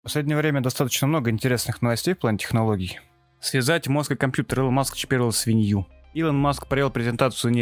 В 0.00 0.04
последнее 0.04 0.38
время 0.38 0.62
достаточно 0.62 1.06
много 1.06 1.30
интересных 1.30 1.82
новостей 1.82 2.14
в 2.14 2.18
плане 2.18 2.38
технологий. 2.38 3.00
Связать 3.38 3.86
мозг 3.86 4.12
и 4.12 4.16
компьютер 4.16 4.60
Илон 4.60 4.72
Маск 4.72 4.96
чипировал 4.96 5.30
свинью. 5.30 5.86
Илон 6.14 6.38
Маск 6.38 6.66
провел 6.68 6.90
презентацию 6.90 7.52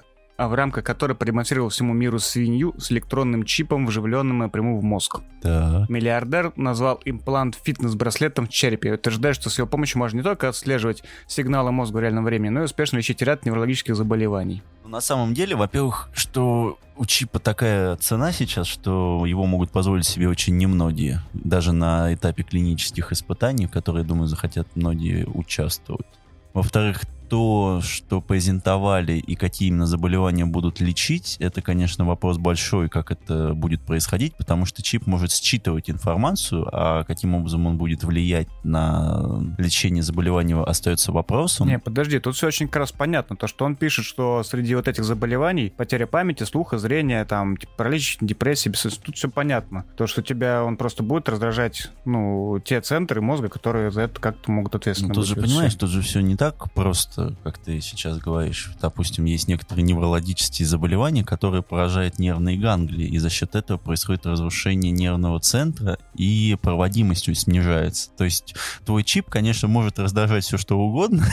а 0.00 0.06
в 0.38 0.54
рамках 0.54 0.84
которой 0.84 1.14
продемонстрировал 1.14 1.70
всему 1.70 1.94
миру 1.94 2.18
свинью 2.18 2.74
с 2.78 2.92
электронным 2.92 3.44
чипом, 3.44 3.86
вживленным 3.86 4.38
напрямую 4.38 4.78
в 4.78 4.84
мозг. 4.84 5.20
Да. 5.42 5.86
Миллиардер 5.88 6.52
назвал 6.56 7.00
имплант 7.04 7.58
фитнес-браслетом 7.62 8.46
в 8.46 8.50
черепе, 8.50 8.94
утверждая, 8.94 9.32
что 9.32 9.50
с 9.50 9.58
его 9.58 9.66
помощью 9.66 9.98
можно 9.98 10.18
не 10.18 10.22
только 10.22 10.48
отслеживать 10.48 11.02
сигналы 11.26 11.72
мозга 11.72 11.96
в 11.96 12.00
реальном 12.00 12.24
времени, 12.24 12.50
но 12.50 12.60
и 12.60 12.64
успешно 12.64 12.98
лечить 12.98 13.22
ряд 13.22 13.46
неврологических 13.46 13.96
заболеваний. 13.96 14.62
Ну, 14.84 14.90
На 14.90 15.00
самом 15.00 15.34
деле, 15.34 15.56
во-первых, 15.56 16.10
что 16.12 16.78
у 16.96 17.04
чипа 17.06 17.38
такая 17.38 17.96
цена 17.96 18.32
сейчас, 18.32 18.66
что 18.66 19.24
его 19.26 19.46
могут 19.46 19.70
позволить 19.70 20.06
себе 20.06 20.28
очень 20.28 20.56
немногие. 20.56 21.20
Даже 21.32 21.72
на 21.72 22.12
этапе 22.14 22.42
клинических 22.42 23.12
испытаний, 23.12 23.66
в 23.66 23.70
которые, 23.70 24.04
думаю, 24.04 24.28
захотят 24.28 24.68
многие 24.74 25.26
участвовать. 25.26 26.06
Во-вторых, 26.54 27.02
то, 27.28 27.80
что 27.82 28.20
презентовали 28.20 29.14
и 29.14 29.34
какие 29.34 29.68
именно 29.68 29.86
заболевания 29.86 30.46
будут 30.46 30.80
лечить, 30.80 31.36
это, 31.40 31.62
конечно, 31.62 32.04
вопрос 32.04 32.38
большой, 32.38 32.88
как 32.88 33.10
это 33.10 33.54
будет 33.54 33.82
происходить, 33.82 34.34
потому 34.36 34.64
что 34.66 34.82
чип 34.82 35.06
может 35.06 35.32
считывать 35.32 35.90
информацию, 35.90 36.68
а 36.72 37.04
каким 37.04 37.34
образом 37.34 37.66
он 37.66 37.76
будет 37.76 38.04
влиять 38.04 38.48
на 38.64 39.42
лечение 39.58 40.02
заболевания 40.02 40.56
остается 40.60 41.12
вопросом. 41.12 41.68
Не, 41.68 41.78
подожди, 41.78 42.18
тут 42.18 42.36
все 42.36 42.46
очень 42.46 42.66
как 42.66 42.76
раз 42.76 42.92
понятно. 42.92 43.36
То, 43.36 43.46
что 43.46 43.64
он 43.64 43.76
пишет, 43.76 44.04
что 44.04 44.42
среди 44.42 44.74
вот 44.74 44.88
этих 44.88 45.04
заболеваний 45.04 45.72
потеря 45.76 46.06
памяти, 46.06 46.44
слуха, 46.44 46.78
зрения, 46.78 47.24
там, 47.24 47.56
типа, 47.56 47.72
паралич, 47.76 48.18
депрессия, 48.20 48.70
бессонница, 48.70 49.00
тут 49.00 49.16
все 49.16 49.28
понятно. 49.28 49.84
То, 49.96 50.06
что 50.06 50.22
тебя 50.22 50.64
он 50.64 50.76
просто 50.76 51.02
будет 51.02 51.28
раздражать, 51.28 51.90
ну, 52.04 52.60
те 52.64 52.80
центры 52.80 53.20
мозга, 53.20 53.48
которые 53.48 53.90
за 53.90 54.02
это 54.02 54.20
как-то 54.20 54.50
могут 54.50 54.74
ответственно 54.74 55.08
Ну, 55.08 55.14
тут 55.14 55.26
же, 55.26 55.36
понимаешь, 55.36 55.74
тут 55.74 55.90
же 55.90 56.02
все 56.02 56.20
не 56.20 56.36
так 56.36 56.72
просто, 56.72 57.15
как 57.42 57.58
ты 57.58 57.80
сейчас 57.80 58.18
говоришь. 58.18 58.72
Допустим, 58.80 59.24
есть 59.24 59.48
некоторые 59.48 59.84
неврологические 59.84 60.66
заболевания, 60.66 61.24
которые 61.24 61.62
поражают 61.62 62.18
нервные 62.18 62.56
ганглии, 62.56 63.06
и 63.06 63.18
за 63.18 63.30
счет 63.30 63.54
этого 63.54 63.78
происходит 63.78 64.26
разрушение 64.26 64.92
нервного 64.92 65.40
центра, 65.40 65.98
и 66.14 66.56
проводимость 66.60 67.34
снижается. 67.36 68.10
То 68.16 68.24
есть 68.24 68.54
твой 68.84 69.02
чип, 69.04 69.28
конечно, 69.28 69.68
может 69.68 69.98
раздражать 69.98 70.44
все, 70.44 70.56
что 70.58 70.78
угодно, 70.78 71.26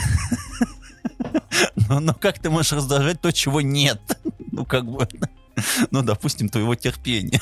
но, 1.88 2.00
но 2.00 2.14
как 2.14 2.38
ты 2.38 2.50
можешь 2.50 2.72
раздражать 2.72 3.20
то, 3.20 3.32
чего 3.32 3.60
нет? 3.60 4.00
Ну, 4.56 4.64
как 4.64 4.86
бы, 4.86 5.08
ну, 5.90 6.02
допустим, 6.02 6.48
твоего 6.48 6.76
терпения. 6.76 7.40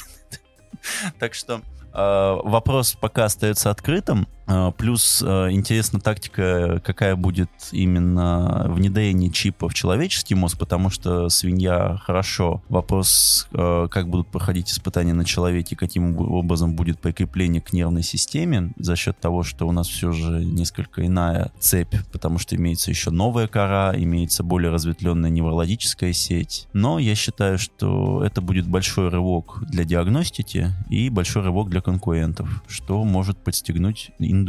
Так 1.19 1.35
что 1.35 1.61
э, 1.93 2.39
вопрос 2.45 2.97
пока 2.99 3.27
остается 3.27 3.71
открытым. 3.71 4.27
Э, 4.53 4.73
Плюс 4.77 5.23
э, 5.25 5.51
интересна 5.51 6.01
тактика, 6.01 6.81
какая 6.85 7.17
будет 7.17 7.51
именно 7.73 8.67
внедрение 8.69 9.31
чипа 9.31 9.69
в 9.69 9.75
человеческий 9.75 10.35
мозг, 10.35 10.59
потому 10.59 10.91
что 10.91 11.29
свинья 11.29 11.99
хорошо. 12.03 12.63
Вопрос, 12.69 13.49
э, 13.53 13.89
как 13.91 14.09
будут 14.09 14.29
проходить 14.29 14.71
испытания 14.71 15.15
на 15.15 15.25
человеке, 15.25 15.77
каким 15.77 16.19
образом 16.19 16.75
будет 16.75 16.99
прикрепление 16.99 17.63
к 17.63 17.73
нервной 17.73 18.03
системе 18.03 18.73
за 18.77 18.97
счет 18.97 19.19
того, 19.19 19.43
что 19.43 19.67
у 19.67 19.73
нас 19.73 19.89
все 19.89 20.13
же 20.13 20.45
несколько 20.45 21.07
иная 21.07 21.51
цепь, 21.59 21.95
потому 22.13 22.39
что 22.39 22.57
имеется 22.57 22.91
еще 22.91 23.11
новая 23.11 23.47
кора, 23.47 23.95
имеется 23.97 24.43
более 24.43 24.71
разветвленная 24.71 25.31
неврологическая 25.31 26.13
сеть. 26.13 26.69
Но 26.73 26.99
я 26.99 27.15
считаю, 27.15 27.59
что 27.59 28.23
это 28.25 28.41
будет 28.41 28.67
большой 28.67 29.09
рывок 29.09 29.63
для 29.69 29.85
диагностики 29.85 30.71
и 30.91 31.09
большой 31.09 31.43
рывок 31.43 31.71
для 31.71 31.81
конкурентов, 31.81 32.63
что 32.67 33.05
может 33.05 33.39
подстегнуть 33.39 34.11
индустрию. 34.19 34.42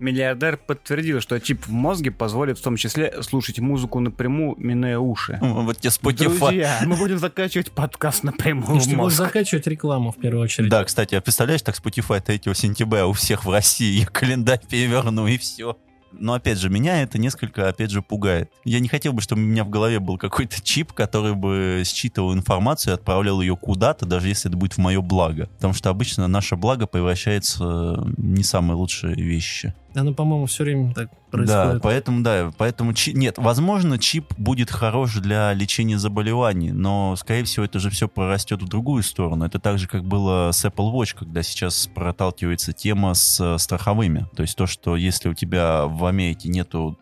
Миллиардер 0.00 0.56
подтвердил, 0.56 1.20
что 1.20 1.38
чип 1.40 1.66
в 1.66 1.70
мозге 1.70 2.10
позволит 2.10 2.58
в 2.58 2.62
том 2.62 2.76
числе 2.76 3.22
слушать 3.22 3.60
музыку 3.60 4.00
напрямую, 4.00 4.56
минуя 4.58 4.98
уши. 4.98 5.38
Вот 5.40 5.78
тебе 5.78 5.90
Spotify. 5.90 6.38
Друзья, 6.48 6.80
мы 6.84 6.96
будем 6.96 7.18
закачивать 7.18 7.70
подкаст 7.70 8.24
напрямую 8.24 8.66
в 8.66 8.74
Если 8.74 8.90
будешь 8.90 8.98
мозг. 8.98 9.16
закачивать 9.16 9.66
рекламу 9.68 10.10
в 10.10 10.16
первую 10.16 10.42
очередь. 10.42 10.68
Да, 10.68 10.84
кстати, 10.84 11.14
а 11.14 11.20
представляешь, 11.20 11.62
так 11.62 11.76
Spotify 11.76 12.20
3 12.20 12.54
сентября 12.54 13.06
у 13.06 13.12
всех 13.12 13.44
в 13.44 13.50
России, 13.50 14.00
я 14.00 14.06
календарь 14.06 14.60
переверну 14.68 15.26
и 15.28 15.38
все. 15.38 15.78
Но 16.18 16.34
опять 16.34 16.58
же, 16.58 16.70
меня 16.70 17.02
это 17.02 17.18
несколько, 17.18 17.68
опять 17.68 17.90
же, 17.90 18.02
пугает. 18.02 18.50
Я 18.64 18.80
не 18.80 18.88
хотел 18.88 19.12
бы, 19.12 19.20
чтобы 19.20 19.42
у 19.42 19.44
меня 19.44 19.64
в 19.64 19.70
голове 19.70 19.98
был 20.00 20.18
какой-то 20.18 20.62
чип, 20.62 20.92
который 20.92 21.34
бы 21.34 21.82
считывал 21.84 22.34
информацию 22.34 22.92
и 22.92 22.94
отправлял 22.94 23.40
ее 23.40 23.56
куда-то, 23.56 24.06
даже 24.06 24.28
если 24.28 24.50
это 24.50 24.56
будет 24.56 24.74
в 24.74 24.78
мое 24.78 25.00
благо. 25.00 25.48
Потому 25.56 25.74
что 25.74 25.90
обычно 25.90 26.28
наше 26.28 26.56
благо 26.56 26.86
превращается 26.86 27.64
в 27.64 28.14
не 28.18 28.42
самые 28.42 28.76
лучшие 28.76 29.14
вещи. 29.14 29.74
Оно, 29.94 30.12
по-моему, 30.12 30.46
все 30.46 30.64
время 30.64 30.92
так 30.94 31.08
Да, 31.08 31.30
происходит. 31.30 31.82
поэтому, 31.82 32.22
да, 32.22 32.50
поэтому 32.56 32.94
чи- 32.94 33.12
нет, 33.12 33.38
возможно, 33.38 33.98
чип 33.98 34.32
будет 34.36 34.70
хорош 34.70 35.14
для 35.16 35.52
лечения 35.52 35.98
заболеваний, 35.98 36.72
но, 36.72 37.14
скорее 37.16 37.44
всего, 37.44 37.64
это 37.64 37.78
же 37.78 37.90
все 37.90 38.08
прорастет 38.08 38.62
в 38.62 38.68
другую 38.68 39.02
сторону. 39.02 39.44
Это 39.44 39.58
так 39.58 39.78
же, 39.78 39.86
как 39.88 40.04
было 40.04 40.50
с 40.52 40.64
Apple 40.64 40.92
Watch, 40.92 41.14
когда 41.18 41.42
сейчас 41.42 41.88
проталкивается 41.94 42.72
тема 42.72 43.14
с 43.14 43.40
э, 43.40 43.58
страховыми. 43.58 44.26
То 44.36 44.42
есть 44.42 44.56
то, 44.56 44.66
что 44.66 44.96
если 44.96 45.28
у 45.28 45.34
тебя 45.34 45.86
в 45.86 46.04
Америке 46.06 46.48
нету 46.48 46.98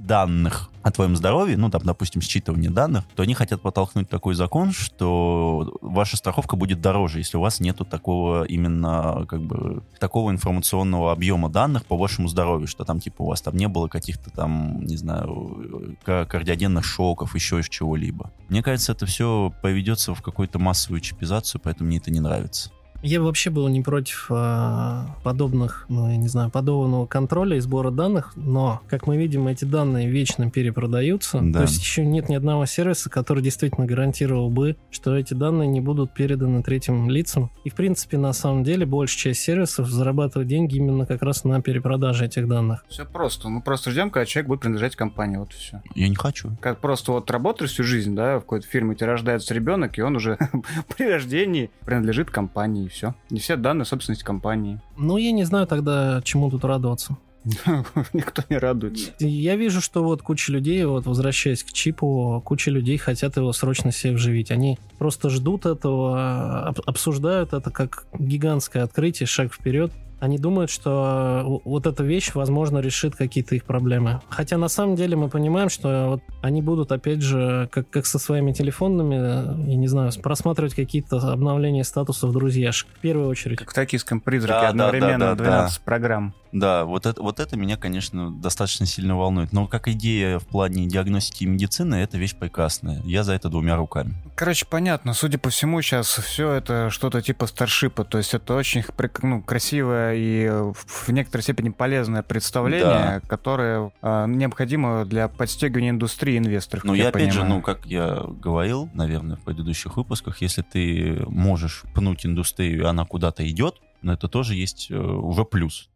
данных 0.00 0.70
о 0.82 0.90
твоем 0.92 1.16
здоровье, 1.16 1.56
ну, 1.56 1.68
там, 1.68 1.82
допустим, 1.84 2.20
считывание 2.20 2.70
данных, 2.70 3.04
то 3.16 3.24
они 3.24 3.34
хотят 3.34 3.60
подтолкнуть 3.60 4.08
такой 4.08 4.34
закон, 4.36 4.70
что 4.72 5.76
ваша 5.82 6.16
страховка 6.16 6.54
будет 6.56 6.80
дороже, 6.80 7.18
если 7.18 7.36
у 7.36 7.40
вас 7.40 7.58
нету 7.58 7.84
такого 7.84 8.44
именно, 8.44 9.26
как 9.28 9.42
бы, 9.42 9.82
такого 9.98 10.30
информационного 10.30 11.10
объема 11.10 11.48
данных 11.48 11.86
по 11.86 11.96
вашему 11.96 12.28
здоровью, 12.28 12.35
что 12.66 12.84
там, 12.84 13.00
типа, 13.00 13.22
у 13.22 13.26
вас 13.26 13.40
там 13.40 13.56
не 13.56 13.68
было 13.68 13.88
каких-то 13.88 14.30
там, 14.30 14.84
не 14.84 14.96
знаю, 14.96 15.96
ка- 16.04 16.26
кардиогенных 16.26 16.84
шоков, 16.84 17.34
еще 17.34 17.60
из 17.60 17.68
чего-либо. 17.68 18.30
Мне 18.48 18.62
кажется, 18.62 18.92
это 18.92 19.06
все 19.06 19.52
поведется 19.62 20.14
в 20.14 20.22
какую-то 20.22 20.58
массовую 20.58 21.00
чипизацию, 21.00 21.60
поэтому 21.62 21.88
мне 21.88 21.98
это 21.98 22.10
не 22.10 22.20
нравится. 22.20 22.70
Я 23.06 23.20
бы 23.20 23.26
вообще 23.26 23.50
был 23.50 23.68
не 23.68 23.82
против 23.82 24.26
а, 24.30 25.16
подобных, 25.22 25.86
ну, 25.88 26.10
я 26.10 26.16
не 26.16 26.26
знаю, 26.26 26.50
подобного 26.50 27.06
контроля 27.06 27.56
и 27.56 27.60
сбора 27.60 27.92
данных, 27.92 28.32
но, 28.34 28.80
как 28.88 29.06
мы 29.06 29.16
видим, 29.16 29.46
эти 29.46 29.64
данные 29.64 30.10
вечно 30.10 30.50
перепродаются. 30.50 31.38
Да. 31.40 31.60
То 31.60 31.62
есть 31.62 31.78
еще 31.80 32.04
нет 32.04 32.28
ни 32.28 32.34
одного 32.34 32.66
сервиса, 32.66 33.08
который 33.08 33.44
действительно 33.44 33.86
гарантировал 33.86 34.50
бы, 34.50 34.76
что 34.90 35.16
эти 35.16 35.34
данные 35.34 35.68
не 35.68 35.80
будут 35.80 36.14
переданы 36.14 36.64
третьим 36.64 37.08
лицам. 37.08 37.52
И, 37.62 37.70
в 37.70 37.74
принципе, 37.74 38.18
на 38.18 38.32
самом 38.32 38.64
деле, 38.64 38.84
большая 38.86 39.34
часть 39.34 39.42
сервисов 39.42 39.88
зарабатывает 39.88 40.48
деньги 40.48 40.74
именно 40.74 41.06
как 41.06 41.22
раз 41.22 41.44
на 41.44 41.62
перепродаже 41.62 42.26
этих 42.26 42.48
данных. 42.48 42.84
Все 42.88 43.04
просто. 43.04 43.48
Мы 43.48 43.62
просто 43.62 43.92
ждем, 43.92 44.10
когда 44.10 44.26
человек 44.26 44.48
будет 44.48 44.60
принадлежать 44.62 44.96
компании. 44.96 45.36
Вот 45.36 45.52
и 45.52 45.56
все. 45.56 45.80
Я 45.94 46.08
не 46.08 46.16
хочу. 46.16 46.56
Как 46.60 46.80
просто 46.80 47.12
вот 47.12 47.30
работаешь 47.30 47.70
всю 47.70 47.84
жизнь, 47.84 48.16
да, 48.16 48.38
в 48.38 48.40
какой-то 48.40 48.66
фирме, 48.66 48.90
у 48.90 48.94
тебя 48.94 49.06
рождается 49.06 49.54
ребенок, 49.54 49.96
и 49.96 50.02
он 50.02 50.16
уже 50.16 50.38
при 50.96 51.08
рождении 51.08 51.70
принадлежит 51.84 52.32
компании, 52.32 52.88
все. 52.96 53.14
Не 53.30 53.38
все 53.40 53.56
данные 53.56 53.84
собственность 53.84 54.22
компании. 54.22 54.80
Ну, 54.96 55.16
я 55.18 55.32
не 55.32 55.44
знаю 55.44 55.66
тогда, 55.66 56.20
чему 56.24 56.50
тут 56.50 56.64
радоваться. 56.64 57.16
Никто 58.12 58.42
не 58.48 58.56
радуется. 58.58 59.12
Я 59.20 59.54
вижу, 59.56 59.80
что 59.80 60.02
вот 60.02 60.22
куча 60.22 60.50
людей, 60.50 60.84
вот 60.84 61.06
возвращаясь 61.06 61.62
к 61.62 61.72
чипу, 61.72 62.42
куча 62.44 62.70
людей 62.72 62.96
хотят 62.98 63.36
его 63.36 63.52
срочно 63.52 63.92
себе 63.92 64.14
вживить. 64.14 64.50
Они 64.50 64.78
просто 64.98 65.30
ждут 65.30 65.64
этого, 65.66 66.66
об- 66.66 66.80
обсуждают 66.86 67.52
это 67.52 67.70
как 67.70 68.06
гигантское 68.18 68.82
открытие, 68.82 69.26
шаг 69.26 69.52
вперед. 69.54 69.92
Они 70.18 70.38
думают, 70.38 70.70
что 70.70 71.60
э, 71.64 71.68
вот 71.68 71.86
эта 71.86 72.02
вещь, 72.02 72.32
возможно, 72.34 72.78
решит 72.78 73.14
какие-то 73.16 73.54
их 73.54 73.64
проблемы. 73.64 74.20
Хотя 74.28 74.56
на 74.56 74.68
самом 74.68 74.96
деле 74.96 75.16
мы 75.16 75.28
понимаем, 75.28 75.68
что 75.68 76.06
вот 76.08 76.22
они 76.42 76.62
будут, 76.62 76.90
опять 76.92 77.20
же, 77.20 77.68
как, 77.70 77.90
как 77.90 78.06
со 78.06 78.18
своими 78.18 78.52
телефонами, 78.52 79.16
э, 79.16 79.70
я 79.70 79.76
не 79.76 79.88
знаю, 79.88 80.10
просматривать 80.22 80.74
какие-то 80.74 81.18
обновления 81.32 81.84
статусов 81.84 82.32
друзьяшек. 82.32 82.88
В 82.96 83.00
первую 83.00 83.28
очередь. 83.28 83.58
Как 83.58 83.70
в 83.70 83.74
токийском 83.74 84.20
призраке 84.20 84.54
Да, 84.54 84.62
да, 84.62 84.68
одновременно 84.68 85.18
да, 85.18 85.34
да, 85.34 85.44
12 85.44 85.80
программ. 85.82 86.34
Да, 86.52 86.86
вот 86.86 87.04
это, 87.04 87.22
вот 87.22 87.38
это 87.38 87.56
меня, 87.56 87.76
конечно, 87.76 88.30
достаточно 88.30 88.86
сильно 88.86 89.16
волнует. 89.16 89.52
Но 89.52 89.66
как 89.66 89.88
идея 89.88 90.38
в 90.38 90.46
плане 90.46 90.86
диагностики 90.86 91.44
и 91.44 91.46
медицины, 91.46 91.96
это 91.96 92.16
вещь 92.16 92.34
прекрасная. 92.34 93.02
Я 93.04 93.24
за 93.24 93.34
это 93.34 93.50
двумя 93.50 93.76
руками. 93.76 94.14
Короче, 94.36 94.64
понятно. 94.64 95.12
Судя 95.12 95.38
по 95.38 95.50
всему, 95.50 95.82
сейчас 95.82 96.08
все 96.08 96.52
это 96.52 96.88
что-то 96.88 97.20
типа 97.20 97.46
старшипа. 97.46 98.04
То 98.04 98.18
есть 98.18 98.32
это 98.32 98.54
очень 98.54 98.84
ну, 99.22 99.42
красивое 99.42 100.05
и 100.14 100.48
в 100.48 101.08
некоторой 101.08 101.42
степени 101.42 101.70
полезное 101.70 102.22
представление, 102.22 103.20
которое 103.28 103.92
э, 104.02 104.24
необходимо 104.28 105.04
для 105.04 105.28
подстегивания 105.28 105.90
индустрии 105.90 106.38
инвесторов. 106.38 106.84
Но 106.84 106.92
как 106.92 106.98
я, 106.98 107.08
опять 107.08 107.32
же, 107.32 107.40
понимаю. 107.40 107.54
ну, 107.54 107.62
как 107.62 107.86
я 107.86 108.24
говорил, 108.26 108.88
наверное, 108.94 109.36
в 109.36 109.40
предыдущих 109.40 109.96
выпусках, 109.96 110.40
если 110.42 110.62
ты 110.62 111.22
можешь 111.28 111.84
пнуть 111.94 112.26
индустрию, 112.26 112.82
и 112.82 112.84
она 112.84 113.04
куда-то 113.04 113.48
идет, 113.48 113.76
но 114.02 114.12
это 114.12 114.28
тоже 114.28 114.54
есть 114.54 114.88
э, 114.90 114.96
уже 114.96 115.44
плюс. 115.44 115.88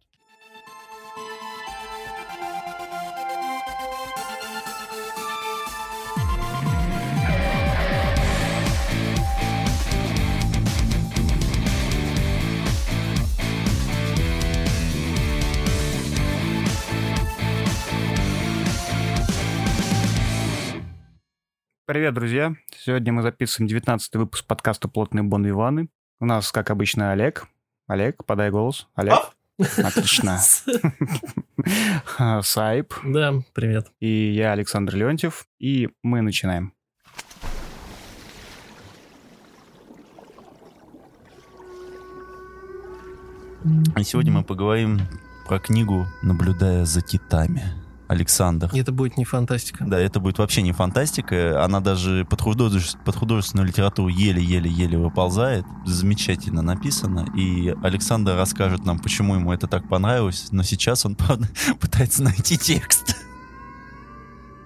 Привет, 21.90 22.14
друзья. 22.14 22.54
Сегодня 22.70 23.12
мы 23.12 23.22
записываем 23.22 23.66
19 23.66 24.14
выпуск 24.14 24.46
подкаста 24.46 24.86
«Плотные 24.86 25.24
Бонвиваны». 25.24 25.88
У 26.20 26.24
нас, 26.24 26.52
как 26.52 26.70
обычно, 26.70 27.10
Олег. 27.10 27.48
Олег, 27.88 28.24
подай 28.26 28.52
голос. 28.52 28.86
Олег. 28.94 29.18
Отлично. 29.58 30.38
Сайп. 32.42 32.94
Да, 33.04 33.42
привет. 33.54 33.90
И 33.98 34.30
я, 34.30 34.52
Александр 34.52 34.94
Леонтьев. 34.94 35.48
И 35.58 35.88
мы 36.04 36.20
начинаем. 36.20 36.74
И 43.96 44.02
сегодня 44.04 44.30
мы 44.30 44.44
поговорим 44.44 45.00
про 45.48 45.58
книгу 45.58 46.06
«Наблюдая 46.22 46.84
за 46.84 47.00
китами». 47.00 47.79
Александр. 48.10 48.68
Это 48.74 48.90
будет 48.90 49.16
не 49.16 49.24
фантастика. 49.24 49.84
Да, 49.86 49.96
это 49.96 50.18
будет 50.18 50.38
вообще 50.38 50.62
не 50.62 50.72
фантастика. 50.72 51.64
Она 51.64 51.78
даже 51.78 52.24
под, 52.24 52.40
художеств... 52.40 52.98
под 53.04 53.14
художественную 53.14 53.68
литературу 53.68 54.08
еле-еле-еле 54.08 54.98
выползает. 54.98 55.64
Замечательно 55.86 56.60
написано. 56.60 57.24
И 57.36 57.72
Александр 57.84 58.34
расскажет 58.34 58.84
нам, 58.84 58.98
почему 58.98 59.36
ему 59.36 59.52
это 59.52 59.68
так 59.68 59.88
понравилось. 59.88 60.48
Но 60.50 60.64
сейчас 60.64 61.06
он, 61.06 61.14
правда, 61.16 61.46
пытается 61.80 62.24
найти 62.24 62.58
текст. 62.58 63.16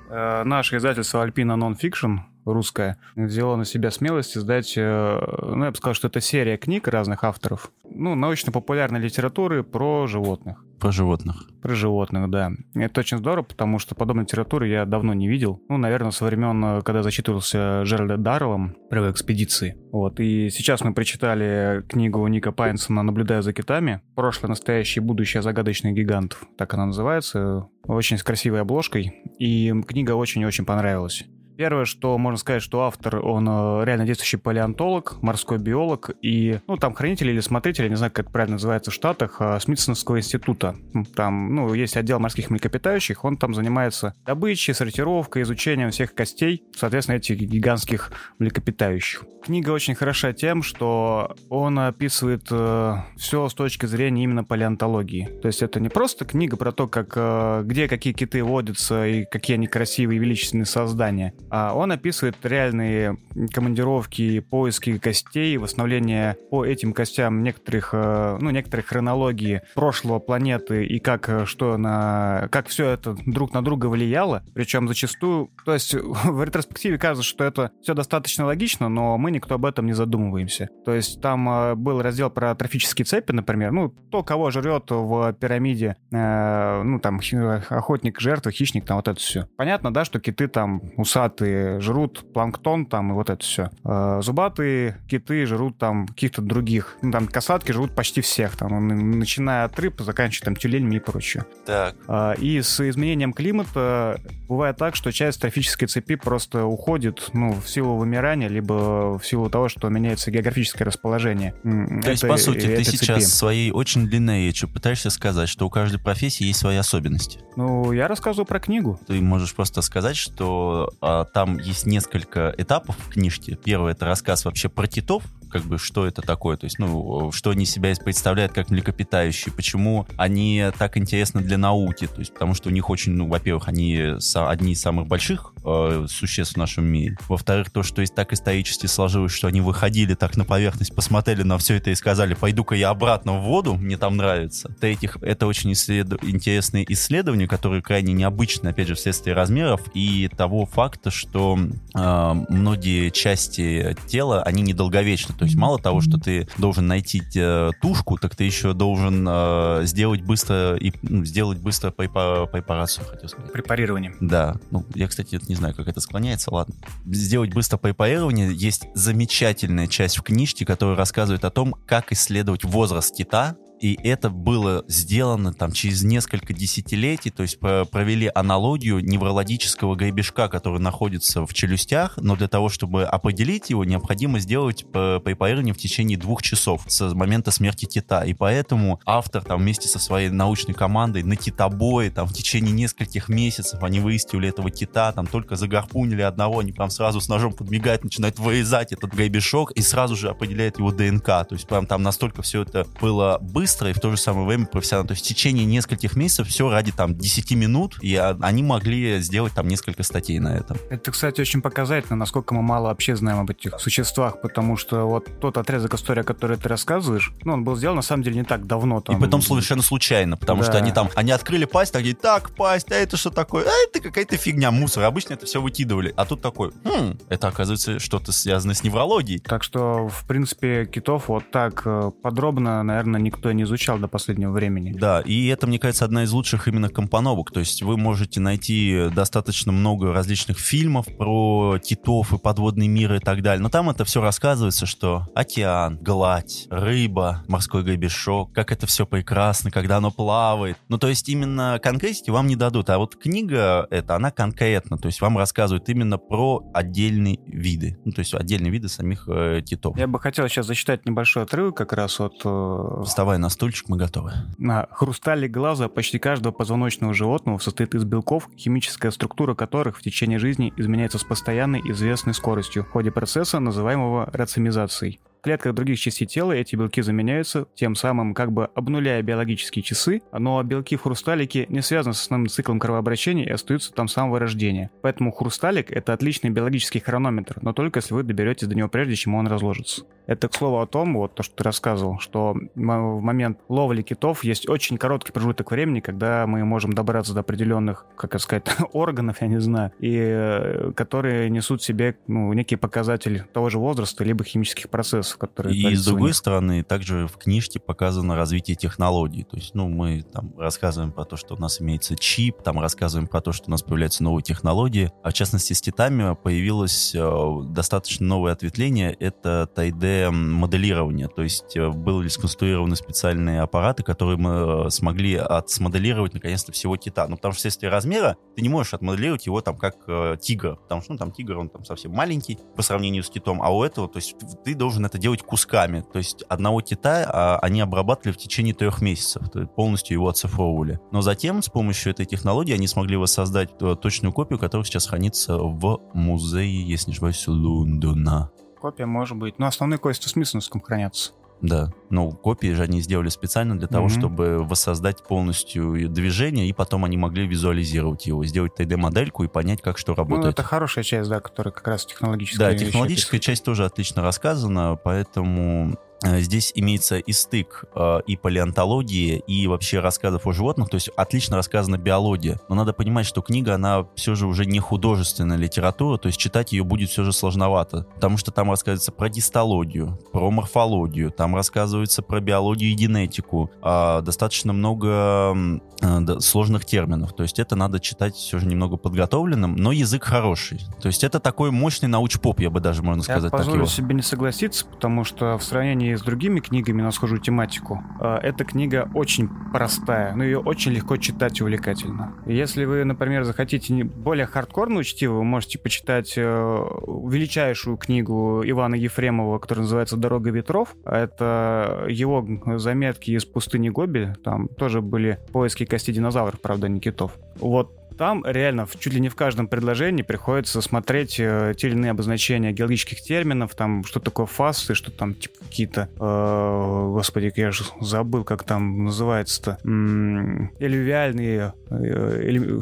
Э, 0.09 0.43
наше 0.45 0.79
издательство 0.79 1.23
Альпина 1.23 1.53
Nonfiction 1.53 2.21
русская, 2.45 2.99
взяла 3.17 3.57
на 3.57 3.65
себя 3.65 3.91
смелость 3.91 4.37
издать, 4.37 4.75
э, 4.77 5.21
ну, 5.43 5.65
я 5.65 5.71
бы 5.71 5.77
сказал, 5.77 5.95
что 5.95 6.09
это 6.09 6.21
серия 6.21 6.57
книг 6.57 6.89
разных 6.89 7.25
авторов, 7.25 7.71
ну, 7.89 8.15
научно-популярной 8.15 9.01
литературы 9.01 9.63
про 9.63 10.07
животных. 10.07 10.65
Про 10.81 10.93
животных. 10.93 11.49
Про 11.63 11.75
животных, 11.75 12.29
да. 12.29 12.53
Это 12.75 13.01
очень 13.01 13.19
здорово, 13.19 13.45
потому 13.45 13.79
что 13.79 13.95
подобной 13.95 14.25
литературы 14.25 14.69
я 14.69 14.85
давно 14.85 15.15
не 15.15 15.29
видел. 15.29 15.63
Ну, 15.69 15.79
наверное, 15.79 16.11
со 16.11 16.25
времен, 16.25 16.63
э, 16.63 16.83
когда 16.83 17.03
зачитывался 17.03 17.83
Джеральда 17.85 18.17
Дарреллом 18.17 18.77
про 18.91 19.11
экспедиции. 19.11 19.79
Вот. 19.93 20.21
И 20.21 20.51
сейчас 20.51 20.83
мы 20.83 20.93
прочитали 20.93 21.83
книгу 21.89 22.27
Ника 22.27 22.53
Пайнсона 22.53 23.03
«Наблюдая 23.03 23.41
за 23.41 23.53
китами». 23.53 24.03
Прошлое, 24.15 24.51
настоящее 24.51 25.03
и 25.03 25.07
будущее 25.07 25.43
загадочных 25.43 25.95
гигантов. 25.95 26.45
Так 26.59 26.75
она 26.75 26.87
называется. 26.87 27.69
Очень 27.85 28.19
с 28.19 28.23
красивой 28.23 28.61
обложкой. 28.61 29.23
И 29.39 29.73
книга 29.87 30.13
очень-очень 30.13 30.67
понравилась. 30.67 31.25
Первое, 31.57 31.85
что 31.85 32.19
можно 32.19 32.37
сказать, 32.37 32.63
что 32.63 32.83
автор, 32.83 33.25
он 33.25 33.49
э, 33.49 33.85
реально 33.85 34.05
действующий 34.05 34.39
палеонтолог, 34.39 35.23
морской 35.23 35.59
биолог 35.59 36.11
и, 36.21 36.59
ну, 36.67 36.77
там, 36.77 36.95
хранитель 36.95 37.29
или 37.31 37.41
смотритель, 37.41 37.85
я 37.85 37.91
не 37.91 37.97
знаю, 37.97 38.11
как 38.13 38.27
это 38.27 38.33
правильно 38.33 38.55
называется 38.55 38.91
в 38.91 38.95
Штатах, 38.95 39.37
э, 39.41 39.61
Смитсоновского 39.61 40.19
института. 40.19 40.77
Там, 41.15 41.55
ну, 41.55 41.73
есть 41.75 41.97
отдел 41.97 42.19
морских 42.19 42.51
млекопитающих, 42.51 43.25
он 43.25 43.37
там 43.37 43.55
занимается 43.55 44.15
добычей, 44.27 44.75
сортировкой, 44.75 45.43
изучением 45.43 45.91
всех 45.91 46.15
костей, 46.15 46.65
соответственно, 46.75 47.17
этих 47.17 47.37
гигантских 47.39 48.13
млекопитающих. 48.39 49.25
Книга 49.45 49.71
очень 49.73 49.95
хороша 49.95 50.33
тем, 50.33 50.63
что 50.63 51.37
он 51.51 51.79
описывает 51.79 52.47
э, 52.51 52.95
все 53.19 53.47
с 53.51 53.53
точки 53.53 53.85
зрения 53.85 54.25
именно 54.25 54.43
палеонтологии. 54.43 55.39
То 55.43 55.49
есть 55.49 55.63
это 55.63 55.81
не 55.81 55.91
просто 55.91 56.25
книга 56.25 56.57
про 56.57 56.73
то, 56.73 56.89
как, 56.89 57.13
э, 57.15 57.63
где 57.67 57.87
какие 57.87 58.15
киты 58.15 58.43
водятся 58.43 59.07
и 59.07 59.27
какие 59.27 59.57
они 59.57 59.67
красивые 59.67 60.17
и 60.17 60.21
величественные 60.21 60.65
создания, 60.65 61.35
он 61.51 61.93
описывает 61.93 62.37
реальные 62.43 63.19
командировки, 63.53 64.41
поиски 64.41 64.99
костей, 64.99 65.57
восстановление 65.57 66.37
по 66.51 66.65
этим 66.65 66.93
костям 66.93 67.43
некоторых, 67.43 67.91
э, 67.93 68.39
ну, 68.41 68.51
некоторых 68.51 68.87
хронологии 68.87 69.63
прошлого 69.75 70.19
планеты 70.19 70.85
и 70.85 70.99
как, 70.99 71.29
э, 71.29 71.47
что 71.47 71.77
на, 71.77 72.49
как 72.51 72.69
все 72.69 72.91
это 72.91 73.17
друг 73.27 73.53
на 73.53 73.63
друга 73.63 73.87
влияло. 73.87 74.43
Причем 74.55 74.89
зачастую, 74.89 75.51
то 75.65 75.75
есть 75.75 75.95
в 75.95 76.43
ретроспективе 76.43 76.99
кажется, 76.99 77.27
что 77.27 77.45
это 77.45 77.71
все 77.83 77.95
достаточно 77.95 78.47
логично, 78.47 78.89
но 78.89 79.19
мы 79.19 79.31
никто 79.31 79.55
об 79.55 79.67
этом 79.67 79.87
не 79.87 79.93
задумываемся. 79.93 80.69
То 80.85 80.95
есть 80.95 81.21
там 81.21 81.49
э, 81.49 81.75
был 81.75 82.03
раздел 82.03 82.31
про 82.31 82.55
трофические 82.55 83.05
цепи, 83.05 83.33
например, 83.33 83.73
ну, 83.73 83.91
то, 84.11 84.23
кого 84.23 84.51
жрет 84.51 84.85
в 84.91 85.33
пирамиде, 85.35 85.97
э, 86.13 86.83
ну, 86.83 86.99
там, 86.99 87.21
охотник, 87.69 88.21
жертва, 88.21 88.53
хищник, 88.53 88.85
там 88.85 88.97
вот 88.97 89.09
это 89.09 89.19
все. 89.19 89.49
Понятно, 89.57 89.93
да, 89.93 90.05
что 90.05 90.21
киты 90.21 90.49
там 90.49 90.83
усатые, 90.97 91.34
зубатые 91.35 91.81
жрут 91.81 92.25
планктон 92.33 92.87
там 92.87 93.11
и 93.11 93.15
вот 93.15 93.31
это 93.31 93.45
все. 93.45 93.71
Э, 93.85 94.21
зубатые 94.23 94.99
киты 95.09 95.47
жрут 95.47 95.79
там 95.79 96.07
каких-то 96.07 96.43
других. 96.43 96.97
Ну, 97.03 97.11
там 97.11 97.27
касатки 97.27 97.73
жрут 97.73 97.95
почти 97.95 98.21
всех, 98.21 98.57
там, 98.57 99.19
начиная 99.19 99.65
от 99.65 99.79
рыб, 99.79 100.01
заканчивая 100.01 100.47
там 100.47 100.57
тюленями 100.57 100.97
и 100.97 101.01
прочее. 101.01 101.45
Так. 101.67 101.97
Э, 102.09 102.35
и 102.39 102.63
с 102.63 102.81
изменением 102.89 103.33
климата 103.33 104.21
бывает 104.49 104.77
так, 104.77 104.95
что 104.95 105.13
часть 105.13 105.41
трофической 105.41 105.89
цепи 105.89 106.17
просто 106.17 106.65
уходит, 106.65 107.31
ну, 107.33 107.53
в 107.53 107.69
силу 107.69 107.97
вымирания, 107.97 108.49
либо 108.49 109.19
в 109.19 109.27
силу 109.27 109.51
того, 109.51 109.69
что 109.69 109.89
меняется 109.89 110.31
географическое 110.31 110.87
расположение. 110.87 111.55
То 111.63 112.11
есть, 112.11 112.27
по 112.27 112.37
сути, 112.37 112.67
ты 112.67 112.85
сейчас 112.85 113.33
своей 113.33 113.71
очень 113.71 114.07
длинной 114.07 114.47
речью 114.47 114.69
пытаешься 114.69 115.11
сказать, 115.11 115.49
что 115.49 115.67
у 115.67 115.71
каждой 115.71 115.99
профессии 115.99 116.45
есть 116.45 116.61
свои 116.61 116.77
особенности. 116.77 117.41
Ну, 117.57 117.93
я 117.93 118.09
рассказываю 118.09 118.47
про 118.47 118.61
книгу. 118.61 119.01
Ты 119.07 119.21
можешь 119.21 119.55
просто 119.55 119.83
сказать, 119.83 120.17
что 120.17 120.93
а, 121.01 121.24
там 121.25 121.59
есть 121.59 121.87
несколько 121.87 122.55
этапов 122.57 122.97
в 122.99 123.11
книжке. 123.11 123.57
Первый— 123.57 123.93
это 123.95 124.05
рассказ 124.05 124.45
вообще 124.45 124.69
про 124.69 124.87
китов, 124.87 125.23
как 125.55 125.63
бы, 125.63 125.79
что 125.79 126.05
это 126.05 126.21
такое, 126.21 126.57
то 126.57 126.65
есть, 126.65 126.81
ну, 126.81 127.31
что 127.31 127.51
они 127.51 127.65
себя 127.65 127.95
представляют 128.05 128.51
как 128.51 128.71
млекопитающие, 128.71 129.55
почему 129.55 130.05
они 130.17 130.65
так 130.77 130.97
интересны 130.97 131.43
для 131.43 131.59
науки, 131.59 132.09
то 132.09 132.19
есть, 132.19 132.35
потому 132.35 132.55
что 132.55 132.71
у 132.71 132.73
них 132.73 132.91
очень, 132.91 133.13
ну, 133.13 133.29
во-первых, 133.29 133.69
они 133.69 134.17
одни 134.35 134.73
из 134.73 134.81
самых 134.81 135.07
больших 135.07 135.53
э, 135.65 136.07
существ 136.11 136.55
в 136.55 136.57
нашем 136.57 136.87
мире, 136.87 137.17
во-вторых, 137.29 137.71
то, 137.71 137.85
что 137.85 138.01
есть 138.01 138.17
так 138.17 138.33
исторически 138.33 138.87
сложилось, 138.87 139.31
что 139.31 139.47
они 139.47 139.61
выходили 139.61 140.15
так 140.15 140.37
на 140.37 140.45
поверхность, 140.45 140.93
посмотрели 140.93 141.45
на 141.45 141.57
все 141.59 141.77
это 141.77 141.91
и 141.91 141.95
сказали, 141.95 142.35
пойду-ка 142.35 142.75
я 142.75 142.91
обратно 142.91 143.39
в 143.39 143.43
воду, 143.43 143.75
мне 143.75 143.97
там 143.97 144.17
нравится. 144.17 144.71
В-третьих, 144.71 145.19
это 145.23 145.47
очень 145.47 145.73
исслед... 145.73 146.13
интересные 146.25 146.85
исследования, 146.93 147.47
которые 147.47 147.81
крайне 147.81 148.13
необычны, 148.13 148.71
опять 148.71 148.89
же, 148.89 148.97
вследствие 148.97 149.37
размеров 149.37 149.83
и 149.95 150.29
того 150.37 150.67
факта, 150.67 151.13
что 151.13 151.57
э, 151.95 152.33
многие 152.49 153.11
части 153.11 153.97
тела, 154.09 154.43
они 154.43 154.63
недолговечны, 154.63 155.33
то 155.39 155.44
есть 155.45 155.57
мало 155.57 155.79
того, 155.79 156.01
что 156.01 156.19
ты 156.19 156.49
должен 156.59 156.87
найти 156.87 157.23
э, 157.35 157.71
тушку, 157.81 158.19
так 158.19 158.37
ты 158.37 158.45
еще 158.45 158.73
должен 158.73 159.27
э, 159.29 159.81
сделать 159.85 160.23
быстро 160.23 160.77
и 160.77 160.93
ну, 161.03 161.25
сделать 161.25 161.59
быстро 161.59 161.91
препарацию, 161.91 163.07
хотел 163.07 163.29
сказать. 163.29 163.53
Препарирование. 163.53 164.15
Да. 164.21 164.57
Ну, 164.71 164.85
я, 164.95 165.09
кстати, 165.09 165.41
не 165.49 165.55
знаю, 165.55 165.75
как 165.75 165.89
это 165.89 166.01
склоняется, 166.01 166.53
ладно. 166.53 166.75
Сделать 167.07 167.53
быстро 167.53 167.77
препарирование. 167.77 168.53
Есть 168.55 168.87
замечательная 168.95 169.87
часть 169.87 170.19
в 170.19 170.23
книжке, 170.23 170.65
которая 170.65 170.97
рассказывает 170.97 171.45
о 171.45 171.51
том, 171.51 171.75
как 171.87 172.13
исследовать 172.13 172.65
возраст 172.65 173.15
кита, 173.15 173.57
и 173.81 173.99
это 174.03 174.31
было 174.31 174.85
сделано 174.89 175.53
там 175.53 175.73
через 175.73 176.03
несколько 176.03 176.53
десятилетий, 176.53 177.31
то 177.31 177.43
есть 177.43 177.59
провели 177.59 178.31
аналогию 178.35 179.05
неврологического 179.05 179.95
гребешка, 179.95 180.49
который 180.49 180.81
находится 180.81 181.45
в 181.45 181.53
челюстях, 181.53 182.17
но 182.17 182.37
для 182.37 182.49
того, 182.49 182.69
чтобы 182.69 183.05
определить 183.05 183.71
его, 183.71 183.85
необходимо 183.85 184.39
сделать 184.39 184.85
препарирование 184.91 185.75
в 185.75 185.79
течение 185.79 186.17
двух 186.17 186.43
часов 186.43 186.83
с 186.87 187.13
момента 187.15 187.51
смерти 187.51 187.85
кита. 187.85 188.25
И 188.25 188.33
поэтому 188.33 189.01
автор 189.05 189.43
там 189.43 189.61
вместе 189.61 189.89
со 189.89 189.99
своей 189.99 190.31
научной 190.31 190.75
командой 190.75 191.23
на 191.23 191.37
китобое 191.37 192.11
там 192.11 192.27
в 192.27 192.33
течение 192.33 192.73
нескольких 192.73 193.29
месяцев 193.29 193.83
они 193.83 194.01
выяснили 194.01 194.49
этого 194.49 194.71
кита, 194.71 195.13
там 195.13 195.27
только 195.27 195.57
загарпунили 195.57 196.23
одного, 196.23 196.61
они 196.61 196.73
прям 196.73 196.91
сразу 196.91 197.21
с 197.21 197.29
ножом 197.29 197.53
подбегают, 197.53 198.05
начинают 198.05 198.39
вырезать 198.39 198.93
этот 198.93 199.13
гребешок 199.13 199.73
и 199.73 199.83
сразу 199.83 200.17
же 200.17 200.29
определяют 200.31 200.79
его 200.79 200.91
ДНК. 200.91 201.27
То 201.27 201.49
есть 201.53 201.67
прям 201.67 201.87
там 201.87 202.03
настолько 202.03 202.43
все 202.43 202.63
это 202.63 202.87
было 203.01 203.39
быстро, 203.41 203.64
быстро 203.65 203.89
и 203.89 203.95
в 203.95 203.99
то 203.99 204.11
же 204.11 204.19
самое 204.19 204.47
время 204.47 204.67
профессионально. 204.67 205.09
То 205.09 205.13
есть 205.15 205.25
в 205.25 205.29
течение 205.29 205.65
нескольких 205.65 206.17
месяцев 206.17 206.49
все 206.49 206.69
ради 206.69 206.93
там 206.93 207.17
10 207.17 207.53
минут, 207.53 207.97
и 208.03 208.15
они 208.17 208.63
могли 208.63 209.21
сделать 209.21 209.55
там 209.55 209.69
несколько 209.69 210.03
статей 210.03 210.39
на 210.39 210.55
этом. 210.55 210.77
Это, 210.91 211.11
кстати, 211.11 211.41
очень 211.41 211.63
показательно, 211.63 212.17
насколько 212.17 212.53
мы 212.53 212.61
мало 212.61 212.89
вообще 212.89 213.17
знаем 213.17 213.41
об 213.41 213.49
этих 213.49 213.81
существах, 213.81 214.43
потому 214.43 214.77
что 214.77 215.09
вот 215.09 215.41
тот 215.41 215.57
отрезок 215.57 215.95
истории, 215.95 216.23
который 216.23 216.59
ты 216.59 216.69
рассказываешь, 216.69 217.33
ну, 217.43 217.55
он 217.55 217.65
был 217.65 217.75
сделан 217.75 217.97
на 217.97 218.03
самом 218.03 218.23
деле 218.23 218.37
не 218.37 218.45
так 218.45 218.67
давно. 218.67 219.01
Там... 219.01 219.17
И 219.17 219.19
потом 219.19 219.41
совершенно 219.41 219.83
случайно, 219.83 220.37
потому 220.37 220.61
да. 220.61 220.69
что 220.69 220.77
они 220.77 220.93
там, 220.93 221.09
они 221.15 221.31
открыли 221.31 221.65
пасть, 221.65 221.95
так 221.95 222.03
говорят, 222.03 222.21
так, 222.21 222.51
пасть, 222.55 222.93
а 222.93 222.97
это 222.97 223.17
что 223.17 223.31
такое? 223.31 223.65
А 223.65 223.73
это 223.89 224.03
какая-то 224.03 224.37
фигня, 224.37 224.73
мусор. 224.73 225.05
Обычно 225.05 225.33
это 225.33 225.47
все 225.47 225.63
выкидывали. 225.63 226.13
А 226.19 226.27
тут 226.27 226.43
такой, 226.43 226.73
хм, 226.85 227.17
это 227.31 227.49
оказывается 227.49 227.99
что-то 227.99 228.31
связано 228.31 228.75
с 228.75 228.85
неврологией. 228.85 229.41
Так 229.41 229.63
что, 229.63 230.09
в 230.09 230.27
принципе, 230.27 230.85
китов 230.85 231.29
вот 231.29 231.51
так 231.51 231.83
э, 231.87 232.11
подробно, 232.23 232.83
наверное, 232.83 233.21
никто 233.21 233.54
не 233.55 233.63
изучал 233.63 233.99
до 233.99 234.09
последнего 234.09 234.53
времени. 234.53 234.93
Да, 234.93 235.21
и 235.21 235.47
это, 235.47 235.67
мне 235.67 235.79
кажется, 235.79 236.05
одна 236.05 236.25
из 236.25 236.33
лучших 236.33 236.69
именно 236.69 236.89
компоновок. 236.89 237.51
То 237.51 237.61
есть 237.61 237.83
вы 237.83 237.97
можете 237.97 238.41
найти 238.41 239.09
достаточно 239.15 239.73
много 239.73 240.13
различных 240.13 240.59
фильмов 240.59 241.07
про 241.17 241.79
китов 241.79 242.33
и 242.33 242.39
подводный 242.39 242.89
мир 242.89 243.15
и 243.15 243.19
так 243.19 243.43
далее. 243.43 243.63
Но 243.63 243.69
там 243.69 243.91
это 243.91 244.05
все 244.05 244.21
рассказывается, 244.21 244.87
что 244.87 245.29
океан, 245.35 245.99
гладь, 246.01 246.67
рыба, 246.71 247.45
морской 247.49 247.83
гребешок, 247.83 248.53
как 248.53 248.73
это 248.73 248.87
все 248.87 249.07
прекрасно, 249.07 249.71
когда 249.71 249.99
оно 249.99 250.11
плавает. 250.11 250.77
Ну, 250.89 250.99
то 250.99 251.09
есть 251.09 251.29
именно 251.29 251.79
конкретики 251.83 252.31
вам 252.31 252.47
не 252.47 252.57
дадут. 252.57 252.91
А 252.91 252.99
вот 252.99 253.17
книга 253.17 253.87
эта, 253.91 254.17
она 254.17 254.31
конкретно. 254.31 254.99
То 254.99 255.07
есть 255.07 255.21
вам 255.21 255.39
рассказывает 255.39 255.89
именно 255.89 256.19
про 256.19 256.63
отдельные 256.73 257.39
виды. 257.47 257.99
Ну, 258.05 258.13
то 258.13 258.21
есть 258.21 258.35
отдельные 258.35 258.71
виды 258.71 258.89
самих 258.89 259.29
э, 259.29 259.63
китов. 259.63 259.97
Я 259.97 260.07
бы 260.07 260.21
хотел 260.21 260.49
сейчас 260.49 260.67
зачитать 260.67 261.07
небольшой 261.07 261.45
отрывок 261.45 261.77
как 261.77 261.93
раз 261.93 262.21
от... 262.21 262.35
Э, 262.45 263.03
Вставай 263.05 263.39
на 263.45 263.51
стульчик, 263.51 263.91
мы 263.91 263.99
готовы. 263.99 264.33
На 264.57 264.89
хрусталик 264.91 265.51
глаза 265.51 265.91
почти 265.91 266.19
каждого 266.19 266.51
позвоночного 266.51 267.13
животного 267.13 267.59
состоит 267.59 267.95
из 267.95 268.05
белков, 268.05 268.49
химическая 268.57 269.11
структура 269.11 269.55
которых 269.55 269.99
в 269.99 270.03
течение 270.03 270.39
жизни 270.39 270.73
изменяется 270.79 271.19
с 271.19 271.25
постоянной 271.25 271.83
известной 271.85 272.33
скоростью 272.33 272.85
в 272.85 272.89
ходе 272.89 273.11
процесса, 273.11 273.61
называемого 273.61 274.31
рацимизацией 274.33 275.21
клетках 275.45 275.75
других 275.75 276.01
частей 276.01 276.27
тела 276.27 276.53
эти 276.53 276.75
белки 276.75 277.03
заменяются, 277.03 277.67
тем 277.75 277.95
самым 277.95 278.35
как 278.35 278.51
бы 278.51 278.71
обнуляя 278.75 279.23
биологические 279.23 279.83
часы, 279.83 280.23
но 280.33 280.61
белки 280.63 280.97
в 280.97 281.03
хрусталике 281.03 281.67
не 281.69 281.83
связаны 281.83 282.15
с 282.15 282.23
основным 282.23 282.49
циклом 282.49 282.81
кровообращения 282.81 283.45
и 283.45 283.51
остаются 283.51 283.93
там 283.93 284.09
с 284.09 284.15
самого 284.15 284.39
рождения. 284.39 284.91
Поэтому 285.03 285.31
хрусталик— 285.31 285.91
это 285.93 286.15
отличный 286.15 286.51
биологический 286.51 287.01
хронометр, 287.01 287.59
но 287.61 287.75
только 287.75 287.99
если 287.99 288.15
вы 288.15 288.23
доберетесь 288.23 288.67
до 288.67 288.75
него 288.75 288.89
прежде, 288.89 289.15
чем 289.17 289.35
он 289.35 289.47
разложится. 289.47 290.05
Это, 290.27 290.49
к 290.49 290.55
слову, 290.55 290.81
о 290.81 290.87
том, 290.87 291.15
вот 291.15 291.35
то, 291.35 291.43
что 291.43 291.55
ты 291.57 291.65
рассказывал, 291.65 292.19
что 292.19 292.55
в 292.55 293.21
момент 293.21 293.59
ловли 293.69 294.03
китов 294.03 294.45
есть 294.45 294.69
очень 294.69 294.99
короткий 294.99 295.33
промежуток 295.33 295.71
времени, 295.71 296.01
когда 296.01 296.47
мы 296.47 296.65
можем 296.65 296.93
добраться 296.93 297.35
до 297.35 297.41
определенных, 297.41 298.07
как 298.17 298.41
сказать, 298.41 298.65
органов, 298.93 299.41
я 299.41 299.49
не 299.49 299.61
знаю, 299.61 299.93
и 299.99 300.17
э, 300.17 300.93
которые 300.97 301.51
несут 301.51 301.83
в 301.83 301.85
себе 301.85 302.17
ну, 302.27 302.53
некий 302.53 302.77
показатель 302.77 303.45
того 303.53 303.71
же 303.71 303.79
возраста, 303.79 304.25
либо 304.25 304.45
химических 304.45 304.91
процессов 304.91 305.39
которые... 305.39 305.77
И 305.77 305.95
с 305.95 306.05
другой 306.05 306.35
стороны, 306.35 306.83
также 306.83 307.27
в 307.27 307.37
книжке 307.37 307.79
показано 307.79 308.37
развитие 308.37 308.77
технологий. 308.77 309.45
То 309.45 309.57
есть, 309.57 309.75
ну, 309.75 309.89
мы 309.89 310.23
там 310.23 310.55
рассказываем 310.59 311.13
про 311.13 311.25
то, 311.25 311.37
что 311.37 311.55
у 311.55 311.59
нас 311.59 311.81
имеется 311.81 312.17
чип, 312.17 312.63
там 312.63 312.81
рассказываем 312.81 313.29
про 313.29 313.41
то, 313.41 313.53
что 313.53 313.67
у 313.69 313.71
нас 313.71 313.83
появляются 313.83 314.23
новые 314.23 314.43
технологии. 314.43 315.13
А 315.23 315.31
в 315.31 315.35
частности, 315.35 315.73
с 315.73 315.81
титами 315.81 316.35
появилось 316.35 317.15
э, 317.15 317.61
достаточно 317.69 318.27
новое 318.27 318.53
ответвление. 318.53 319.13
Это 319.13 319.69
3D-моделирование. 320.15 321.29
То 321.29 321.43
есть 321.43 321.77
э, 321.77 321.89
были 321.89 322.29
сконструированы 322.29 322.97
специальные 322.97 323.63
аппараты, 323.63 324.03
которые 324.03 324.37
мы 324.37 324.87
э, 324.87 324.91
смогли 324.91 325.37
отсмоделировать, 325.37 326.35
наконец-то, 326.35 326.73
всего 326.73 326.97
кита. 326.97 327.27
Ну, 327.29 327.37
потому 327.37 327.53
что 327.53 327.61
вследствие 327.61 327.91
размера 327.91 328.37
ты 328.57 328.63
не 328.63 328.69
можешь 328.69 328.95
отмоделировать 328.95 329.47
его 329.47 329.61
там 329.61 329.77
как 329.77 329.97
э, 330.07 330.37
тигр. 330.41 330.77
Потому 330.77 331.03
что, 331.03 331.13
ну, 331.13 331.19
там 331.19 331.33
тигр, 331.33 331.59
он 331.59 331.69
там 331.69 331.85
совсем 331.85 332.13
маленький 332.13 332.59
по 332.77 332.83
сравнению 332.83 333.23
с 333.23 333.31
китом. 333.31 333.63
А 333.63 333.71
у 333.71 333.83
этого, 333.83 334.09
то 334.09 334.19
есть 334.19 334.37
ты 334.65 334.75
должен 334.75 335.05
это 335.07 335.19
делать 335.19 335.43
кусками. 335.43 336.05
То 336.13 336.19
есть 336.19 336.43
одного 336.49 336.81
кита 336.81 337.29
а, 337.29 337.59
они 337.61 337.81
обрабатывали 337.81 338.33
в 338.33 338.39
течение 338.39 338.75
трех 338.75 339.01
месяцев, 339.01 339.49
то 339.51 339.61
есть 339.61 339.75
полностью 339.75 340.15
его 340.15 340.29
оцифровывали. 340.29 341.01
Но 341.13 341.21
затем 341.21 341.63
с 341.63 341.69
помощью 341.69 342.13
этой 342.13 342.27
технологии 342.27 342.73
они 342.73 342.87
смогли 342.87 343.17
воссоздать 343.17 343.71
э, 343.81 343.97
точную 344.01 344.33
копию, 344.33 344.59
которая 344.59 344.85
сейчас 344.85 345.07
хранится 345.07 345.57
в 345.59 346.01
музее, 346.13 346.83
если 346.87 347.11
не 347.11 347.15
ошибаюсь, 347.15 347.47
Лондона. 347.47 348.51
Копия 348.85 349.07
может 349.07 349.39
быть. 349.39 349.59
Но 349.59 349.67
основные 349.67 349.97
кости 349.97 350.27
в 350.27 350.29
Смитсоновском 350.29 350.83
хранятся. 350.83 351.33
Да, 351.63 351.91
ну 352.11 352.33
копии 352.33 352.75
же 352.75 352.83
они 352.83 353.01
сделали 353.01 353.31
специально 353.31 353.79
для 353.79 353.89
того, 353.89 354.09
mm-hmm. 354.09 354.19
чтобы 354.19 354.59
воссоздать 354.63 355.23
полностью 355.23 356.11
движение, 356.11 356.69
и 356.69 356.75
потом 356.75 357.07
они 357.07 357.17
могли 357.17 357.47
визуализировать 357.47 358.27
его, 358.27 358.45
сделать 358.45 358.73
3D-модельку 358.79 359.43
и 359.43 359.49
понять, 359.49 359.81
как 359.81 359.97
что 359.97 360.15
работает. 360.15 360.45
Ну, 360.45 360.51
это 360.51 360.63
хорошая 360.63 361.03
часть, 361.03 361.31
да, 361.31 361.41
которая 361.41 361.73
как 361.73 361.89
раз 361.89 362.05
технологическая. 362.05 362.73
Да, 362.73 362.77
технологическая 362.77 363.39
часть 363.39 363.65
тоже 363.65 363.87
отлично 363.87 364.23
рассказана, 364.23 364.99
поэтому 365.03 365.97
здесь 366.25 366.73
имеется 366.75 367.19
и 367.19 367.33
стык 367.33 367.85
э, 367.95 368.21
и 368.27 368.37
палеонтологии, 368.37 369.43
и 369.47 369.67
вообще 369.67 370.01
рассказов 370.01 370.47
о 370.47 370.53
животных, 370.53 370.89
то 370.89 370.97
есть 370.97 371.11
отлично 371.17 371.57
рассказана 371.57 371.99
биология. 371.99 372.59
Но 372.69 372.75
надо 372.75 372.93
понимать, 372.93 373.27
что 373.27 373.43
книга, 373.43 373.75
она 373.75 374.07
все 374.15 374.35
же 374.35 374.47
уже 374.47 374.65
не 374.65 374.81
художественная 374.81 375.57
литература, 375.57 376.17
то 376.19 376.29
есть 376.29 376.39
читать 376.39 376.73
ее 376.73 376.85
будет 376.85 377.11
все 377.11 377.25
же 377.25 377.33
сложновато, 377.33 378.07
потому 378.15 378.39
что 378.39 378.51
там 378.51 378.71
рассказывается 378.71 379.13
про 379.13 379.29
гистологию, 379.29 380.19
про 380.33 380.51
морфологию, 380.51 381.31
там 381.31 381.55
рассказывается 381.55 382.23
про 382.23 382.41
биологию 382.41 382.91
и 382.91 382.95
генетику, 382.95 383.71
э, 383.83 384.23
достаточно 384.23 384.73
много 384.73 385.55
э, 386.01 386.41
сложных 386.41 386.85
терминов, 386.85 387.35
то 387.35 387.43
есть 387.43 387.59
это 387.59 387.77
надо 387.77 388.01
читать 388.01 388.35
все 388.35 388.59
же 388.59 388.67
немного 388.67 388.97
подготовленным, 388.97 389.77
но 389.77 389.93
язык 389.93 390.25
хороший. 390.25 390.81
То 391.01 391.09
есть 391.09 391.23
это 391.23 391.39
такой 391.41 391.71
мощный 391.71 392.09
науч-поп, 392.09 392.61
я 392.61 392.71
бы 392.71 392.81
даже, 392.81 393.03
можно 393.03 393.23
сказать, 393.23 393.45
я 393.45 393.51
позволю 393.51 393.81
так 393.81 393.89
его. 393.89 393.97
себе 393.97 394.15
не 394.15 394.23
согласиться, 394.23 394.87
потому 394.87 395.25
что 395.25 395.59
в 395.59 395.63
сравнении 395.63 396.14
с 396.17 396.23
другими 396.23 396.61
книгами 396.61 397.03
на 397.03 397.11
схожую 397.11 397.41
тематику, 397.41 398.03
э, 398.21 398.39
эта 398.43 398.65
книга 398.65 399.11
очень 399.15 399.49
простая, 399.73 400.35
но 400.35 400.45
ее 400.45 400.59
очень 400.59 400.93
легко 400.93 401.17
читать 401.17 401.61
и 401.61 401.63
увлекательно. 401.63 402.35
Если 402.47 402.85
вы, 402.85 403.05
например, 403.05 403.45
захотите 403.45 404.05
более 404.05 404.47
хардкорную 404.47 405.05
чтиво, 405.05 405.35
вы 405.35 405.45
можете 405.45 405.79
почитать 405.79 406.35
э, 406.37 406.43
величайшую 406.43 407.97
книгу 407.97 408.63
Ивана 408.65 408.95
Ефремова, 408.95 409.59
которая 409.59 409.83
называется 409.83 410.17
«Дорога 410.17 410.51
ветров». 410.51 410.95
Это 411.05 412.07
его 412.09 412.47
заметки 412.79 413.31
из 413.31 413.45
пустыни 413.45 413.89
Гоби, 413.89 414.35
там 414.43 414.69
тоже 414.69 415.01
были 415.01 415.39
поиски 415.53 415.85
кости 415.85 416.11
динозавров, 416.13 416.61
правда, 416.61 416.89
не 416.89 417.01
китов. 417.01 417.33
Вот 417.57 418.04
там 418.17 418.45
реально 418.45 418.87
чуть 418.99 419.13
ли 419.13 419.21
не 419.21 419.29
в 419.29 419.37
каждом 419.37 419.69
предложении 419.69 420.23
приходится 420.23 420.81
смотреть 420.81 421.39
э, 421.39 421.75
те 421.77 421.89
или 421.89 421.95
иные 421.95 422.11
обозначения 422.13 422.73
геологических 422.73 423.21
терминов, 423.21 423.75
там 423.75 424.05
что 424.05 424.21
такое 424.21 424.47
фасы, 424.47 424.95
что 424.95 425.11
там 425.11 425.35
типа 425.35 425.55
какие-то, 425.65 426.09
э, 426.17 427.09
господи, 427.13 427.53
я 427.57 427.71
же 427.73 427.85
забыл, 428.01 428.45
как 428.45 428.63
там 428.63 429.05
называется-то, 429.05 429.79
элювиальные... 429.85 431.75
Э. 431.91 431.95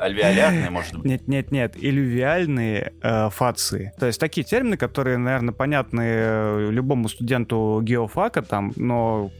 Альвеолярные, 0.00 0.70
может 0.70 0.96
быть? 0.96 1.04
Нет, 1.04 1.28
нет, 1.28 1.50
нет, 1.50 1.74
элювиальные 1.76 2.92
э, 3.02 3.30
фации. 3.30 3.92
То 3.98 4.06
есть 4.06 4.20
такие 4.20 4.44
термины, 4.44 4.76
которые, 4.76 5.18
наверное, 5.18 5.52
понятны 5.52 6.02
э, 6.04 6.68
любому 6.70 7.08
студенту 7.08 7.80
геофака 7.82 8.42
там, 8.42 8.72
но 8.76 9.30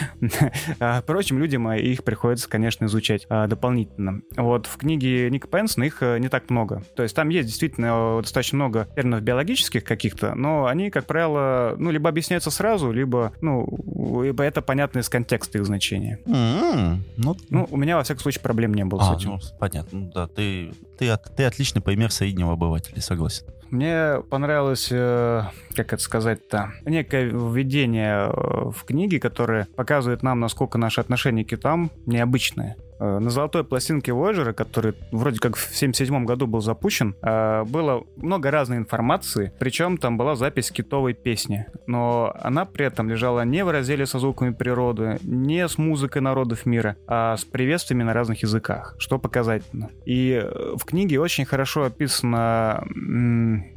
а, 0.80 1.02
прочим 1.02 1.38
людям 1.38 1.70
их 1.72 2.04
приходится, 2.04 2.48
конечно, 2.48 2.84
изучать 2.86 3.26
дополнительно. 3.28 4.22
Вот 4.36 4.51
в 4.58 4.76
книге 4.76 5.30
Ника 5.30 5.48
Пенсона 5.48 5.84
их 5.84 6.02
э, 6.02 6.18
не 6.18 6.28
так 6.28 6.50
много. 6.50 6.82
То 6.96 7.02
есть 7.02 7.14
там 7.14 7.28
есть 7.28 7.48
действительно 7.48 8.18
э, 8.18 8.22
достаточно 8.22 8.56
много 8.56 8.88
терминов 8.94 9.22
биологических 9.22 9.84
каких-то, 9.84 10.34
но 10.34 10.66
они, 10.66 10.90
как 10.90 11.06
правило, 11.06 11.74
ну, 11.78 11.90
либо 11.90 12.08
объясняются 12.08 12.50
сразу, 12.50 12.92
либо, 12.92 13.32
ну, 13.40 14.22
либо 14.22 14.44
это 14.44 14.62
понятно 14.62 15.00
из 15.00 15.08
контекста 15.08 15.58
их 15.58 15.66
значения. 15.66 16.18
Mm-hmm. 16.26 16.98
Ну, 17.16 17.36
ну, 17.50 17.68
у 17.70 17.76
меня, 17.76 17.96
во 17.96 18.02
всяком 18.02 18.22
случае, 18.22 18.42
проблем 18.42 18.74
не 18.74 18.84
было 18.84 19.02
а, 19.02 19.14
с 19.14 19.18
этим. 19.18 19.30
Ну, 19.30 19.38
понятно. 19.58 20.00
Ну, 20.00 20.10
да, 20.14 20.26
ты, 20.26 20.72
ты, 20.98 21.16
ты 21.36 21.44
отличный 21.44 21.82
пример 21.82 22.10
среднего 22.10 22.52
обывателя, 22.52 23.00
согласен. 23.00 23.44
Мне 23.70 24.22
понравилось, 24.28 24.88
э, 24.90 25.44
как 25.74 25.94
это 25.94 26.02
сказать-то, 26.02 26.72
некое 26.84 27.24
введение 27.24 28.30
в 28.30 28.84
книге, 28.84 29.18
которое 29.18 29.66
показывает 29.76 30.22
нам, 30.22 30.40
насколько 30.40 30.76
наши 30.76 31.00
отношения 31.00 31.42
к 31.42 31.48
китам 31.48 31.90
необычные. 32.04 32.76
Э, 33.02 33.18
на 33.18 33.30
золотой 33.30 33.64
пластинке 33.64 34.12
Voyager, 34.12 34.52
который 34.52 34.94
вроде 35.10 35.40
как 35.40 35.56
в 35.56 35.76
77 35.76 36.24
году 36.24 36.46
был 36.46 36.60
запущен, 36.60 37.16
э, 37.20 37.64
было 37.64 38.04
много 38.16 38.52
разной 38.52 38.78
информации, 38.78 39.52
причем 39.58 39.98
там 39.98 40.16
была 40.16 40.36
запись 40.36 40.70
китовой 40.70 41.12
песни, 41.12 41.66
но 41.88 42.32
она 42.40 42.64
при 42.64 42.86
этом 42.86 43.10
лежала 43.10 43.44
не 43.44 43.64
в 43.64 43.70
разделе 43.70 44.06
со 44.06 44.20
звуками 44.20 44.50
природы, 44.50 45.18
не 45.24 45.66
с 45.66 45.78
музыкой 45.78 46.22
народов 46.22 46.64
мира, 46.64 46.96
а 47.08 47.36
с 47.36 47.44
приветствиями 47.44 48.04
на 48.04 48.12
разных 48.12 48.42
языках, 48.42 48.94
что 48.98 49.18
показательно. 49.18 49.90
И 50.06 50.40
э, 50.40 50.74
в 50.76 50.84
книге 50.84 51.18
очень 51.18 51.44
хорошо 51.44 51.82
описано 51.82 52.84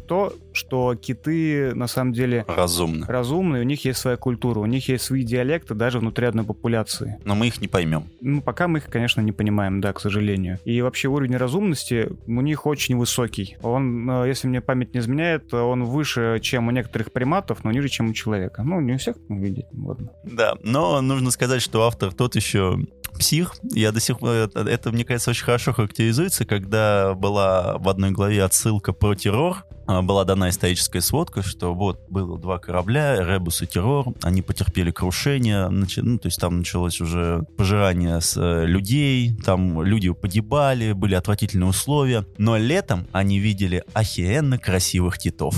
то, 0.07 0.33
что 0.53 0.95
киты 0.95 1.73
на 1.73 1.87
самом 1.87 2.13
деле 2.13 2.45
разумны. 2.47 3.05
разумны, 3.07 3.59
у 3.59 3.63
них 3.63 3.85
есть 3.85 3.99
своя 3.99 4.17
культура, 4.17 4.59
у 4.59 4.65
них 4.65 4.87
есть 4.87 5.05
свои 5.05 5.23
диалекты 5.23 5.73
даже 5.73 5.99
внутри 5.99 6.27
одной 6.27 6.45
популяции. 6.45 7.17
Но 7.25 7.35
мы 7.35 7.47
их 7.47 7.59
не 7.59 7.67
поймем. 7.67 8.05
Ну, 8.21 8.41
пока 8.41 8.67
мы 8.67 8.79
их, 8.79 8.85
конечно, 8.85 9.14
не 9.21 9.31
понимаем, 9.31 9.81
да, 9.81 9.93
к 9.93 9.99
сожалению. 9.99 10.59
И 10.65 10.81
вообще 10.81 11.07
уровень 11.07 11.37
разумности 11.37 12.09
у 12.27 12.41
них 12.41 12.65
очень 12.65 12.97
высокий. 12.97 13.57
Он, 13.61 14.09
э, 14.09 14.27
если 14.27 14.47
мне 14.47 14.61
память 14.61 14.93
не 14.93 14.99
изменяет, 14.99 15.53
он 15.53 15.83
выше, 15.85 16.39
чем 16.41 16.67
у 16.67 16.71
некоторых 16.71 17.11
приматов, 17.11 17.63
но 17.63 17.71
ниже, 17.71 17.89
чем 17.89 18.09
у 18.09 18.13
человека. 18.13 18.63
Ну, 18.63 18.79
не 18.79 18.93
у 18.93 18.97
всех, 18.97 19.15
ну, 19.29 19.39
видите, 19.39 19.67
ладно. 19.73 20.09
Да, 20.23 20.55
но 20.63 21.01
нужно 21.01 21.31
сказать, 21.31 21.61
что 21.61 21.85
автор 21.85 22.13
тот 22.13 22.35
еще 22.35 22.79
псих. 23.17 23.53
Я 23.73 23.91
до 23.91 23.99
сих 23.99 24.19
пор... 24.19 24.29
Это, 24.29 24.59
это, 24.61 24.91
мне 24.91 25.05
кажется, 25.05 25.31
очень 25.31 25.45
хорошо 25.45 25.73
характеризуется, 25.73 26.45
когда 26.45 27.13
была 27.13 27.77
в 27.77 27.89
одной 27.89 28.11
главе 28.11 28.43
отсылка 28.43 28.93
про 28.93 29.15
террор, 29.15 29.65
а, 29.87 30.01
была 30.01 30.25
дана 30.25 30.49
историческая 30.49 31.01
сводка, 31.01 31.43
что 31.43 31.73
вот 31.73 32.09
было 32.09 32.39
два 32.39 32.57
корабля, 32.57 33.23
Ребус 33.23 33.61
и 33.61 33.67
Террор, 33.67 34.07
они 34.23 34.41
потерпели 34.41 34.91
крушение, 34.91 35.67
начи... 35.69 36.01
ну, 36.01 36.17
то 36.17 36.27
есть 36.27 36.39
там 36.39 36.59
началось 36.59 37.01
уже 37.01 37.45
пожирание 37.55 38.19
с 38.19 38.35
э, 38.35 38.65
людей, 38.65 39.35
там 39.45 39.83
люди 39.83 40.11
погибали, 40.11 40.93
были 40.93 41.13
отвратительные 41.13 41.69
условия, 41.69 42.25
но 42.37 42.57
летом 42.57 43.07
они 43.11 43.37
видели 43.39 43.83
охеренно 43.93 44.57
красивых 44.57 45.19
китов. 45.19 45.55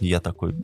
Я 0.00 0.20
такой, 0.20 0.54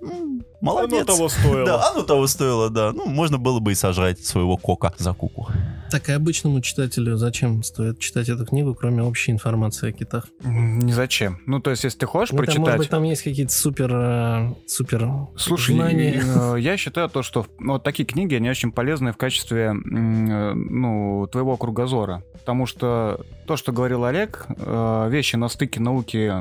молодец. 0.64 0.92
Оно 0.94 1.04
того 1.04 1.28
стоило. 1.28 1.64
Да, 1.74 1.90
оно 1.90 2.02
того 2.02 2.26
стоило, 2.26 2.70
да. 2.70 2.92
Ну, 2.92 3.06
можно 3.06 3.38
было 3.38 3.60
бы 3.60 3.72
и 3.72 3.74
сожрать 3.74 4.24
своего 4.24 4.56
кока 4.56 4.92
за 4.98 5.12
куку. 5.12 5.48
Так 5.90 6.08
и 6.08 6.12
обычному 6.12 6.60
читателю 6.60 7.16
зачем 7.16 7.62
стоит 7.62 7.98
читать 7.98 8.28
эту 8.28 8.44
книгу, 8.46 8.74
кроме 8.74 9.02
общей 9.02 9.30
информации 9.30 9.90
о 9.90 9.92
китах? 9.92 10.26
Не 10.42 10.92
зачем. 10.92 11.38
Ну, 11.46 11.60
то 11.60 11.70
есть, 11.70 11.84
если 11.84 11.98
ты 12.00 12.06
хочешь 12.06 12.32
Ну, 12.32 12.38
там, 12.38 12.44
прочитать... 12.46 12.60
может 12.60 12.78
быть, 12.78 12.90
там 12.90 13.02
есть 13.04 13.22
какие-то 13.22 13.52
супер, 13.52 13.90
э, 13.94 14.54
супер 14.66 15.08
Слушай, 15.36 15.76
знания. 15.76 16.22
э, 16.24 16.56
я 16.58 16.76
считаю 16.76 17.08
то, 17.08 17.22
что 17.22 17.46
вот 17.58 17.82
такие 17.84 18.06
книги, 18.06 18.34
они 18.34 18.50
очень 18.50 18.72
полезны 18.72 19.12
в 19.12 19.16
качестве 19.16 19.66
э, 19.66 19.72
ну, 19.72 21.28
твоего 21.30 21.56
кругозора. 21.56 22.24
Потому 22.32 22.66
что 22.66 23.24
то, 23.46 23.56
что 23.56 23.72
говорил 23.72 24.04
Олег, 24.04 24.46
вещи 24.48 25.36
на 25.36 25.48
стыке 25.48 25.80
науки 25.80 26.32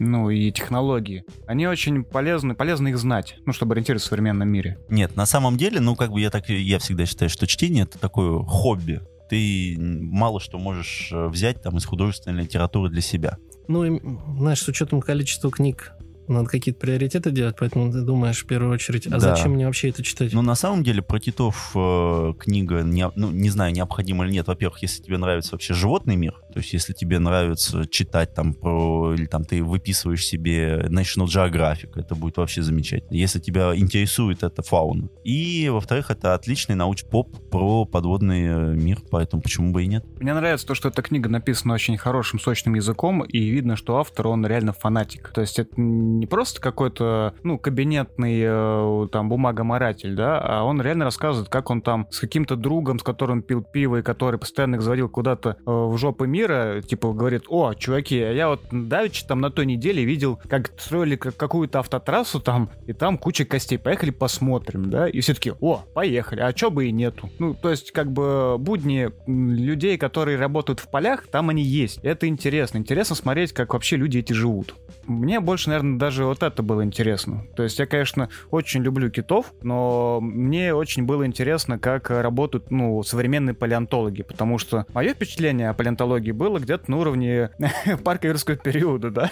ну, 0.00 0.30
и 0.30 0.50
технологии, 0.50 1.24
они 1.46 1.68
очень 1.68 2.02
полезны, 2.04 2.54
полезно 2.54 2.88
их 2.88 2.98
знать, 2.98 3.36
ну, 3.46 3.52
чтобы 3.64 3.74
ориентироваться 3.74 4.08
в 4.08 4.10
современном 4.10 4.48
мире. 4.48 4.78
Нет, 4.90 5.16
на 5.16 5.24
самом 5.24 5.56
деле, 5.56 5.80
ну, 5.80 5.96
как 5.96 6.12
бы 6.12 6.20
я 6.20 6.28
так, 6.30 6.48
я 6.50 6.78
всегда 6.78 7.06
считаю, 7.06 7.30
что 7.30 7.46
чтение 7.46 7.84
это 7.84 7.98
такое 7.98 8.42
хобби. 8.44 9.00
Ты 9.30 9.76
мало 9.78 10.38
что 10.38 10.58
можешь 10.58 11.08
э, 11.10 11.28
взять 11.28 11.62
там 11.62 11.78
из 11.78 11.86
художественной 11.86 12.42
литературы 12.42 12.90
для 12.90 13.00
себя. 13.00 13.38
Ну, 13.66 13.84
и, 13.84 14.00
знаешь, 14.38 14.60
с 14.60 14.68
учетом 14.68 15.00
количества 15.00 15.50
книг, 15.50 15.92
надо 16.28 16.46
какие-то 16.46 16.78
приоритеты 16.78 17.30
делать, 17.30 17.56
поэтому 17.58 17.90
ты 17.90 18.02
думаешь 18.02 18.44
в 18.44 18.46
первую 18.46 18.72
очередь, 18.72 19.06
а 19.06 19.10
Да. 19.12 19.20
зачем 19.34 19.52
мне 19.52 19.64
вообще 19.66 19.88
это 19.88 20.02
читать? 20.02 20.34
Но 20.34 20.42
на 20.42 20.54
самом 20.54 20.84
деле 20.84 21.00
про 21.00 21.18
китов 21.18 21.72
э, 21.74 22.32
книга, 22.38 22.82
не, 22.82 23.10
ну, 23.16 23.30
не 23.30 23.48
знаю, 23.48 23.72
необходима 23.72 24.26
или 24.26 24.32
нет. 24.32 24.46
Во-первых, 24.46 24.82
если 24.82 25.02
тебе 25.02 25.16
нравится 25.16 25.52
вообще 25.52 25.72
животный 25.72 26.16
мир, 26.16 26.34
то 26.54 26.60
есть 26.60 26.72
если 26.72 26.92
тебе 26.92 27.18
нравится 27.18 27.84
читать 27.88 28.32
там 28.32 28.54
про, 28.54 29.12
или 29.12 29.26
там 29.26 29.44
ты 29.44 29.60
выписываешь 29.64 30.24
себе 30.24 30.86
National 30.88 31.26
Geographic, 31.26 31.90
это 31.96 32.14
будет 32.14 32.36
вообще 32.36 32.62
замечательно. 32.62 33.16
Если 33.16 33.40
тебя 33.40 33.74
интересует 33.74 34.44
эта 34.44 34.62
фауна. 34.62 35.08
И, 35.24 35.68
во-вторых, 35.68 36.12
это 36.12 36.34
отличный 36.34 36.76
науч-поп 36.76 37.50
про 37.50 37.86
подводный 37.86 38.44
э, 38.46 38.74
мир, 38.76 39.00
поэтому 39.10 39.42
почему 39.42 39.72
бы 39.72 39.82
и 39.82 39.88
нет? 39.88 40.04
Мне 40.20 40.32
нравится 40.32 40.64
то, 40.64 40.76
что 40.76 40.90
эта 40.90 41.02
книга 41.02 41.28
написана 41.28 41.74
очень 41.74 41.98
хорошим, 41.98 42.38
сочным 42.38 42.76
языком, 42.76 43.24
и 43.24 43.48
видно, 43.48 43.74
что 43.74 43.98
автор, 43.98 44.28
он 44.28 44.46
реально 44.46 44.72
фанатик. 44.72 45.32
То 45.34 45.40
есть 45.40 45.58
это 45.58 45.72
не 45.80 46.26
просто 46.26 46.60
какой-то, 46.60 47.34
ну, 47.42 47.58
кабинетный 47.58 48.42
э, 48.44 49.08
там 49.10 49.28
бумагоморатель, 49.28 50.14
да, 50.14 50.38
а 50.40 50.62
он 50.62 50.80
реально 50.80 51.06
рассказывает, 51.06 51.48
как 51.48 51.70
он 51.70 51.82
там 51.82 52.06
с 52.12 52.20
каким-то 52.20 52.54
другом, 52.54 53.00
с 53.00 53.02
которым 53.02 53.42
пил 53.42 53.64
пиво, 53.64 53.96
и 53.96 54.02
который 54.02 54.38
постоянно 54.38 54.76
их 54.76 54.82
заводил 54.82 55.08
куда-то 55.08 55.56
э, 55.58 55.62
в 55.66 55.98
жопы 55.98 56.28
мира, 56.28 56.43
типа 56.86 57.12
говорит, 57.12 57.44
о, 57.48 57.74
чуваки, 57.74 58.20
а 58.20 58.32
я 58.32 58.48
вот 58.48 58.62
давеча 58.70 59.26
там 59.26 59.40
на 59.40 59.50
той 59.50 59.66
неделе 59.66 60.04
видел, 60.04 60.38
как 60.48 60.72
строили 60.78 61.16
как- 61.16 61.36
какую-то 61.36 61.80
автотрассу 61.80 62.40
там, 62.40 62.70
и 62.86 62.92
там 62.92 63.18
куча 63.18 63.44
костей, 63.44 63.78
поехали 63.78 64.10
посмотрим, 64.10 64.90
да, 64.90 65.08
и 65.08 65.20
все 65.20 65.34
таки 65.34 65.52
о, 65.60 65.84
поехали, 65.94 66.40
а 66.40 66.52
чё 66.52 66.70
бы 66.70 66.86
и 66.86 66.92
нету. 66.92 67.30
Ну, 67.38 67.54
то 67.54 67.70
есть, 67.70 67.92
как 67.92 68.12
бы 68.12 68.56
будни 68.58 69.10
людей, 69.26 69.98
которые 69.98 70.38
работают 70.38 70.80
в 70.80 70.90
полях, 70.90 71.26
там 71.28 71.48
они 71.48 71.62
есть. 71.62 71.98
Это 72.02 72.26
интересно. 72.26 72.78
Интересно 72.78 73.16
смотреть, 73.16 73.52
как 73.52 73.72
вообще 73.74 73.96
люди 73.96 74.18
эти 74.18 74.32
живут. 74.32 74.74
Мне 75.06 75.40
больше, 75.40 75.68
наверное, 75.68 75.98
даже 75.98 76.24
вот 76.24 76.42
это 76.42 76.62
было 76.62 76.84
интересно. 76.84 77.46
То 77.56 77.62
есть 77.62 77.78
я, 77.78 77.86
конечно, 77.86 78.28
очень 78.50 78.82
люблю 78.82 79.10
китов, 79.10 79.52
но 79.62 80.18
мне 80.20 80.74
очень 80.74 81.04
было 81.04 81.26
интересно, 81.26 81.78
как 81.78 82.10
работают, 82.10 82.70
ну, 82.70 83.02
современные 83.02 83.54
палеонтологи, 83.54 84.22
потому 84.22 84.58
что 84.58 84.86
мое 84.94 85.14
впечатление 85.14 85.68
о 85.70 85.74
палеонтологии 85.74 86.32
было 86.34 86.58
где-то 86.58 86.90
на 86.90 86.98
уровне 86.98 87.50
парка 88.04 88.28
юрского 88.28 88.56
периода, 88.56 89.10
да. 89.10 89.30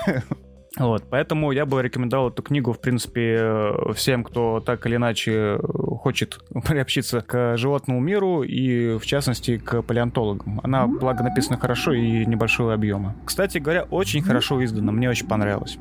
Вот, 0.79 1.05
поэтому 1.11 1.53
я 1.53 1.67
бы 1.67 1.83
рекомендовал 1.83 2.31
эту 2.31 2.43
книгу, 2.43 2.73
в 2.73 2.81
принципе, 2.81 3.37
э, 3.41 3.93
всем, 3.95 4.25
кто 4.25 4.61
так 4.61 4.87
или 4.87 4.97
иначе 4.97 5.33
э, 5.33 5.59
хочет 6.01 6.41
приобщиться 6.67 7.21
к 7.21 7.57
животному 7.59 8.01
миру 8.01 8.43
и, 8.43 8.97
в 8.97 9.05
частности, 9.05 9.59
к 9.59 9.83
палеонтологам. 9.83 10.61
Она, 10.63 10.87
благо, 10.87 11.23
написана 11.23 11.59
хорошо 11.59 11.93
и 11.93 12.25
небольшого 12.25 12.73
объема. 12.73 13.15
Кстати 13.27 13.59
говоря, 13.59 13.85
очень 13.85 14.23
хорошо 14.23 14.65
издана, 14.65 14.93
мне 14.93 15.11
очень 15.11 15.29
понравилось. 15.29 15.79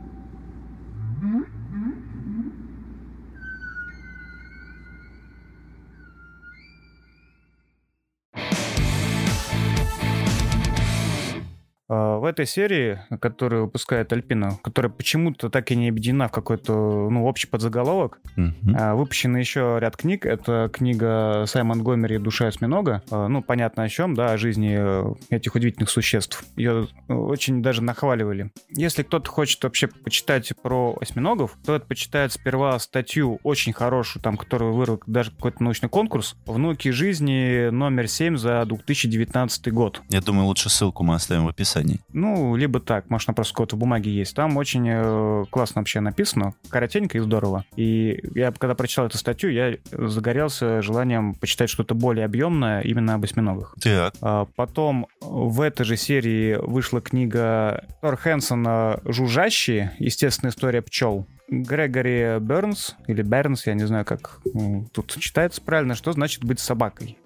В 11.93 12.23
этой 12.25 12.45
серии, 12.45 12.99
которую 13.19 13.65
выпускает 13.65 14.13
Альпина, 14.13 14.57
которая 14.63 14.89
почему-то 14.91 15.49
так 15.49 15.71
и 15.71 15.75
не 15.75 15.89
объединена 15.89 16.29
в 16.29 16.31
какой-то 16.31 16.73
ну, 17.09 17.25
общий 17.25 17.47
подзаголовок, 17.47 18.19
Мгм. 18.37 18.75
а, 18.79 18.95
Выпущено 18.95 19.37
еще 19.37 19.77
ряд 19.81 19.97
книг. 19.97 20.25
Это 20.25 20.69
книга 20.71 21.43
Саймон 21.47 21.83
Гомери 21.83 22.17
«Душа 22.17 22.47
осьминога». 22.47 23.03
А, 23.11 23.27
Ну, 23.27 23.41
понятно 23.43 23.83
о 23.83 23.89
чем, 23.89 24.13
да, 24.15 24.31
о 24.31 24.37
жизни 24.37 24.75
э, 24.79 25.13
этих 25.29 25.55
удивительных 25.55 25.89
существ. 25.89 26.45
Ее 26.55 26.87
э, 27.09 27.13
очень 27.13 27.61
даже 27.61 27.83
нахваливали. 27.83 28.51
Если 28.69 29.03
кто-то 29.03 29.29
хочет 29.29 29.61
вообще 29.63 29.87
почитать 29.87 30.53
про 30.61 30.95
осьминогов, 31.01 31.57
то 31.65 31.75
это 31.75 31.85
почитает 31.85 32.31
сперва 32.31 32.79
статью 32.79 33.39
очень 33.43 33.73
хорошую, 33.73 34.23
там, 34.23 34.37
которую 34.37 34.73
вырвал 34.73 35.01
даже 35.07 35.31
какой-то 35.31 35.61
научный 35.61 35.89
конкурс 35.89 36.37
«Внуки 36.45 36.87
жизни» 36.89 37.69
номер 37.69 38.07
7 38.07 38.37
за 38.37 38.63
2019 38.65 39.73
год. 39.73 40.01
Я 40.09 40.21
думаю, 40.21 40.45
лучше 40.45 40.69
ссылку 40.69 41.03
мы 41.03 41.15
оставим 41.15 41.45
в 41.45 41.49
описании. 41.49 41.80
Ну, 42.13 42.55
либо 42.55 42.79
так, 42.79 43.09
может, 43.09 43.29
она 43.29 43.35
просто 43.35 43.53
какой-то 43.53 43.75
в 43.75 43.79
бумаге 43.79 44.11
есть. 44.11 44.35
Там 44.35 44.57
очень 44.57 44.85
э, 44.87 45.45
классно 45.49 45.81
вообще 45.81 45.99
написано, 45.99 46.53
коротенько 46.69 47.17
и 47.17 47.21
здорово. 47.21 47.65
И 47.75 48.19
я, 48.35 48.51
когда 48.51 48.75
прочитал 48.75 49.07
эту 49.07 49.17
статью, 49.17 49.51
я 49.51 49.77
загорелся 49.91 50.81
желанием 50.81 51.35
почитать 51.35 51.69
что-то 51.69 51.95
более 51.95 52.25
объемное 52.25 52.81
именно 52.81 53.15
об 53.15 53.23
осьминогах. 53.23 53.75
Так. 53.81 54.13
А 54.21 54.45
Потом 54.55 55.07
в 55.21 55.61
этой 55.61 55.85
же 55.85 55.97
серии 55.97 56.55
вышла 56.55 57.01
книга 57.01 57.85
Тор 58.01 58.15
Хэнсона 58.15 58.99
«Жужжащие. 59.05 59.93
Естественная 59.99 60.51
история 60.51 60.81
пчел». 60.81 61.25
Грегори 61.51 62.39
Бернс, 62.39 62.95
или 63.07 63.21
Бернс, 63.21 63.67
я 63.67 63.73
не 63.73 63.85
знаю, 63.85 64.05
как 64.05 64.39
м, 64.55 64.87
тут 64.93 65.15
читается 65.19 65.61
правильно, 65.61 65.95
что 65.95 66.13
значит 66.13 66.45
быть 66.45 66.59
собакой. 66.61 67.17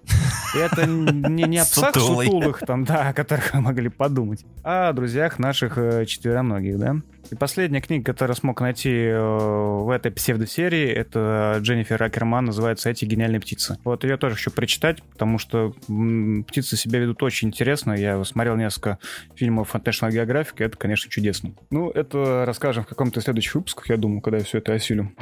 И 0.54 0.58
это 0.58 0.84
не, 0.86 1.44
не 1.44 1.58
о 1.58 1.64
псах 1.64 1.94
сутулых, 1.94 2.60
там, 2.66 2.84
да, 2.84 3.08
о 3.08 3.12
которых 3.12 3.54
вы 3.54 3.60
могли 3.60 3.88
подумать, 3.88 4.44
а 4.64 4.88
о 4.88 4.92
друзьях 4.92 5.38
наших 5.38 5.78
э, 5.78 6.06
четвероногих, 6.06 6.78
да. 6.78 6.96
И 7.30 7.34
последняя 7.34 7.80
книга, 7.80 8.04
которую 8.04 8.36
смог 8.36 8.60
найти 8.60 8.90
э, 8.90 9.18
в 9.18 9.90
этой 9.90 10.12
псевдосерии, 10.12 10.88
это 10.88 11.58
Дженнифер 11.60 12.02
Акерман, 12.02 12.46
называется 12.46 12.90
«Эти 12.90 13.04
гениальные 13.04 13.40
птицы». 13.40 13.78
Вот 13.84 14.04
ее 14.04 14.16
тоже 14.16 14.36
хочу 14.36 14.50
прочитать, 14.50 15.02
потому 15.02 15.38
что 15.38 15.74
птицы 16.46 16.76
себя 16.76 17.00
ведут 17.00 17.22
очень 17.22 17.48
интересно. 17.48 17.92
Я 17.92 18.22
смотрел 18.24 18.56
несколько 18.56 18.98
фильмов 19.34 19.74
National 19.74 20.10
Geographic, 20.10 20.54
и 20.58 20.64
это, 20.64 20.76
конечно, 20.76 21.10
чудесно. 21.10 21.52
Ну, 21.70 21.90
это 21.90 22.44
расскажем 22.46 22.84
в 22.84 22.86
каком-то 22.86 23.20
из 23.20 23.24
следующих 23.24 23.56
выпусках, 23.56 23.88
я 23.88 23.96
думаю, 23.96 24.20
когда 24.20 24.38
я 24.38 24.44
все 24.44 24.58
это 24.58 24.72
осилю. 24.72 25.12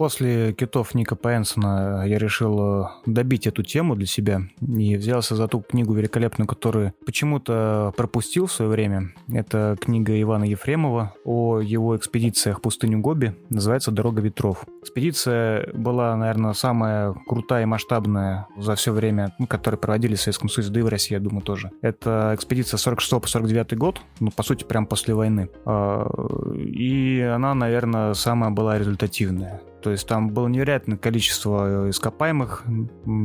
После 0.00 0.54
китов 0.54 0.94
Ника 0.94 1.14
Пенсона 1.14 2.04
я 2.06 2.16
решил 2.16 2.84
э, 2.84 2.88
добить 3.04 3.46
эту 3.46 3.62
тему 3.62 3.94
для 3.96 4.06
себя 4.06 4.40
и 4.66 4.96
взялся 4.96 5.36
за 5.36 5.46
ту 5.46 5.60
книгу 5.60 5.92
великолепную, 5.92 6.48
которую 6.48 6.94
почему-то 7.04 7.92
пропустил 7.98 8.46
в 8.46 8.52
свое 8.52 8.70
время. 8.70 9.12
Это 9.30 9.76
книга 9.78 10.18
Ивана 10.18 10.44
Ефремова 10.44 11.12
о 11.26 11.60
его 11.60 11.98
экспедициях 11.98 12.60
в 12.60 12.62
пустыню 12.62 13.00
Гоби. 13.00 13.36
Называется 13.50 13.90
«Дорога 13.90 14.22
ветров». 14.22 14.64
Экспедиция 14.80 15.70
была, 15.74 16.16
наверное, 16.16 16.54
самая 16.54 17.14
крутая 17.28 17.64
и 17.64 17.66
масштабная 17.66 18.46
за 18.56 18.76
все 18.76 18.92
время, 18.92 19.34
ну, 19.38 19.46
которые 19.46 19.78
проводили 19.78 20.14
в 20.14 20.22
Советском 20.22 20.48
Союзе, 20.48 20.72
да 20.72 20.80
и 20.80 20.82
в 20.82 20.88
России, 20.88 21.12
я 21.12 21.20
думаю, 21.20 21.42
тоже. 21.42 21.72
Это 21.82 22.32
экспедиция 22.34 22.78
46 22.78 23.20
по 23.20 23.28
49 23.28 23.76
год, 23.76 24.00
ну, 24.18 24.30
по 24.30 24.42
сути, 24.44 24.64
прям 24.64 24.86
после 24.86 25.12
войны. 25.12 25.50
А, 25.66 26.08
И 26.56 27.20
она, 27.20 27.54
наверное, 27.54 28.14
самая 28.14 28.50
была 28.50 28.78
результативная. 28.78 29.60
То 29.82 29.90
есть 29.90 30.06
там 30.06 30.30
было 30.30 30.48
невероятное 30.48 30.98
количество 30.98 31.86
э, 31.86 31.90
ископаемых, 31.90 32.64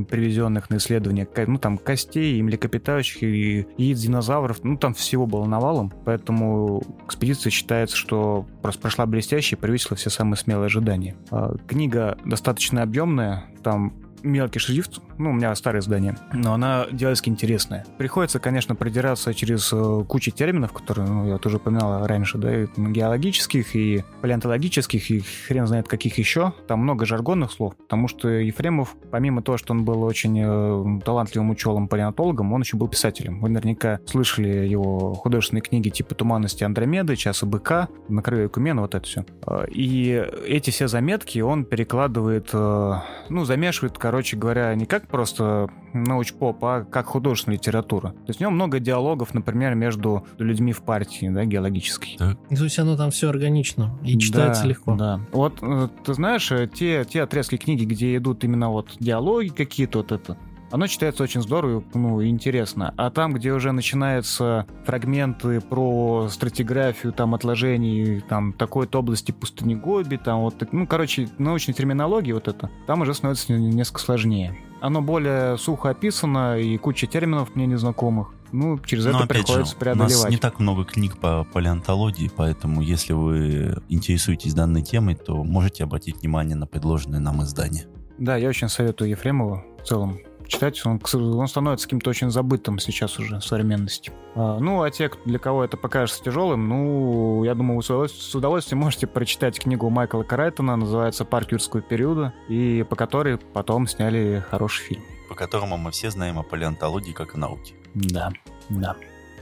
привезенных 0.10 0.70
на 0.70 0.78
исследования, 0.78 1.26
ко- 1.26 1.46
ну 1.50 1.58
там 1.58 1.78
костей 1.78 2.38
и 2.38 2.44
млекопитающих, 2.44 3.24
и 3.24 3.68
яиц 3.78 4.00
динозавров, 4.00 4.64
ну 4.64 4.78
там 4.78 4.94
всего 4.94 5.26
было 5.26 5.46
навалом, 5.46 5.92
поэтому 6.06 6.84
экспедиция 7.06 7.50
считается, 7.52 7.96
что 7.96 8.46
просто 8.62 8.82
прошла 8.82 9.06
блестяще 9.06 9.56
и 9.56 9.60
превысила 9.60 9.96
все 9.96 10.10
самые 10.10 10.38
смелые 10.38 10.66
ожидания. 10.68 11.16
А, 11.32 11.56
Книга 11.68 12.18
достаточно 12.26 12.82
объемная, 12.84 13.46
там 13.64 13.94
мелкий 14.26 14.60
шрифт, 14.60 15.00
ну, 15.18 15.30
у 15.30 15.34
меня 15.34 15.54
старое 15.56 15.82
издание, 15.82 16.18
но 16.34 16.54
она 16.54 16.88
дьявольски 16.92 17.30
интересная. 17.30 17.86
Приходится, 17.98 18.40
конечно, 18.40 18.76
продираться 18.76 19.34
через 19.34 19.72
э, 19.72 20.04
кучу 20.08 20.32
терминов, 20.32 20.74
которые, 20.74 21.08
ну, 21.08 21.28
я 21.28 21.38
тоже 21.38 21.58
упоминал 21.58 22.06
раньше, 22.06 22.38
да, 22.38 22.64
и 22.64 22.68
геологических, 22.76 23.76
и 23.76 24.04
палеонтологических, 24.22 25.12
и 25.12 25.24
хрен 25.48 25.68
знает 25.68 25.88
каких 25.88 26.18
еще. 26.18 26.54
Там 26.68 26.80
много 26.80 27.06
жаргонных 27.06 27.52
слов, 27.52 27.76
потому 27.78 28.08
что 28.08 28.28
Ефремов, 28.28 28.96
помимо 29.12 29.42
того, 29.42 29.58
что 29.58 29.74
он 29.74 29.86
был 29.86 30.04
очень 30.04 30.40
э, 30.44 31.02
талантливым 31.06 31.52
ученым-палеонтологом, 31.52 32.52
он 32.52 32.62
еще 32.62 32.78
был 32.78 32.88
писателем. 32.88 33.40
Вы 33.40 33.50
наверняка 33.50 34.00
слышали 34.06 34.50
его 34.50 35.14
художественные 35.14 35.62
книги 35.62 35.90
типа 35.90 36.16
«Туманности 36.16 36.64
Андромеды», 36.64 37.16
«Часа 37.16 37.46
быка», 37.46 37.88
«На 38.10 38.22
краю 38.22 38.48
Экумена», 38.48 38.82
вот 38.82 38.96
это 38.96 39.06
все. 39.06 39.26
И 39.70 40.26
эти 40.46 40.72
все 40.72 40.88
заметки 40.88 41.40
он 41.40 41.66
перекладывает, 41.66 42.50
э, 42.54 42.94
ну, 43.30 43.46
замешивает, 43.46 43.98
короче 43.98 44.15
говоря, 44.38 44.74
не 44.76 44.86
как 44.86 45.08
просто 45.08 45.70
научпоп, 45.94 46.64
а 46.64 46.84
как 46.84 47.08
художественная 47.08 47.58
литература. 47.58 48.10
То 48.10 48.28
есть 48.28 48.40
в 48.40 48.42
нем 48.42 48.54
много 48.54 48.80
диалогов, 48.80 49.34
например, 49.34 49.76
между 49.76 50.26
людьми 50.38 50.74
в 50.74 50.82
партии, 50.82 51.30
да, 51.30 51.46
геологической. 51.46 52.16
Так. 52.18 52.38
То 52.50 52.64
есть 52.64 52.80
оно 52.80 52.98
там 52.98 53.12
все 53.12 53.30
органично 53.30 53.98
и 54.04 54.18
читается 54.18 54.64
да, 54.64 54.70
легко. 54.70 54.96
Да. 54.96 55.20
Вот 55.32 55.60
э, 55.62 55.90
ты 56.04 56.14
знаешь, 56.14 56.52
э, 56.52 56.68
те, 56.74 57.06
те 57.06 57.24
отрезки 57.24 57.58
книги, 57.58 57.86
где 57.86 58.16
идут 58.18 58.44
именно 58.44 58.70
вот 58.70 58.96
диалоги 59.00 59.50
какие-то, 59.50 60.00
вот 60.00 60.12
это, 60.12 60.38
оно 60.72 60.88
читается 60.88 61.24
очень 61.24 61.42
здорово 61.42 61.84
ну, 61.94 62.22
и 62.22 62.28
интересно. 62.28 62.94
А 62.98 63.10
там, 63.10 63.34
где 63.34 63.54
уже 63.54 63.72
начинаются 63.72 64.66
фрагменты 64.86 65.62
про 65.62 66.28
стратиграфию, 66.30 67.14
там, 67.14 67.36
отложений, 67.36 68.24
там, 68.28 68.54
такой-то 68.54 69.00
области 69.00 69.32
пустыни 69.32 69.76
Гоби, 69.76 70.18
там, 70.18 70.42
вот, 70.42 70.56
ну, 70.72 70.88
короче, 70.88 71.30
научной 71.38 71.74
терминологии 71.74 72.32
вот 72.32 72.48
это, 72.48 72.70
там 72.88 73.02
уже 73.02 73.14
становится 73.14 73.54
несколько 73.54 74.00
сложнее. 74.00 74.58
Оно 74.82 75.02
более 75.02 75.58
сухо 75.58 75.90
описано, 75.90 76.60
и 76.60 76.78
куча 76.78 77.08
терминов 77.08 77.56
мне 77.56 77.66
незнакомых. 77.66 78.34
Ну, 78.52 78.78
через 78.80 79.06
Но, 79.06 79.20
это 79.20 79.28
приходится 79.28 79.74
же, 79.74 79.78
преодолевать. 79.78 80.16
У 80.16 80.24
нас 80.24 80.30
не 80.30 80.38
так 80.38 80.60
много 80.60 80.86
книг 80.86 81.18
по 81.18 81.46
палеонтологии, 81.52 82.30
поэтому 82.34 82.82
если 82.82 83.14
вы 83.14 83.82
интересуетесь 83.90 84.54
данной 84.54 84.82
темой, 84.82 85.16
то 85.16 85.44
можете 85.44 85.84
обратить 85.84 86.22
внимание 86.22 86.56
на 86.56 86.68
предложенное 86.68 87.20
нам 87.20 87.44
издание. 87.44 87.86
Да, 88.18 88.38
я 88.38 88.48
очень 88.48 88.70
советую 88.70 89.10
Ефремову 89.10 89.64
в 89.82 89.88
целом 89.88 90.20
читать, 90.48 90.86
он, 90.86 91.02
он 91.14 91.48
становится 91.48 91.88
каким-то 91.88 92.10
очень 92.10 92.30
забытым 92.30 92.80
сейчас 92.80 93.20
уже 93.20 93.40
в 93.40 93.44
современности. 93.44 94.12
А, 94.36 94.60
ну, 94.60 94.84
а 94.84 94.92
те, 94.92 95.10
для 95.26 95.40
кого 95.40 95.64
это 95.64 95.78
покажется 95.78 96.24
тяжелым, 96.24 96.68
ну, 96.68 97.44
я 97.44 97.56
думаю, 97.56 97.82
вы 97.88 98.10
с 98.10 98.36
удовольствием 98.36 98.80
можете 98.80 99.08
прочитать 99.08 99.60
книгу 99.60 99.90
Майкла 99.90 100.24
Карайтона, 100.24 100.76
называется 100.76 101.26
«Парк 101.26 101.52
юрского 101.52 101.82
периода», 101.82 102.34
и 102.48 102.86
по 102.90 102.96
которой 102.96 103.38
потом 103.38 103.88
сняли 103.88 104.44
хороший 104.50 104.84
фильм. 104.84 105.04
По 105.30 105.36
которому 105.36 105.78
мы 105.78 105.92
все 105.92 106.12
знаем 106.12 106.38
о 106.38 106.44
палеонтологии 106.44 107.14
как 107.14 107.36
о 107.36 107.38
науке. 107.38 107.74
Да, 107.94 108.32
да. 108.70 108.96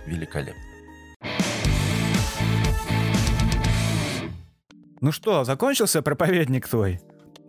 Великолепно. 0.06 0.62
Ну 5.02 5.12
что, 5.12 5.44
закончился 5.44 6.02
проповедник 6.02 6.68
твой? 6.68 7.02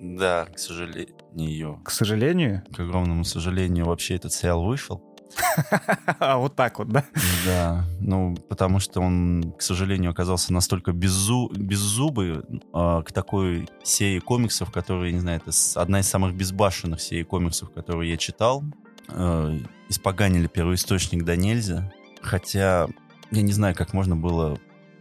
Да, 0.04 0.46
к 0.54 0.58
сожалению. 0.58 1.80
К 1.82 1.90
сожалению? 1.90 2.62
К 2.76 2.80
огромному 2.80 3.24
сожалению, 3.24 3.86
вообще 3.86 4.16
этот 4.16 4.34
сериал 4.34 4.62
вышел. 4.62 5.02
А 6.20 6.36
вот 6.36 6.54
так 6.54 6.78
вот, 6.78 6.88
да? 6.88 7.04
Да, 7.46 7.84
ну, 8.00 8.36
потому 8.48 8.80
что 8.80 9.00
он, 9.00 9.54
к 9.58 9.62
сожалению, 9.62 10.10
оказался 10.10 10.52
настолько 10.52 10.92
беззу... 10.92 11.50
беззубый 11.56 12.42
э, 12.42 13.02
к 13.04 13.12
такой 13.12 13.66
серии 13.82 14.18
комиксов, 14.18 14.70
которые, 14.70 15.12
не 15.12 15.20
знаю, 15.20 15.40
это 15.44 15.56
одна 15.80 16.00
из 16.00 16.06
самых 16.06 16.34
безбашенных 16.34 17.00
серий 17.00 17.24
комиксов, 17.24 17.70
которые 17.70 18.10
я 18.10 18.18
читал. 18.18 18.62
Э, 19.08 19.58
испоганили 19.88 20.48
первоисточник 20.48 21.24
до 21.24 21.34
нельзя. 21.34 21.90
Хотя 22.20 22.88
я 23.30 23.42
не 23.42 23.52
знаю, 23.52 23.74
как 23.74 23.94
можно 23.94 24.16
было 24.16 24.58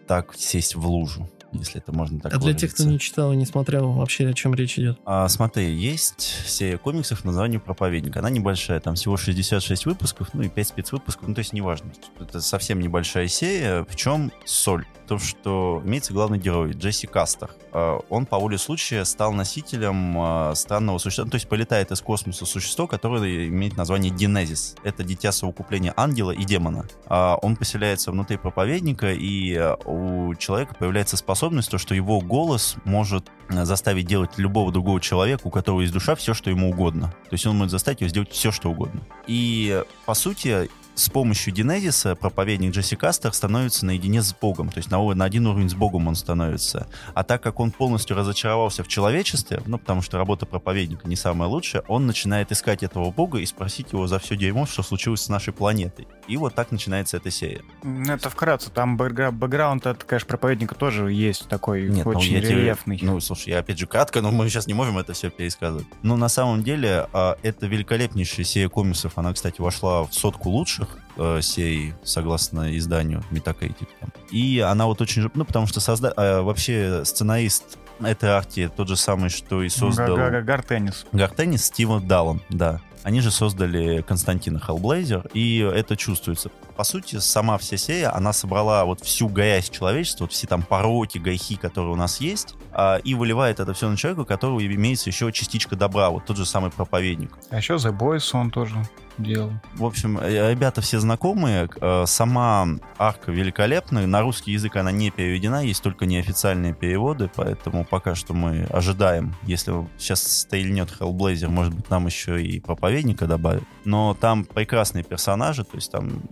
так 0.08 0.34
сесть 0.36 0.76
в 0.76 0.88
лужу 0.88 1.30
если 1.60 1.82
это 1.82 1.92
можно 1.92 2.20
так 2.20 2.34
А 2.34 2.38
для 2.38 2.54
тех, 2.54 2.74
кто 2.74 2.84
не 2.84 3.00
читал 3.00 3.34
и 3.34 3.36
не 3.36 3.46
смотрел, 3.46 3.92
вообще 3.92 4.30
о 4.30 4.34
чем 4.34 4.54
речь 4.54 4.78
идет? 4.80 5.00
А, 5.06 5.28
смотри, 5.28 5.74
есть 5.74 6.22
серия 6.46 6.78
комиксов 6.78 7.24
названием 7.24 7.62
«Проповедник». 7.62 8.16
Она 8.18 8.30
небольшая, 8.30 8.80
там 8.80 8.96
всего 8.96 9.18
66 9.18 9.86
выпусков, 9.86 10.34
ну 10.34 10.44
и 10.44 10.50
5 10.50 10.68
спецвыпусков, 10.68 11.28
ну 11.28 11.34
то 11.34 11.40
есть 11.40 11.54
неважно. 11.54 11.92
Это 12.20 12.42
совсем 12.42 12.80
небольшая 12.80 13.28
серия. 13.28 13.84
В 13.84 13.96
чем 13.96 14.32
соль? 14.46 14.86
То, 15.14 15.20
что 15.20 15.80
имеется 15.86 16.12
главный 16.12 16.40
герой, 16.40 16.72
Джесси 16.72 17.06
Кастер. 17.06 17.52
А, 17.72 18.00
он 18.10 18.26
по 18.26 18.40
воле 18.40 18.58
случая 18.58 19.06
стал 19.06 19.32
носителем 19.32 20.16
а, 20.18 20.56
странного 20.56 20.98
существа, 20.98 21.30
то 21.30 21.36
есть 21.36 21.48
полетает 21.48 21.92
из 21.92 22.02
космоса 22.02 22.48
существо, 22.48 22.88
которое 22.88 23.48
имеет 23.48 23.78
название 23.78 24.12
Генезис. 24.12 24.76
Это 24.84 25.04
дитя 25.04 25.32
совокупления 25.32 25.94
ангела 25.96 26.32
и 26.32 26.44
демона. 26.46 26.88
А, 27.06 27.38
он 27.44 27.58
поселяется 27.58 28.12
внутри 28.12 28.38
проповедника, 28.38 29.14
и 29.14 29.76
у 29.86 30.34
человека 30.34 30.74
появляется 30.74 31.16
способность 31.16 31.70
то, 31.70 31.78
что 31.78 31.94
его 31.94 32.20
голос 32.20 32.78
может 32.84 33.28
заставить 33.50 34.08
делать 34.08 34.40
любого 34.40 34.72
другого 34.72 35.00
человека, 35.00 35.42
у 35.44 35.52
которого 35.52 35.82
есть 35.82 35.94
душа, 35.94 36.16
все, 36.16 36.34
что 36.34 36.50
ему 36.50 36.72
угодно. 36.72 37.10
То 37.30 37.34
есть 37.34 37.46
он 37.46 37.56
может 37.56 37.70
заставить 37.70 38.02
его 38.02 38.10
сделать 38.10 38.32
все, 38.32 38.52
что 38.52 38.72
угодно. 38.72 39.02
И, 39.28 39.84
по 40.08 40.16
сути, 40.16 40.72
с 40.96 41.10
помощью 41.10 41.54
Динезиса 41.54 42.16
проповедник 42.16 42.74
Джесси 42.74 42.96
Кастер 42.96 43.34
становится 43.34 43.86
наедине 43.86 44.22
с 44.22 44.34
Богом, 44.34 44.70
то 44.70 44.78
есть 44.78 44.92
на, 44.92 45.02
на 45.14 45.26
один 45.26 45.48
уровень 45.48 45.70
с 45.70 45.74
Богом 45.74 46.08
он 46.08 46.16
становится. 46.16 46.88
А 47.14 47.24
так 47.24 47.42
как 47.42 47.60
он 47.60 47.72
полностью 47.72 48.16
разочаровался 48.16 48.84
в 48.84 48.88
человечестве, 48.88 49.62
ну, 49.66 49.78
потому 49.78 50.02
что 50.02 50.18
работа 50.18 50.46
проповедника 50.46 51.08
не 51.08 51.16
самая 51.16 51.50
лучшая, 51.50 51.84
он 51.88 52.06
начинает 52.06 52.52
искать 52.52 52.84
этого 52.84 53.10
Бога 53.12 53.40
и 53.40 53.46
спросить 53.46 53.92
его 53.92 54.08
за 54.08 54.20
все 54.20 54.36
дерьмо, 54.36 54.66
что 54.66 54.84
случилось 54.84 55.22
с 55.22 55.30
нашей 55.30 55.52
планетой. 55.52 56.08
И 56.28 56.38
вот 56.38 56.54
так 56.54 56.72
начинается 56.72 57.18
эта 57.18 57.32
серия. 57.32 57.64
Это 58.08 58.30
вкратце, 58.30 58.70
там 58.70 58.96
бэкграунд, 58.96 59.86
это, 59.86 60.06
конечно, 60.06 60.28
проповедника 60.28 60.76
тоже 60.76 61.12
есть 61.12 61.48
такой 61.48 61.90
Нет, 61.90 62.06
ну, 62.06 62.12
очень 62.12 62.36
ну, 62.36 62.42
рельефный. 62.42 62.98
Тебе, 62.98 63.10
ну, 63.10 63.20
слушай, 63.20 63.50
я 63.50 63.60
опять 63.60 63.80
же 63.80 63.88
кратко, 63.88 64.22
но 64.22 64.32
мы 64.32 64.48
сейчас 64.50 64.68
не 64.68 64.74
можем 64.74 64.98
это 64.98 65.14
все 65.14 65.30
пересказывать. 65.30 65.88
Но 66.04 66.18
на 66.18 66.30
самом 66.30 66.64
деле 66.64 67.08
а, 67.14 67.38
это 67.42 67.66
великолепнейшая 67.66 68.46
серия 68.46 68.70
комиксов, 68.70 69.14
она, 69.16 69.34
кстати, 69.34 69.60
вошла 69.60 70.04
в 70.04 70.14
сотку 70.14 70.50
лучших 70.50 70.83
лучших 70.84 70.98
э, 71.18 71.42
серий, 71.42 71.94
согласно 72.04 72.78
изданию 72.78 73.24
Metacritic. 73.32 73.88
И 74.32 74.60
она 74.60 74.86
вот 74.86 75.02
очень... 75.02 75.30
Ну, 75.34 75.46
потому 75.46 75.68
что 75.68 75.80
созда... 75.80 76.14
э, 76.16 76.42
вообще 76.42 77.04
сценарист 77.06 77.78
этой 78.00 78.30
арки 78.30 78.70
тот 78.76 78.88
же 78.88 78.96
самый, 78.96 79.30
что 79.30 79.64
и 79.64 79.70
создал... 79.70 80.16
Гартеннис. 80.44 81.06
Гартеннис 81.12 81.66
Стива 81.66 82.00
Даллан, 82.00 82.42
да. 82.50 82.82
Они 83.04 83.20
же 83.20 83.32
создали 83.32 84.02
Константина 84.02 84.60
Хеллблейзер, 84.60 85.30
и 85.34 85.60
это 85.60 85.98
чувствуется. 85.98 86.50
По 86.78 86.86
сути, 86.86 87.20
сама 87.20 87.58
вся 87.58 87.76
серия, 87.76 88.08
она 88.08 88.32
собрала 88.32 88.86
вот 88.86 89.02
всю 89.02 89.28
грязь 89.28 89.70
человечества, 89.70 90.24
вот 90.24 90.32
все 90.32 90.48
там 90.48 90.64
пороки, 90.64 91.18
гайхи, 91.18 91.58
которые 91.58 91.92
у 91.92 91.98
нас 91.98 92.22
есть, 92.22 92.56
а, 92.72 92.98
и 93.04 93.14
выливает 93.14 93.60
это 93.60 93.74
все 93.74 93.90
на 93.90 93.98
человека, 93.98 94.22
у 94.22 94.26
которого 94.26 94.66
имеется 94.66 95.10
еще 95.10 95.32
частичка 95.34 95.76
добра, 95.76 96.10
вот 96.10 96.26
тот 96.26 96.38
же 96.38 96.46
самый 96.46 96.72
проповедник. 96.72 97.32
А 97.50 97.58
еще 97.58 97.74
The 97.74 97.96
Boys 97.96 98.30
он 98.34 98.52
тоже 98.52 98.76
делал. 99.18 99.52
В 99.76 99.86
общем, 99.86 100.18
э, 100.18 100.52
ребята 100.52 100.82
все 100.82 101.00
знакомые. 101.00 101.70
Э, 101.82 102.06
сама 102.06 102.68
арка 102.98 103.32
великолепная. 103.32 104.08
На 104.08 104.22
русский 104.22 104.52
язык 104.52 104.76
она 104.76 104.92
не 104.92 105.12
переведена, 105.12 105.64
есть 105.64 105.84
только 105.84 106.06
неофициальные 106.06 106.74
переводы, 106.74 107.30
поэтому 107.36 107.86
пока 107.86 108.16
что 108.16 108.34
мы 108.34 108.66
ожидаем, 108.70 109.36
если 109.44 109.74
сейчас 109.98 110.24
стрельнет 110.42 110.90
Hellblazer, 111.00 111.50
может 111.50 111.74
быть, 111.74 111.90
нам 111.90 112.06
еще 112.06 112.42
и 112.44 112.60
проповедника 112.60 113.28
добавят. 113.28 113.64
Но 113.86 114.16
там 114.20 114.46
прекрасные 114.46 115.04
персонажи, 115.04 115.64
то 115.64 115.76
есть 115.76 115.92
там 115.92 116.24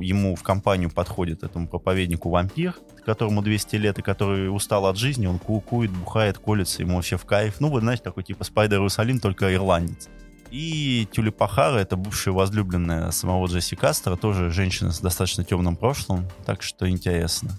ему 0.00 0.36
в 0.36 0.42
компанию 0.42 0.90
подходит 0.90 1.42
этому 1.42 1.68
проповеднику 1.68 2.30
вампир, 2.30 2.74
которому 3.04 3.42
200 3.42 3.76
лет 3.76 3.98
и 3.98 4.02
который 4.02 4.54
устал 4.54 4.86
от 4.86 4.96
жизни, 4.96 5.26
он 5.26 5.38
кукует, 5.38 5.90
бухает, 5.90 6.38
колется, 6.38 6.82
ему 6.82 6.96
вообще 6.96 7.16
в 7.16 7.24
кайф. 7.24 7.60
Ну, 7.60 7.70
вы 7.70 7.80
знаете, 7.80 8.02
такой 8.02 8.24
типа 8.24 8.44
Спайдер 8.44 8.78
Иерусалим, 8.78 9.20
только 9.20 9.52
ирландец. 9.54 10.08
И 10.50 11.08
Тюлипахара, 11.12 11.78
это 11.78 11.96
бывшая 11.96 12.32
возлюбленная 12.32 13.10
самого 13.10 13.46
Джесси 13.46 13.76
Кастера, 13.76 14.16
тоже 14.16 14.50
женщина 14.50 14.92
с 14.92 15.00
достаточно 15.00 15.44
темным 15.44 15.76
прошлым, 15.76 16.26
так 16.46 16.62
что 16.62 16.88
интересно. 16.88 17.50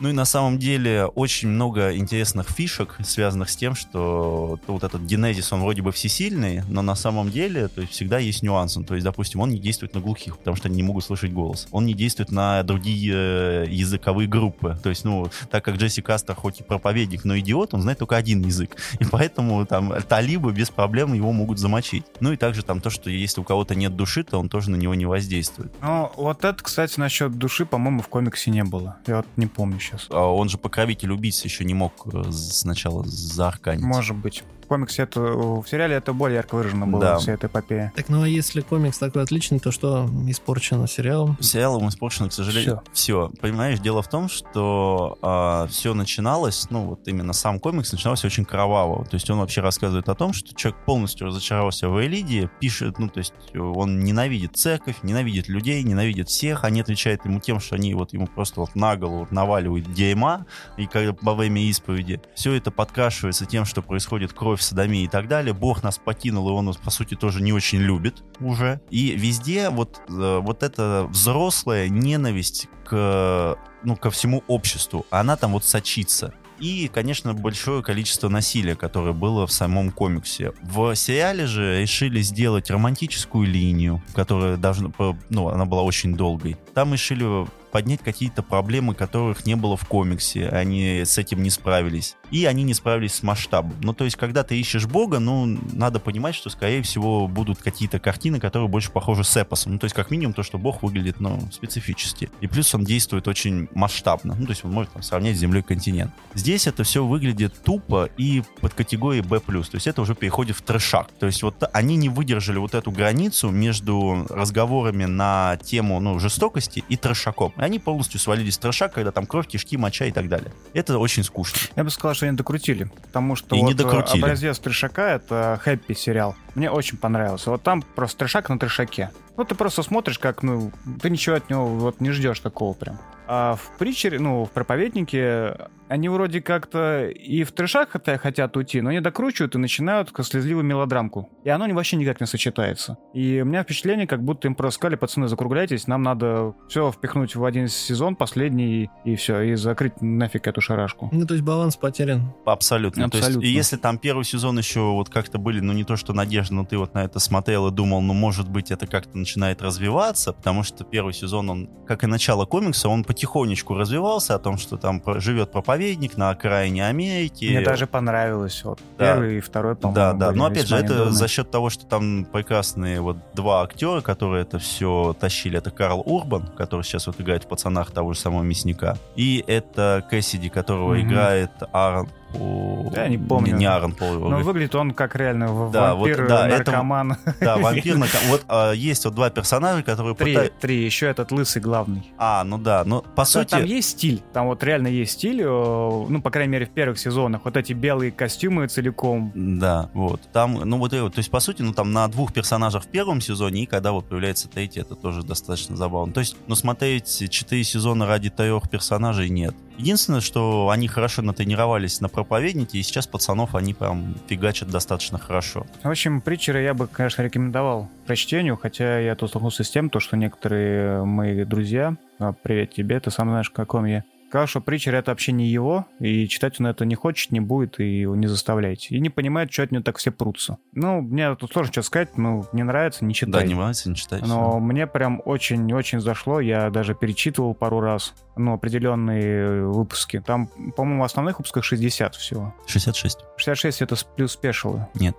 Ну 0.00 0.08
и 0.08 0.12
на 0.12 0.24
самом 0.24 0.58
деле 0.58 1.04
очень 1.04 1.48
много 1.48 1.94
интересных 1.94 2.48
фишек, 2.48 2.96
связанных 3.04 3.50
с 3.50 3.56
тем, 3.56 3.74
что 3.74 4.58
вот 4.66 4.82
этот 4.82 5.02
генезис, 5.02 5.52
он 5.52 5.60
вроде 5.60 5.82
бы 5.82 5.92
всесильный, 5.92 6.62
но 6.68 6.80
на 6.80 6.94
самом 6.94 7.30
деле 7.30 7.68
то 7.68 7.82
есть 7.82 7.92
всегда 7.92 8.18
есть 8.18 8.42
нюанс. 8.42 8.78
То 8.86 8.94
есть, 8.94 9.04
допустим, 9.04 9.40
он 9.40 9.50
не 9.50 9.58
действует 9.58 9.94
на 9.94 10.00
глухих, 10.00 10.38
потому 10.38 10.56
что 10.56 10.68
они 10.68 10.76
не 10.76 10.82
могут 10.82 11.04
слышать 11.04 11.32
голос. 11.32 11.68
Он 11.70 11.84
не 11.84 11.92
действует 11.92 12.30
на 12.30 12.62
другие 12.62 13.12
э, 13.14 13.66
языковые 13.68 14.26
группы. 14.26 14.78
То 14.82 14.88
есть, 14.88 15.04
ну, 15.04 15.30
так 15.50 15.64
как 15.64 15.76
Джесси 15.76 16.00
Кастер 16.00 16.34
хоть 16.34 16.60
и 16.60 16.62
проповедник, 16.62 17.24
но 17.24 17.38
идиот, 17.38 17.74
он 17.74 17.82
знает 17.82 17.98
только 17.98 18.16
один 18.16 18.40
язык. 18.42 18.76
И 19.00 19.04
поэтому 19.04 19.66
там 19.66 19.92
талибы 20.08 20.52
без 20.52 20.70
проблем 20.70 21.12
его 21.12 21.32
могут 21.32 21.58
замочить. 21.58 22.04
Ну 22.20 22.32
и 22.32 22.36
также 22.36 22.62
там 22.62 22.80
то, 22.80 22.88
что 22.88 23.10
если 23.10 23.40
у 23.40 23.44
кого-то 23.44 23.74
нет 23.74 23.96
души, 23.96 24.24
то 24.24 24.38
он 24.38 24.48
тоже 24.48 24.70
на 24.70 24.76
него 24.76 24.94
не 24.94 25.04
воздействует. 25.04 25.72
Ну, 25.82 26.10
вот 26.16 26.44
это, 26.44 26.62
кстати, 26.62 26.98
насчет 26.98 27.36
души, 27.36 27.66
по-моему, 27.66 28.00
в 28.00 28.08
комиксе 28.08 28.50
не 28.50 28.64
было. 28.64 28.96
Я 29.06 29.18
вот 29.18 29.26
не 29.36 29.46
помню 29.46 29.78
сейчас. 29.90 30.06
А 30.10 30.32
он 30.32 30.48
же 30.48 30.58
покровитель 30.58 31.12
убийц 31.12 31.44
еще 31.44 31.64
не 31.64 31.74
мог 31.74 31.92
э, 32.12 32.30
сначала 32.32 33.04
заарканить. 33.06 33.82
Может 33.82 34.16
быть. 34.16 34.42
Комиксе 34.70 35.02
это, 35.02 35.20
в 35.20 35.64
сериале 35.68 35.96
это 35.96 36.12
более 36.12 36.36
ярко 36.36 36.54
выражено 36.54 36.86
было, 36.86 37.00
Да. 37.00 37.18
вся 37.18 37.32
эта 37.32 37.48
эпопея. 37.48 37.92
Так, 37.96 38.08
ну 38.08 38.22
а 38.22 38.28
если 38.28 38.60
комикс 38.60 38.98
такой 38.98 39.24
отличный, 39.24 39.58
то 39.58 39.72
что 39.72 40.08
испорчено 40.28 40.86
сериалом? 40.86 41.36
Сериалом 41.40 41.88
испорчено, 41.88 42.28
к 42.28 42.32
сожалению, 42.32 42.80
все. 42.92 43.32
Понимаешь, 43.40 43.80
дело 43.80 44.00
в 44.00 44.08
том, 44.08 44.28
что 44.28 45.66
все 45.70 45.92
начиналось, 45.94 46.68
ну 46.70 46.84
вот 46.86 47.08
именно 47.08 47.32
сам 47.32 47.58
комикс 47.58 47.90
начинался 47.92 48.26
очень 48.28 48.44
кроваво. 48.44 49.04
То 49.06 49.14
есть 49.16 49.28
он 49.28 49.38
вообще 49.40 49.60
рассказывает 49.60 50.08
о 50.08 50.14
том, 50.14 50.32
что 50.32 50.54
человек 50.54 50.80
полностью 50.84 51.26
разочаровался 51.26 51.88
в 51.88 52.00
Элиде, 52.04 52.48
пишет, 52.60 52.98
ну 52.98 53.08
то 53.08 53.18
есть 53.18 53.34
он 53.54 54.00
ненавидит 54.04 54.56
церковь, 54.56 54.96
ненавидит 55.02 55.48
людей, 55.48 55.82
ненавидит 55.82 56.28
всех. 56.28 56.62
Они 56.64 56.80
отвечают 56.80 57.24
ему 57.24 57.40
тем, 57.40 57.58
что 57.58 57.74
они 57.74 57.94
вот 57.94 58.12
ему 58.12 58.28
просто 58.28 58.60
вот 58.60 58.76
на 58.76 58.96
голову 58.96 59.26
наваливают 59.30 59.92
дерьма 59.92 60.46
и 60.76 60.86
когда 60.86 61.16
во 61.22 61.34
время 61.34 61.60
исповеди. 61.62 62.20
Все 62.36 62.52
это 62.52 62.70
подкрашивается 62.70 63.46
тем, 63.46 63.64
что 63.64 63.82
происходит 63.82 64.32
кровь, 64.32 64.59
садомия 64.62 65.04
и 65.04 65.08
так 65.08 65.28
далее. 65.28 65.54
Бог 65.54 65.82
нас 65.82 65.98
покинул, 65.98 66.48
и 66.48 66.52
он 66.52 66.66
нас, 66.66 66.76
по 66.76 66.90
сути, 66.90 67.14
тоже 67.14 67.42
не 67.42 67.52
очень 67.52 67.78
любит 67.78 68.22
уже. 68.40 68.80
И 68.90 69.12
везде 69.16 69.70
вот, 69.70 70.00
э, 70.08 70.38
вот 70.42 70.62
эта 70.62 71.06
взрослая 71.08 71.88
ненависть 71.88 72.68
к, 72.84 73.56
ну, 73.84 73.96
ко 73.96 74.10
всему 74.10 74.42
обществу, 74.46 75.06
она 75.10 75.36
там 75.36 75.52
вот 75.52 75.64
сочится. 75.64 76.34
И, 76.60 76.90
конечно, 76.92 77.32
большое 77.32 77.82
количество 77.82 78.28
насилия, 78.28 78.76
которое 78.76 79.14
было 79.14 79.46
в 79.46 79.52
самом 79.52 79.90
комиксе. 79.90 80.52
В 80.60 80.94
сериале 80.94 81.46
же 81.46 81.80
решили 81.80 82.20
сделать 82.20 82.70
романтическую 82.70 83.48
линию, 83.48 84.02
которая 84.14 84.58
должна, 84.58 84.92
ну, 85.30 85.48
она 85.48 85.64
была 85.64 85.82
очень 85.82 86.14
долгой. 86.14 86.58
Там 86.74 86.92
решили 86.92 87.46
поднять 87.72 88.00
какие-то 88.02 88.42
проблемы, 88.42 88.94
которых 88.94 89.46
не 89.46 89.56
было 89.56 89.76
в 89.76 89.86
комиксе. 89.86 90.48
Они 90.48 91.02
с 91.04 91.16
этим 91.16 91.42
не 91.42 91.50
справились. 91.50 92.16
И 92.30 92.44
они 92.44 92.62
не 92.62 92.74
справились 92.74 93.14
с 93.14 93.22
масштабом. 93.22 93.74
Ну, 93.82 93.92
то 93.92 94.04
есть, 94.04 94.16
когда 94.16 94.42
ты 94.42 94.58
ищешь 94.58 94.86
Бога, 94.86 95.18
ну, 95.18 95.58
надо 95.72 96.00
понимать, 96.00 96.34
что, 96.34 96.50
скорее 96.50 96.82
всего, 96.82 97.26
будут 97.28 97.60
какие-то 97.60 97.98
картины, 97.98 98.40
которые 98.40 98.68
больше 98.68 98.90
похожи 98.90 99.24
с 99.24 99.36
эпосом. 99.36 99.72
Ну, 99.72 99.78
то 99.78 99.84
есть, 99.84 99.94
как 99.94 100.10
минимум, 100.10 100.32
то, 100.32 100.42
что 100.42 100.58
Бог 100.58 100.82
выглядит, 100.82 101.20
ну, 101.20 101.40
специфически. 101.52 102.30
И 102.40 102.46
плюс 102.46 102.74
он 102.74 102.84
действует 102.84 103.28
очень 103.28 103.68
масштабно. 103.74 104.34
Ну, 104.38 104.46
то 104.46 104.52
есть, 104.52 104.64
он 104.64 104.72
может 104.72 104.92
там, 104.92 105.02
сравнять 105.02 105.36
с 105.36 105.40
Землей 105.40 105.62
континент. 105.62 106.12
Здесь 106.34 106.66
это 106.66 106.84
все 106.84 107.04
выглядит 107.04 107.62
тупо 107.62 108.08
и 108.16 108.42
под 108.60 108.74
категорией 108.74 109.22
B+. 109.22 109.40
То 109.40 109.74
есть, 109.74 109.86
это 109.86 110.02
уже 110.02 110.14
переходит 110.14 110.56
в 110.56 110.62
трешак. 110.62 111.10
То 111.18 111.26
есть, 111.26 111.42
вот 111.42 111.62
они 111.72 111.96
не 111.96 112.08
выдержали 112.08 112.58
вот 112.58 112.74
эту 112.74 112.90
границу 112.90 113.50
между 113.50 114.26
разговорами 114.30 115.04
на 115.04 115.58
тему, 115.62 116.00
ну, 116.00 116.18
жестокости 116.18 116.84
и 116.88 116.96
трешаком. 116.96 117.52
И 117.56 117.62
они 117.62 117.78
полностью 117.78 118.20
свалились 118.20 118.56
в 118.56 118.60
трешак, 118.60 118.92
когда 118.92 119.10
там 119.10 119.26
кровь, 119.26 119.46
кишки, 119.46 119.76
моча 119.76 120.06
и 120.06 120.12
так 120.12 120.28
далее. 120.28 120.52
Это 120.72 120.98
очень 120.98 121.24
скучно. 121.24 121.58
Я 121.76 121.84
бы 121.84 121.90
сказал, 121.90 122.14
что 122.20 122.26
они 122.26 122.36
докрутили, 122.36 122.90
потому 123.02 123.34
что 123.34 123.56
И 123.56 123.60
вот 123.60 123.66
не 123.66 123.72
э, 123.72 123.76
докрутили. 123.76 124.20
образец 124.22 124.58
трешака— 124.58 125.10
это 125.14 125.58
хэппи 125.62 125.94
сериал. 125.94 126.36
Мне 126.54 126.70
очень 126.70 126.98
понравился. 126.98 127.50
Вот 127.50 127.62
там 127.62 127.82
просто 127.82 128.18
трешак 128.18 128.50
на 128.50 128.58
трешаке. 128.58 129.10
Ну, 129.38 129.44
ты 129.44 129.54
просто 129.54 129.82
смотришь, 129.82 130.18
как, 130.18 130.42
ну, 130.42 130.70
ты 131.00 131.08
ничего 131.08 131.36
от 131.36 131.48
него 131.48 131.66
вот 131.66 132.00
не 132.00 132.10
ждешь 132.10 132.40
такого 132.40 132.74
прям. 132.74 132.98
А 133.26 133.56
в 133.56 133.78
притчере, 133.78 134.18
ну, 134.18 134.44
в 134.44 134.50
проповеднике, 134.50 135.56
они 135.90 136.08
вроде 136.08 136.40
как-то 136.40 137.08
и 137.08 137.42
в 137.42 137.50
трешак 137.52 137.90
хотя- 137.90 138.16
хотят 138.16 138.56
уйти, 138.56 138.80
но 138.80 138.90
они 138.90 139.00
докручивают 139.00 139.54
и 139.56 139.58
начинают 139.58 140.10
слезливую 140.22 140.64
мелодрамку. 140.64 141.28
И 141.44 141.48
оно 141.50 141.68
вообще 141.74 141.96
никак 141.96 142.20
не 142.20 142.26
сочетается. 142.28 142.96
И 143.12 143.40
у 143.42 143.44
меня 143.44 143.64
впечатление, 143.64 144.06
как 144.06 144.22
будто 144.22 144.46
им 144.46 144.54
просто 144.54 144.76
сказали, 144.78 144.94
пацаны, 144.96 145.26
закругляйтесь, 145.26 145.88
нам 145.88 146.02
надо 146.02 146.54
все 146.68 146.92
впихнуть 146.92 147.34
в 147.34 147.44
один 147.44 147.66
сезон, 147.66 148.14
последний, 148.14 148.88
и 149.04 149.16
все, 149.16 149.40
и 149.42 149.54
закрыть 149.56 150.00
нафиг 150.00 150.46
эту 150.46 150.60
шарашку. 150.60 151.08
Ну, 151.10 151.26
то 151.26 151.34
есть 151.34 151.44
баланс 151.44 151.76
потерян. 151.76 152.32
Абсолютно. 152.46 153.10
То 153.10 153.18
Абсолютно. 153.18 153.40
есть, 153.42 153.52
и 153.52 153.56
если 153.56 153.76
там 153.76 153.98
первый 153.98 154.24
сезон 154.24 154.58
еще 154.58 154.80
вот 154.92 155.08
как-то 155.08 155.38
были, 155.38 155.58
ну 155.58 155.72
не 155.72 155.82
то 155.82 155.96
что 155.96 156.12
надежды, 156.12 156.54
но 156.54 156.64
ты 156.64 156.78
вот 156.78 156.94
на 156.94 157.04
это 157.04 157.18
смотрел 157.18 157.66
и 157.66 157.72
думал, 157.72 158.00
ну 158.00 158.14
может 158.14 158.48
быть 158.48 158.70
это 158.70 158.86
как-то 158.86 159.18
начинает 159.18 159.60
развиваться, 159.60 160.32
потому 160.32 160.62
что 160.62 160.84
первый 160.84 161.14
сезон, 161.14 161.50
он, 161.50 161.70
как 161.86 162.04
и 162.04 162.06
начало 162.06 162.44
комикса, 162.46 162.88
он 162.88 163.02
потихонечку 163.02 163.74
развивался 163.74 164.36
о 164.36 164.38
том, 164.38 164.56
что 164.56 164.76
там 164.76 165.00
про- 165.00 165.18
живет 165.18 165.50
проповедник 165.50 165.79
на 166.16 166.30
окраине 166.30 166.86
Америки. 166.86 167.44
Мне 167.46 167.60
даже 167.62 167.86
понравилось. 167.86 168.62
Вот 168.64 168.80
Да. 168.98 169.12
первый 169.12 169.38
и 169.38 169.40
второй, 169.40 169.76
по-моему. 169.76 169.94
Да, 169.94 170.12
да. 170.12 170.32
Но 170.32 170.44
опять 170.46 170.66
же, 170.68 170.76
это 170.76 170.92
недурные. 170.92 171.12
за 171.12 171.28
счет 171.28 171.50
того, 171.50 171.70
что 171.70 171.86
там 171.86 172.24
прекрасные 172.24 173.00
вот 173.00 173.16
два 173.34 173.62
актера, 173.62 174.00
которые 174.00 174.42
это 174.42 174.58
все 174.58 175.16
тащили. 175.18 175.58
Это 175.58 175.70
Карл 175.70 176.02
Урбан, 176.04 176.46
который 176.56 176.82
сейчас 176.82 177.06
вот 177.06 177.20
играет 177.20 177.44
в 177.44 177.48
пацанах 177.48 177.90
того 177.90 178.12
же 178.12 178.18
самого 178.20 178.42
мясника. 178.42 178.96
И 179.16 179.42
это 179.46 180.04
Кэссиди, 180.10 180.48
которого 180.48 180.94
Мгм. 180.94 181.08
играет 181.08 181.50
Аарон 181.72 182.08
Пол. 182.32 182.92
Я 182.94 183.08
не 183.08 183.18
помню. 183.18 183.56
Не, 183.56 183.66
Аарон 183.66 183.92
Пол. 183.92 184.14
Но 184.30 184.38
выглядит 184.38 184.74
он 184.74 184.92
как 184.92 185.16
реально 185.16 185.46
Да, 185.70 185.94
вот, 185.94 186.08
вампир, 186.08 186.28
да, 186.28 186.48
это- 186.48 186.70
наркоман. 186.70 187.16
Да, 187.40 187.56
вампир. 187.56 187.96
на- 187.96 188.06
Вот 188.28 188.44
а, 188.48 188.72
есть 188.72 189.04
вот 189.04 189.14
два 189.14 189.30
персонажа, 189.30 189.82
которые 189.82 190.14
Три, 190.14 190.32
пытаются... 190.34 190.58
три, 190.60 190.84
еще 190.84 191.06
этот 191.06 191.32
лысый 191.32 191.62
главный. 191.62 192.12
А, 192.18 192.44
ну 192.44 192.58
да, 192.58 192.82
но 192.84 193.00
по 193.02 193.22
Да, 193.22 193.24
сути... 193.24 193.50
Там 193.50 193.64
есть 193.64 193.90
стиль, 193.90 194.22
там 194.32 194.46
вот 194.46 194.62
реально 194.64 194.88
есть 194.88 195.12
стиль, 195.12 195.44
ну, 195.44 196.20
по 196.22 196.30
крайней 196.30 196.52
мере, 196.52 196.66
в 196.66 196.70
первых 196.70 196.98
сезонах. 196.98 197.42
Вот 197.44 197.56
эти 197.56 197.72
белые 197.72 198.12
костюмы 198.12 198.66
целиком. 198.68 199.32
Да, 199.34 199.90
вот. 199.94 200.20
Там, 200.32 200.54
ну 200.64 200.78
вот, 200.78 200.92
вот, 200.92 201.14
то 201.14 201.18
есть, 201.18 201.30
по 201.30 201.40
сути, 201.40 201.62
ну 201.62 201.72
там 201.72 201.92
на 201.92 202.06
двух 202.08 202.32
персонажах 202.32 202.84
в 202.84 202.88
первом 202.88 203.20
сезоне, 203.20 203.62
и 203.62 203.66
когда 203.66 203.92
вот 203.92 204.08
появляется 204.08 204.48
третий, 204.48 204.80
это 204.80 204.94
тоже 204.94 205.22
достаточно 205.22 205.76
забавно. 205.76 206.12
То 206.12 206.20
есть, 206.20 206.36
ну 206.46 206.54
смотреть 206.54 207.30
четыре 207.30 207.64
сезона 207.64 208.06
ради 208.06 208.30
трех 208.30 208.68
персонажей 208.70 209.28
нет. 209.28 209.54
Единственное, 209.80 210.20
что 210.20 210.68
они 210.68 210.88
хорошо 210.88 211.22
натренировались 211.22 212.02
на 212.02 212.10
проповеднике, 212.10 212.76
и 212.76 212.82
сейчас 212.82 213.06
пацанов 213.06 213.54
они 213.54 213.72
прям 213.72 214.14
фигачат 214.28 214.68
достаточно 214.68 215.18
хорошо. 215.18 215.66
В 215.82 215.88
общем, 215.88 216.20
Притчера 216.20 216.60
я 216.60 216.74
бы, 216.74 216.86
конечно, 216.86 217.22
рекомендовал 217.22 217.88
прочтению, 218.04 218.58
хотя 218.58 218.98
я 218.98 219.16
тут 219.16 219.30
столкнулся 219.30 219.64
с 219.64 219.70
тем, 219.70 219.88
то, 219.88 219.98
что 219.98 220.18
некоторые 220.18 221.02
мои 221.06 221.44
друзья, 221.44 221.96
а, 222.18 222.34
привет 222.34 222.74
тебе, 222.74 223.00
ты 223.00 223.10
сам 223.10 223.30
знаешь, 223.30 223.48
каком 223.48 223.86
я, 223.86 224.04
сказал, 224.30 224.46
что 224.46 224.60
Притчер 224.60 224.94
это 224.94 225.10
вообще 225.10 225.32
не 225.32 225.48
его, 225.48 225.86
и 225.98 226.28
читать 226.28 226.60
он 226.60 226.68
это 226.68 226.84
не 226.84 226.94
хочет, 226.94 227.32
не 227.32 227.40
будет, 227.40 227.80
и 227.80 228.00
его 228.00 228.14
не 228.14 228.28
заставляйте. 228.28 228.94
И 228.94 229.00
не 229.00 229.10
понимает, 229.10 229.52
что 229.52 229.64
от 229.64 229.72
него 229.72 229.82
так 229.82 229.98
все 229.98 230.12
прутся. 230.12 230.58
Ну, 230.72 231.00
мне 231.00 231.34
тут 231.34 231.52
сложно 231.52 231.72
что 231.72 231.82
сказать, 231.82 232.16
ну, 232.16 232.46
не 232.52 232.62
нравится, 232.62 233.04
не 233.04 233.12
читай. 233.12 233.42
Да, 233.42 233.44
не 233.44 233.54
нравится, 233.54 233.90
не 233.90 233.96
читать. 233.96 234.24
Но 234.24 234.60
мне 234.60 234.86
прям 234.86 235.20
очень-очень 235.24 236.00
зашло. 236.00 236.38
Я 236.38 236.70
даже 236.70 236.94
перечитывал 236.94 237.54
пару 237.54 237.80
раз 237.80 238.14
ну, 238.36 238.52
определенные 238.52 239.66
выпуски. 239.66 240.22
Там, 240.24 240.46
по-моему, 240.76 241.02
в 241.02 241.06
основных 241.06 241.38
выпусках 241.38 241.64
60 241.64 242.14
всего. 242.14 242.54
66. 242.66 243.18
66 243.36 243.82
это 243.82 243.96
плюс 244.16 244.32
спешилы. 244.32 244.86
Нет. 244.94 245.16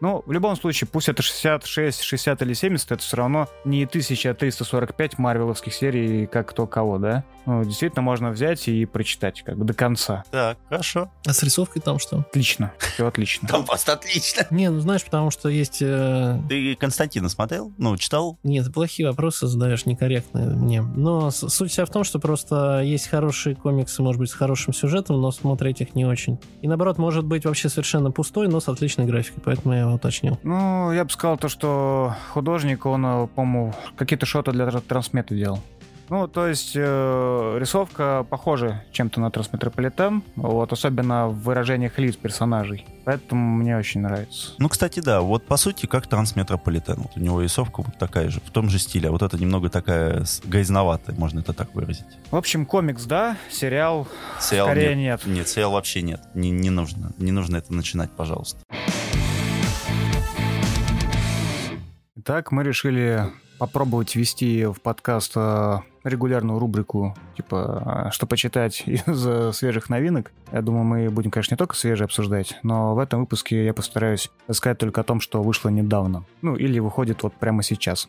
Ну, 0.00 0.22
в 0.26 0.32
любом 0.32 0.56
случае, 0.56 0.88
пусть 0.90 1.08
это 1.08 1.22
66, 1.22 2.02
60 2.02 2.42
или 2.42 2.52
70, 2.54 2.92
это 2.92 3.02
все 3.02 3.16
равно 3.16 3.48
не 3.64 3.84
1345 3.84 5.18
марвеловских 5.18 5.72
серий, 5.74 6.26
как 6.26 6.48
кто 6.50 6.66
кого, 6.66 6.98
да? 6.98 7.24
Ну, 7.46 7.62
действительно, 7.64 8.02
можно 8.02 8.30
взять 8.30 8.68
и 8.68 8.86
прочитать 8.86 9.42
как 9.42 9.58
бы 9.58 9.64
до 9.64 9.74
конца. 9.74 10.24
Так, 10.30 10.56
хорошо. 10.68 11.10
А 11.26 11.32
с 11.32 11.42
рисовкой 11.42 11.82
там 11.82 11.98
что? 11.98 12.20
Отлично. 12.20 12.72
Все 12.78 13.06
отлично. 13.06 13.48
Там 13.54 13.64
просто 13.66 13.92
отлично. 13.92 14.46
Не, 14.50 14.70
ну 14.70 14.80
знаешь, 14.80 15.04
потому 15.04 15.30
что 15.30 15.48
есть... 15.48 15.78
э, 15.82 16.38
Ты 16.48 16.74
Константина 16.76 17.28
смотрел? 17.28 17.72
Ну, 17.76 17.96
читал? 17.96 18.38
Нет, 18.42 18.72
плохие 18.72 19.08
вопросы 19.08 19.46
задаешь, 19.46 19.84
некорректные 19.86 20.46
мне. 20.48 20.80
Но 20.82 21.30
суть 21.30 21.70
вся 21.70 21.84
в 21.84 21.90
том, 21.90 22.04
что 22.04 22.18
просто 22.18 22.80
есть 22.82 23.08
хорошие 23.08 23.54
комиксы, 23.56 24.02
может 24.02 24.18
быть, 24.20 24.30
с 24.30 24.34
хорошим 24.34 24.72
сюжетом, 24.72 25.20
но 25.20 25.30
смотреть 25.30 25.80
их 25.82 25.94
не 25.94 26.04
очень. 26.06 26.38
И 26.62 26.68
наоборот, 26.68 26.98
может 26.98 27.24
быть 27.24 27.44
вообще 27.44 27.68
совершенно 27.68 28.10
пустой, 28.10 28.48
но 28.48 28.60
с 28.60 28.68
отличной 28.68 29.04
графикой, 29.06 29.42
поэтому 29.44 29.73
я 29.74 29.80
его 29.82 29.92
уточнил. 29.94 30.38
Ну, 30.42 30.92
я 30.92 31.04
бы 31.04 31.10
сказал 31.10 31.36
то, 31.36 31.48
что 31.48 32.14
художник, 32.32 32.86
он, 32.86 33.04
э, 33.04 33.26
по-моему, 33.28 33.74
какие-то 33.96 34.26
шоты 34.26 34.52
для 34.52 34.64
тр- 34.66 34.80
трансмета 34.80 35.34
делал. 35.34 35.60
Ну, 36.10 36.28
то 36.28 36.46
есть 36.46 36.72
э, 36.74 37.56
рисовка 37.58 38.26
похожа 38.28 38.84
чем-то 38.92 39.20
на 39.20 39.30
Трансметрополитен, 39.30 40.22
вот, 40.36 40.70
особенно 40.70 41.28
в 41.28 41.42
выражениях 41.44 41.98
лиц 41.98 42.14
персонажей. 42.16 42.86
Поэтому 43.06 43.56
мне 43.56 43.74
очень 43.78 44.02
нравится. 44.02 44.52
Ну, 44.58 44.68
кстати, 44.68 45.00
да, 45.00 45.22
вот 45.22 45.46
по 45.46 45.56
сути, 45.56 45.86
как 45.86 46.06
Трансметрополитен. 46.06 46.96
Вот 46.98 47.12
у 47.16 47.20
него 47.20 47.40
рисовка 47.40 47.82
вот 47.82 47.96
такая 47.98 48.28
же, 48.28 48.40
в 48.40 48.50
том 48.50 48.68
же 48.68 48.78
стиле. 48.78 49.08
А 49.08 49.12
вот 49.12 49.22
это 49.22 49.38
немного 49.38 49.70
такая 49.70 50.24
грязноватая, 50.44 51.16
можно 51.16 51.40
это 51.40 51.54
так 51.54 51.74
выразить. 51.74 52.04
В 52.30 52.36
общем, 52.36 52.66
комикс, 52.66 53.04
да, 53.06 53.38
сериал 53.50 54.06
Сериал 54.40 54.66
скорее 54.66 54.94
нет. 54.94 55.24
нет. 55.24 55.36
Нет, 55.36 55.48
сериал 55.48 55.72
вообще 55.72 56.02
нет. 56.02 56.20
Не, 56.34 56.50
не 56.50 56.68
нужно. 56.68 57.12
Не 57.16 57.32
нужно 57.32 57.56
это 57.56 57.72
начинать, 57.72 58.10
пожалуйста. 58.10 58.58
Итак, 62.26 62.52
мы 62.52 62.64
решили 62.64 63.30
попробовать 63.58 64.16
ввести 64.16 64.64
в 64.64 64.80
подкаст 64.80 65.32
э, 65.36 65.80
регулярную 66.04 66.58
рубрику, 66.58 67.14
типа, 67.36 68.06
э, 68.06 68.10
что 68.12 68.26
почитать 68.26 68.82
из 68.86 69.26
э, 69.26 69.52
свежих 69.52 69.90
новинок. 69.90 70.32
Я 70.50 70.62
думаю, 70.62 70.84
мы 70.84 71.10
будем, 71.10 71.30
конечно, 71.30 71.52
не 71.52 71.58
только 71.58 71.76
свежие 71.76 72.06
обсуждать, 72.06 72.58
но 72.62 72.94
в 72.94 72.98
этом 72.98 73.20
выпуске 73.20 73.66
я 73.66 73.74
постараюсь 73.74 74.30
сказать 74.50 74.78
только 74.78 75.02
о 75.02 75.04
том, 75.04 75.20
что 75.20 75.42
вышло 75.42 75.68
недавно. 75.68 76.24
Ну, 76.40 76.56
или 76.56 76.78
выходит 76.78 77.22
вот 77.22 77.34
прямо 77.34 77.62
сейчас. 77.62 78.08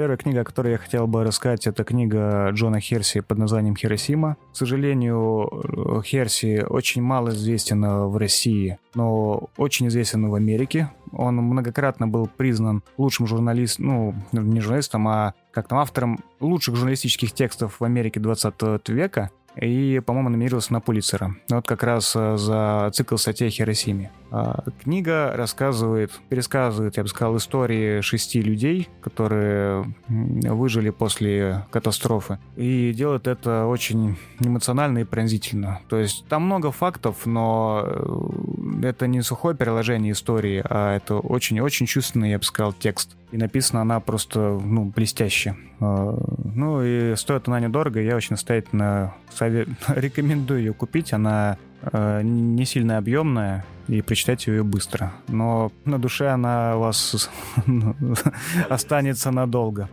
Первая 0.00 0.16
книга, 0.16 0.40
о 0.40 0.44
которой 0.44 0.72
я 0.72 0.78
хотел 0.78 1.06
бы 1.06 1.24
рассказать, 1.24 1.66
это 1.66 1.84
книга 1.84 2.48
Джона 2.52 2.80
Херси 2.80 3.20
под 3.20 3.36
названием 3.36 3.76
«Хиросима». 3.76 4.38
К 4.50 4.56
сожалению, 4.56 6.02
Херси 6.06 6.64
очень 6.66 7.02
мало 7.02 7.28
известен 7.28 7.84
в 7.84 8.16
России, 8.16 8.78
но 8.94 9.50
очень 9.58 9.88
известен 9.88 10.30
в 10.30 10.34
Америке. 10.34 10.90
Он 11.12 11.36
многократно 11.36 12.08
был 12.08 12.30
признан 12.34 12.82
лучшим 12.96 13.26
журналистом, 13.26 13.86
ну, 13.86 14.14
не 14.32 14.60
журналистом, 14.60 15.06
а 15.06 15.34
как 15.50 15.68
там 15.68 15.80
автором 15.80 16.18
лучших 16.40 16.76
журналистических 16.76 17.32
текстов 17.32 17.78
в 17.78 17.84
Америке 17.84 18.20
20 18.20 18.88
века 18.88 19.30
и, 19.56 20.00
по-моему, 20.04 20.30
номинировался 20.30 20.72
на 20.72 20.80
Пулицера. 20.80 21.34
Вот 21.48 21.66
как 21.66 21.82
раз 21.82 22.14
э, 22.16 22.36
за 22.36 22.90
цикл 22.92 23.16
статей 23.16 23.48
о 23.48 23.50
Хиросиме. 23.50 24.10
А, 24.30 24.62
книга 24.82 25.32
рассказывает, 25.34 26.12
пересказывает, 26.28 26.96
я 26.96 27.02
бы 27.02 27.08
сказал, 27.08 27.36
истории 27.36 28.00
шести 28.00 28.40
людей, 28.40 28.88
которые 29.00 29.92
выжили 30.08 30.90
после 30.90 31.66
катастрофы. 31.70 32.38
И 32.56 32.92
делает 32.92 33.26
это 33.26 33.66
очень 33.66 34.16
эмоционально 34.38 34.98
и 34.98 35.04
пронзительно. 35.04 35.80
То 35.88 35.98
есть 35.98 36.26
там 36.28 36.44
много 36.44 36.70
фактов, 36.70 37.26
но 37.26 37.84
э, 37.84 38.86
это 38.86 39.06
не 39.06 39.22
сухое 39.22 39.56
переложение 39.56 40.12
истории, 40.12 40.62
а 40.68 40.96
это 40.96 41.16
очень-очень 41.16 41.86
чувственный, 41.86 42.30
я 42.30 42.38
бы 42.38 42.44
сказал, 42.44 42.72
текст. 42.72 43.16
И 43.32 43.36
написана 43.36 43.82
она 43.82 44.00
просто, 44.00 44.60
ну, 44.62 44.84
блестяще. 44.84 45.56
А, 45.80 46.16
ну 46.54 46.82
и 46.82 47.16
стоит 47.16 47.48
она 47.48 47.58
недорого, 47.58 48.00
я 48.00 48.16
очень 48.16 48.32
настоятельно 48.32 49.14
совет... 49.40 49.68
рекомендую 49.88 50.60
ее 50.60 50.72
купить. 50.74 51.12
Она 51.12 51.56
э, 51.82 52.20
не 52.22 52.64
сильно 52.66 52.98
объемная, 52.98 53.64
и 53.88 54.02
прочитать 54.02 54.46
ее 54.46 54.62
быстро. 54.62 55.12
Но 55.28 55.72
на 55.84 55.98
душе 55.98 56.28
она 56.28 56.76
у 56.76 56.80
вас 56.80 57.30
останется 58.68 59.30
надолго. 59.30 59.88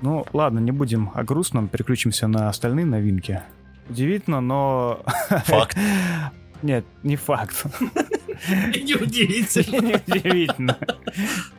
Ну, 0.00 0.26
ладно, 0.32 0.60
не 0.60 0.72
будем 0.72 1.10
о 1.14 1.24
грустном, 1.24 1.68
переключимся 1.68 2.28
на 2.28 2.48
остальные 2.48 2.86
новинки. 2.86 3.42
Удивительно, 3.88 4.40
но... 4.40 5.00
Факт. 5.28 5.76
Нет, 6.62 6.84
не 7.02 7.16
факт. 7.16 7.66
Неудивительно. 8.48 10.00
Неудивительно. 10.06 10.78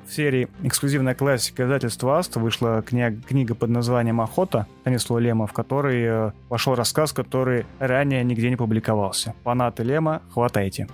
В 0.06 0.13
серии 0.13 0.48
«Эксклюзивная 0.63 1.16
классика» 1.16 1.63
издательства 1.63 2.18
«Аст» 2.18 2.36
вышла 2.38 2.82
книга, 2.82 3.22
книга 3.28 3.56
под 3.56 3.70
названием 3.70 4.22
«Охота» 4.22 4.68
Станислава 4.82 5.20
Лема, 5.20 5.48
в 5.48 5.54
которой 5.54 6.04
э, 6.04 6.32
вошел 6.50 6.76
рассказ, 6.76 7.12
который 7.12 7.66
ранее 7.80 8.24
нигде 8.24 8.50
не 8.50 8.56
публиковался. 8.56 9.34
Фанаты 9.44 9.84
Лема, 9.84 10.22
хватайте. 10.34 10.88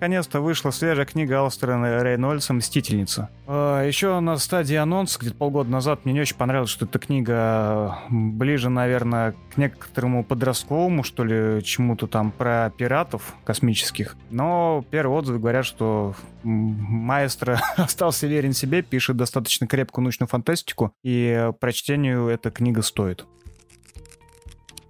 Наконец-то 0.00 0.40
вышла 0.40 0.70
свежая 0.70 1.06
книга 1.06 1.40
Алстера 1.40 2.04
Рейнольдса 2.04 2.52
«Мстительница». 2.54 3.30
А, 3.48 3.82
Еще 3.82 4.20
на 4.20 4.36
стадии 4.36 4.76
анонса, 4.76 5.18
где-то 5.18 5.34
полгода 5.34 5.68
назад, 5.70 6.04
мне 6.04 6.14
не 6.14 6.20
очень 6.20 6.36
понравилось, 6.36 6.70
что 6.70 6.84
эта 6.84 7.00
книга 7.00 7.98
ближе, 8.08 8.68
наверное, 8.68 9.34
к 9.52 9.56
некоторому 9.56 10.22
подростковому, 10.22 11.02
что 11.02 11.24
ли, 11.24 11.64
чему-то 11.64 12.06
там 12.06 12.30
про 12.30 12.70
пиратов 12.78 13.34
космических. 13.42 14.14
Но 14.30 14.84
первые 14.88 15.18
отзывы 15.18 15.40
говорят, 15.40 15.66
что 15.66 16.14
маэстро 16.44 17.60
остался 17.76 18.28
верен 18.28 18.52
себе, 18.52 18.82
пишет 18.82 19.16
достаточно 19.16 19.66
крепкую 19.66 20.04
научную 20.04 20.28
фантастику, 20.28 20.92
и 21.02 21.50
прочтению 21.58 22.28
эта 22.28 22.52
книга 22.52 22.82
стоит. 22.82 23.26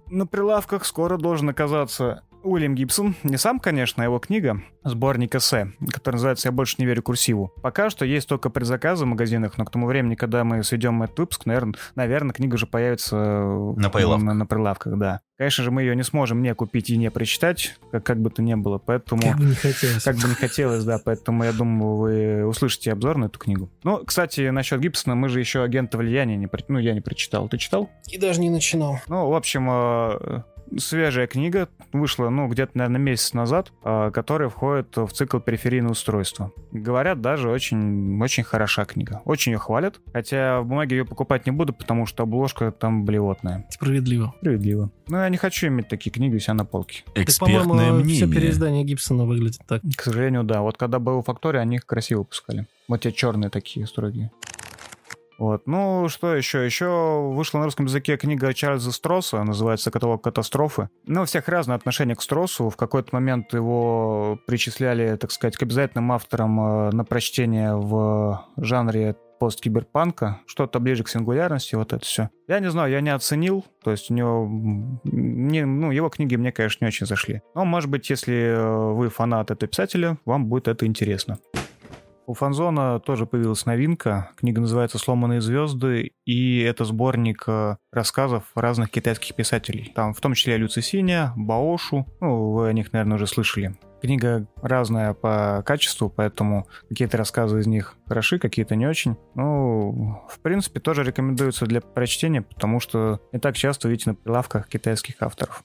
На 0.05 0.27
прилавках 0.27 0.85
скоро 0.85 1.17
должен 1.17 1.49
оказаться 1.49 2.21
Уильям 2.49 2.75
Гибсон, 2.75 3.15
не 3.23 3.37
сам, 3.37 3.59
конечно, 3.59 4.03
а 4.03 4.05
его 4.05 4.19
книга, 4.19 4.61
сборник 4.83 5.35
эссе, 5.35 5.71
который 5.91 6.15
называется 6.15 6.47
«Я 6.47 6.51
больше 6.51 6.75
не 6.79 6.85
верю 6.85 7.03
курсиву». 7.03 7.53
Пока 7.61 7.89
что 7.89 8.05
есть 8.05 8.27
только 8.27 8.49
предзаказы 8.49 9.05
в 9.05 9.07
магазинах, 9.07 9.57
но 9.57 9.65
к 9.65 9.71
тому 9.71 9.87
времени, 9.87 10.15
когда 10.15 10.43
мы 10.43 10.63
сведем 10.63 11.03
этот 11.03 11.19
выпуск, 11.19 11.45
наверное, 11.45 11.75
наверное 11.95 12.33
книга 12.33 12.55
уже 12.55 12.65
появится 12.65 13.15
на 13.15 13.89
прилавках. 13.89 14.25
На, 14.25 14.33
на 14.33 14.45
прилавках, 14.45 14.97
да. 14.97 15.21
Конечно 15.37 15.63
же, 15.63 15.71
мы 15.71 15.83
ее 15.83 15.95
не 15.95 16.03
сможем 16.03 16.41
не 16.41 16.53
купить 16.53 16.89
и 16.89 16.97
не 16.97 17.09
прочитать, 17.09 17.77
как, 17.91 18.03
как 18.03 18.19
бы 18.19 18.29
то 18.29 18.41
ни 18.41 18.55
было, 18.55 18.77
поэтому... 18.77 19.21
Как 19.21 19.37
бы 19.37 19.45
не 19.45 19.55
хотелось. 19.55 20.03
Как 20.03 20.15
бы 20.17 20.27
не 20.27 20.35
хотелось, 20.35 20.83
да, 20.83 20.99
поэтому 21.03 21.45
я 21.45 21.53
думаю, 21.53 21.95
вы 21.95 22.45
услышите 22.45 22.91
обзор 22.91 23.17
на 23.17 23.25
эту 23.25 23.39
книгу. 23.39 23.69
Ну, 23.83 24.03
кстати, 24.05 24.49
насчет 24.49 24.81
Гибсона, 24.81 25.15
мы 25.15 25.29
же 25.29 25.39
еще 25.39 25.63
«Агента 25.63 25.97
влияния» 25.97 26.35
не... 26.35 26.49
Ну, 26.67 26.79
я 26.79 26.93
не 26.93 27.01
прочитал. 27.01 27.47
Ты 27.47 27.57
читал? 27.57 27.89
И 28.09 28.17
даже 28.17 28.41
не 28.41 28.49
начинал. 28.49 28.99
Ну, 29.07 29.29
в 29.29 29.35
общем, 29.35 29.69
э, 29.71 30.41
свежая 30.77 31.27
книга, 31.27 31.69
вышла, 31.93 32.29
ну, 32.29 32.47
где-то, 32.47 32.77
наверное, 32.77 32.99
месяц 32.99 33.33
назад, 33.33 33.71
э, 33.83 34.11
которая 34.13 34.49
входит 34.49 34.95
в 34.95 35.09
цикл 35.09 35.39
периферийного 35.39 35.93
устройства. 35.93 36.51
Говорят, 36.71 37.21
даже 37.21 37.49
очень, 37.49 38.21
очень 38.21 38.43
хороша 38.43 38.85
книга. 38.85 39.21
Очень 39.25 39.53
ее 39.53 39.57
хвалят, 39.57 39.99
хотя 40.13 40.61
в 40.61 40.67
бумаге 40.67 40.97
ее 40.97 41.05
покупать 41.05 41.45
не 41.45 41.51
буду, 41.51 41.73
потому 41.73 42.05
что 42.05 42.23
обложка 42.23 42.71
там 42.71 43.05
блевотная. 43.05 43.65
Справедливо. 43.69 44.33
Справедливо. 44.39 44.91
Но 45.07 45.23
я 45.23 45.29
не 45.29 45.37
хочу 45.37 45.67
иметь 45.67 45.87
такие 45.87 46.11
книги 46.11 46.35
у 46.35 46.39
себя 46.39 46.53
на 46.53 46.65
полке. 46.65 47.03
Экспертное 47.15 47.59
так, 47.59 47.67
по-моему, 47.67 47.97
мнение. 47.99 48.25
все 48.25 48.33
переиздания 48.33 48.83
Гибсона 48.83 49.25
выглядят 49.25 49.61
так. 49.67 49.81
К 49.95 50.01
сожалению, 50.01 50.43
да. 50.43 50.61
Вот 50.61 50.77
когда 50.77 50.99
был 50.99 51.21
в 51.21 51.25
факторе, 51.25 51.59
они 51.59 51.77
их 51.77 51.85
красиво 51.85 52.19
выпускали. 52.19 52.67
Вот 52.87 53.01
те 53.01 53.11
черные 53.11 53.49
такие 53.49 53.85
строгие. 53.87 54.31
Вот. 55.39 55.67
Ну, 55.67 56.07
что 56.09 56.35
еще? 56.35 56.65
Еще 56.65 57.31
вышла 57.33 57.59
на 57.59 57.65
русском 57.65 57.85
языке 57.85 58.17
книга 58.17 58.53
Чарльза 58.53 58.91
Стросса, 58.91 59.41
называется 59.43 59.89
«Каталог 59.89 60.21
катастрофы». 60.21 60.89
Ну, 61.05 61.21
у 61.21 61.25
всех 61.25 61.47
разное 61.47 61.77
отношение 61.77 62.15
к 62.15 62.21
Строссу. 62.21 62.69
В 62.69 62.75
какой-то 62.75 63.09
момент 63.13 63.53
его 63.53 64.37
причисляли, 64.45 65.15
так 65.15 65.31
сказать, 65.31 65.55
к 65.55 65.63
обязательным 65.63 66.11
авторам 66.11 66.59
э, 66.59 66.91
на 66.91 67.05
прочтение 67.05 67.75
в 67.75 68.45
жанре 68.57 69.15
посткиберпанка, 69.39 70.41
что-то 70.45 70.81
ближе 70.81 71.05
к 71.05 71.09
сингулярности, 71.09 71.75
вот 71.75 71.93
это 71.93 72.05
все. 72.05 72.29
Я 72.49 72.59
не 72.59 72.69
знаю, 72.69 72.91
я 72.91 72.99
не 72.99 73.09
оценил, 73.09 73.65
то 73.81 73.91
есть 73.91 74.11
у 74.11 74.13
него, 74.13 74.45
не, 75.05 75.65
ну, 75.65 75.91
его 75.91 76.09
книги 76.09 76.35
мне, 76.35 76.51
конечно, 76.51 76.83
не 76.83 76.89
очень 76.89 77.05
зашли. 77.05 77.41
Но, 77.55 77.63
может 77.63 77.89
быть, 77.89 78.09
если 78.09 78.35
э, 78.35 78.93
вы 78.93 79.09
фанат 79.09 79.49
этого 79.51 79.69
писателя, 79.69 80.17
вам 80.25 80.47
будет 80.47 80.67
это 80.67 80.85
интересно. 80.85 81.39
У 82.29 82.35
Фанзона 82.35 82.99
тоже 82.99 83.25
появилась 83.25 83.65
новинка. 83.65 84.29
Книга 84.35 84.61
называется 84.61 84.99
«Сломанные 84.99 85.41
звезды», 85.41 86.11
и 86.25 86.59
это 86.59 86.85
сборник 86.85 87.45
э, 87.47 87.77
рассказов 87.91 88.43
разных 88.53 88.91
китайских 88.91 89.33
писателей. 89.33 89.91
Там 89.95 90.13
в 90.13 90.21
том 90.21 90.35
числе 90.35 90.55
Люци 90.57 90.83
Синя, 90.83 91.33
Баошу. 91.35 92.05
Ну, 92.21 92.51
вы 92.51 92.67
о 92.67 92.73
них, 92.73 92.93
наверное, 92.93 93.15
уже 93.15 93.25
слышали. 93.25 93.79
Книга 94.03 94.47
разная 94.61 95.15
по 95.15 95.63
качеству, 95.65 96.07
поэтому 96.07 96.67
какие-то 96.87 97.17
рассказы 97.17 97.61
из 97.61 97.65
них 97.65 97.95
хороши, 98.07 98.37
какие-то 98.37 98.75
не 98.75 98.85
очень. 98.85 99.17
Ну, 99.33 100.21
в 100.29 100.39
принципе, 100.41 100.79
тоже 100.79 101.03
рекомендуется 101.03 101.65
для 101.65 101.81
прочтения, 101.81 102.43
потому 102.43 102.79
что 102.79 103.19
не 103.33 103.39
так 103.39 103.55
часто 103.55 103.89
видите 103.89 104.11
на 104.11 104.15
прилавках 104.15 104.67
китайских 104.67 105.15
авторов. 105.19 105.63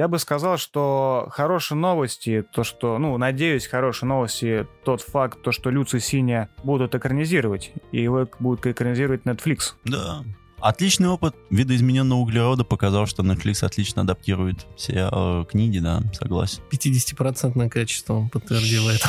Я 0.00 0.08
бы 0.08 0.18
сказал, 0.18 0.56
что 0.56 1.28
хорошие 1.30 1.76
новости, 1.76 2.42
то, 2.54 2.64
что, 2.64 2.96
ну, 2.96 3.18
надеюсь, 3.18 3.66
хорошие 3.66 4.08
новости, 4.08 4.66
тот 4.82 5.02
факт, 5.02 5.42
то, 5.42 5.52
что 5.52 5.68
Люци 5.68 6.00
Синя 6.00 6.48
будут 6.64 6.94
экранизировать, 6.94 7.70
и 7.92 8.00
его 8.00 8.26
будут 8.38 8.66
экранизировать 8.66 9.24
Netflix. 9.24 9.74
Да. 9.84 10.24
Отличный 10.58 11.08
опыт 11.08 11.36
видоизмененного 11.50 12.18
углерода 12.18 12.64
показал, 12.64 13.04
что 13.04 13.22
Netflix 13.22 13.62
отлично 13.62 14.00
адаптирует 14.00 14.66
все 14.74 15.10
э, 15.12 15.44
книги, 15.46 15.80
да, 15.80 16.00
согласен. 16.14 16.62
50% 16.72 17.68
качество 17.68 18.14
он 18.14 18.30
подтвердил 18.30 18.88
это. 18.88 19.06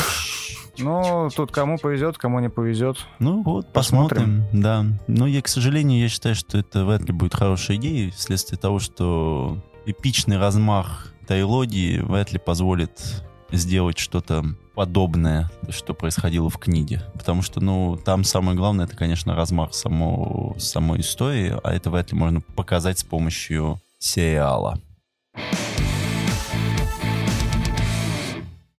Ну, 0.77 1.29
тут 1.33 1.53
кому 1.53 1.77
повезет, 1.77 2.17
кому 2.17 2.39
не 2.39 2.49
повезет. 2.49 2.97
Ну 3.19 3.43
вот, 3.43 3.71
посмотрим. 3.71 4.43
посмотрим. 4.43 4.61
Да. 4.61 4.85
Но 5.07 5.25
я, 5.27 5.41
к 5.41 5.47
сожалению, 5.47 6.01
я 6.01 6.09
считаю, 6.09 6.35
что 6.35 6.57
это 6.57 6.85
вряд 6.85 7.03
ли 7.03 7.13
будет 7.13 7.33
хорошей 7.33 7.77
идеей, 7.77 8.11
вследствие 8.11 8.59
того, 8.59 8.79
что 8.79 9.61
эпичный 9.85 10.37
размах 10.37 11.13
трилогии 11.27 11.99
вряд 11.99 12.31
ли 12.31 12.39
позволит 12.39 13.23
сделать 13.51 13.97
что-то 13.97 14.43
подобное, 14.75 15.49
что 15.69 15.93
происходило 15.93 16.49
в 16.49 16.57
книге. 16.57 17.01
Потому 17.13 17.41
что, 17.41 17.59
ну, 17.59 17.97
там 17.97 18.23
самое 18.23 18.57
главное, 18.57 18.85
это, 18.85 18.95
конечно, 18.95 19.35
размах 19.35 19.73
само, 19.73 20.55
самой 20.57 21.01
истории, 21.01 21.55
а 21.63 21.73
это 21.73 21.89
вряд 21.89 22.11
ли 22.11 22.17
можно 22.17 22.41
показать 22.41 22.99
с 22.99 23.03
помощью 23.03 23.79
сериала. 23.99 24.79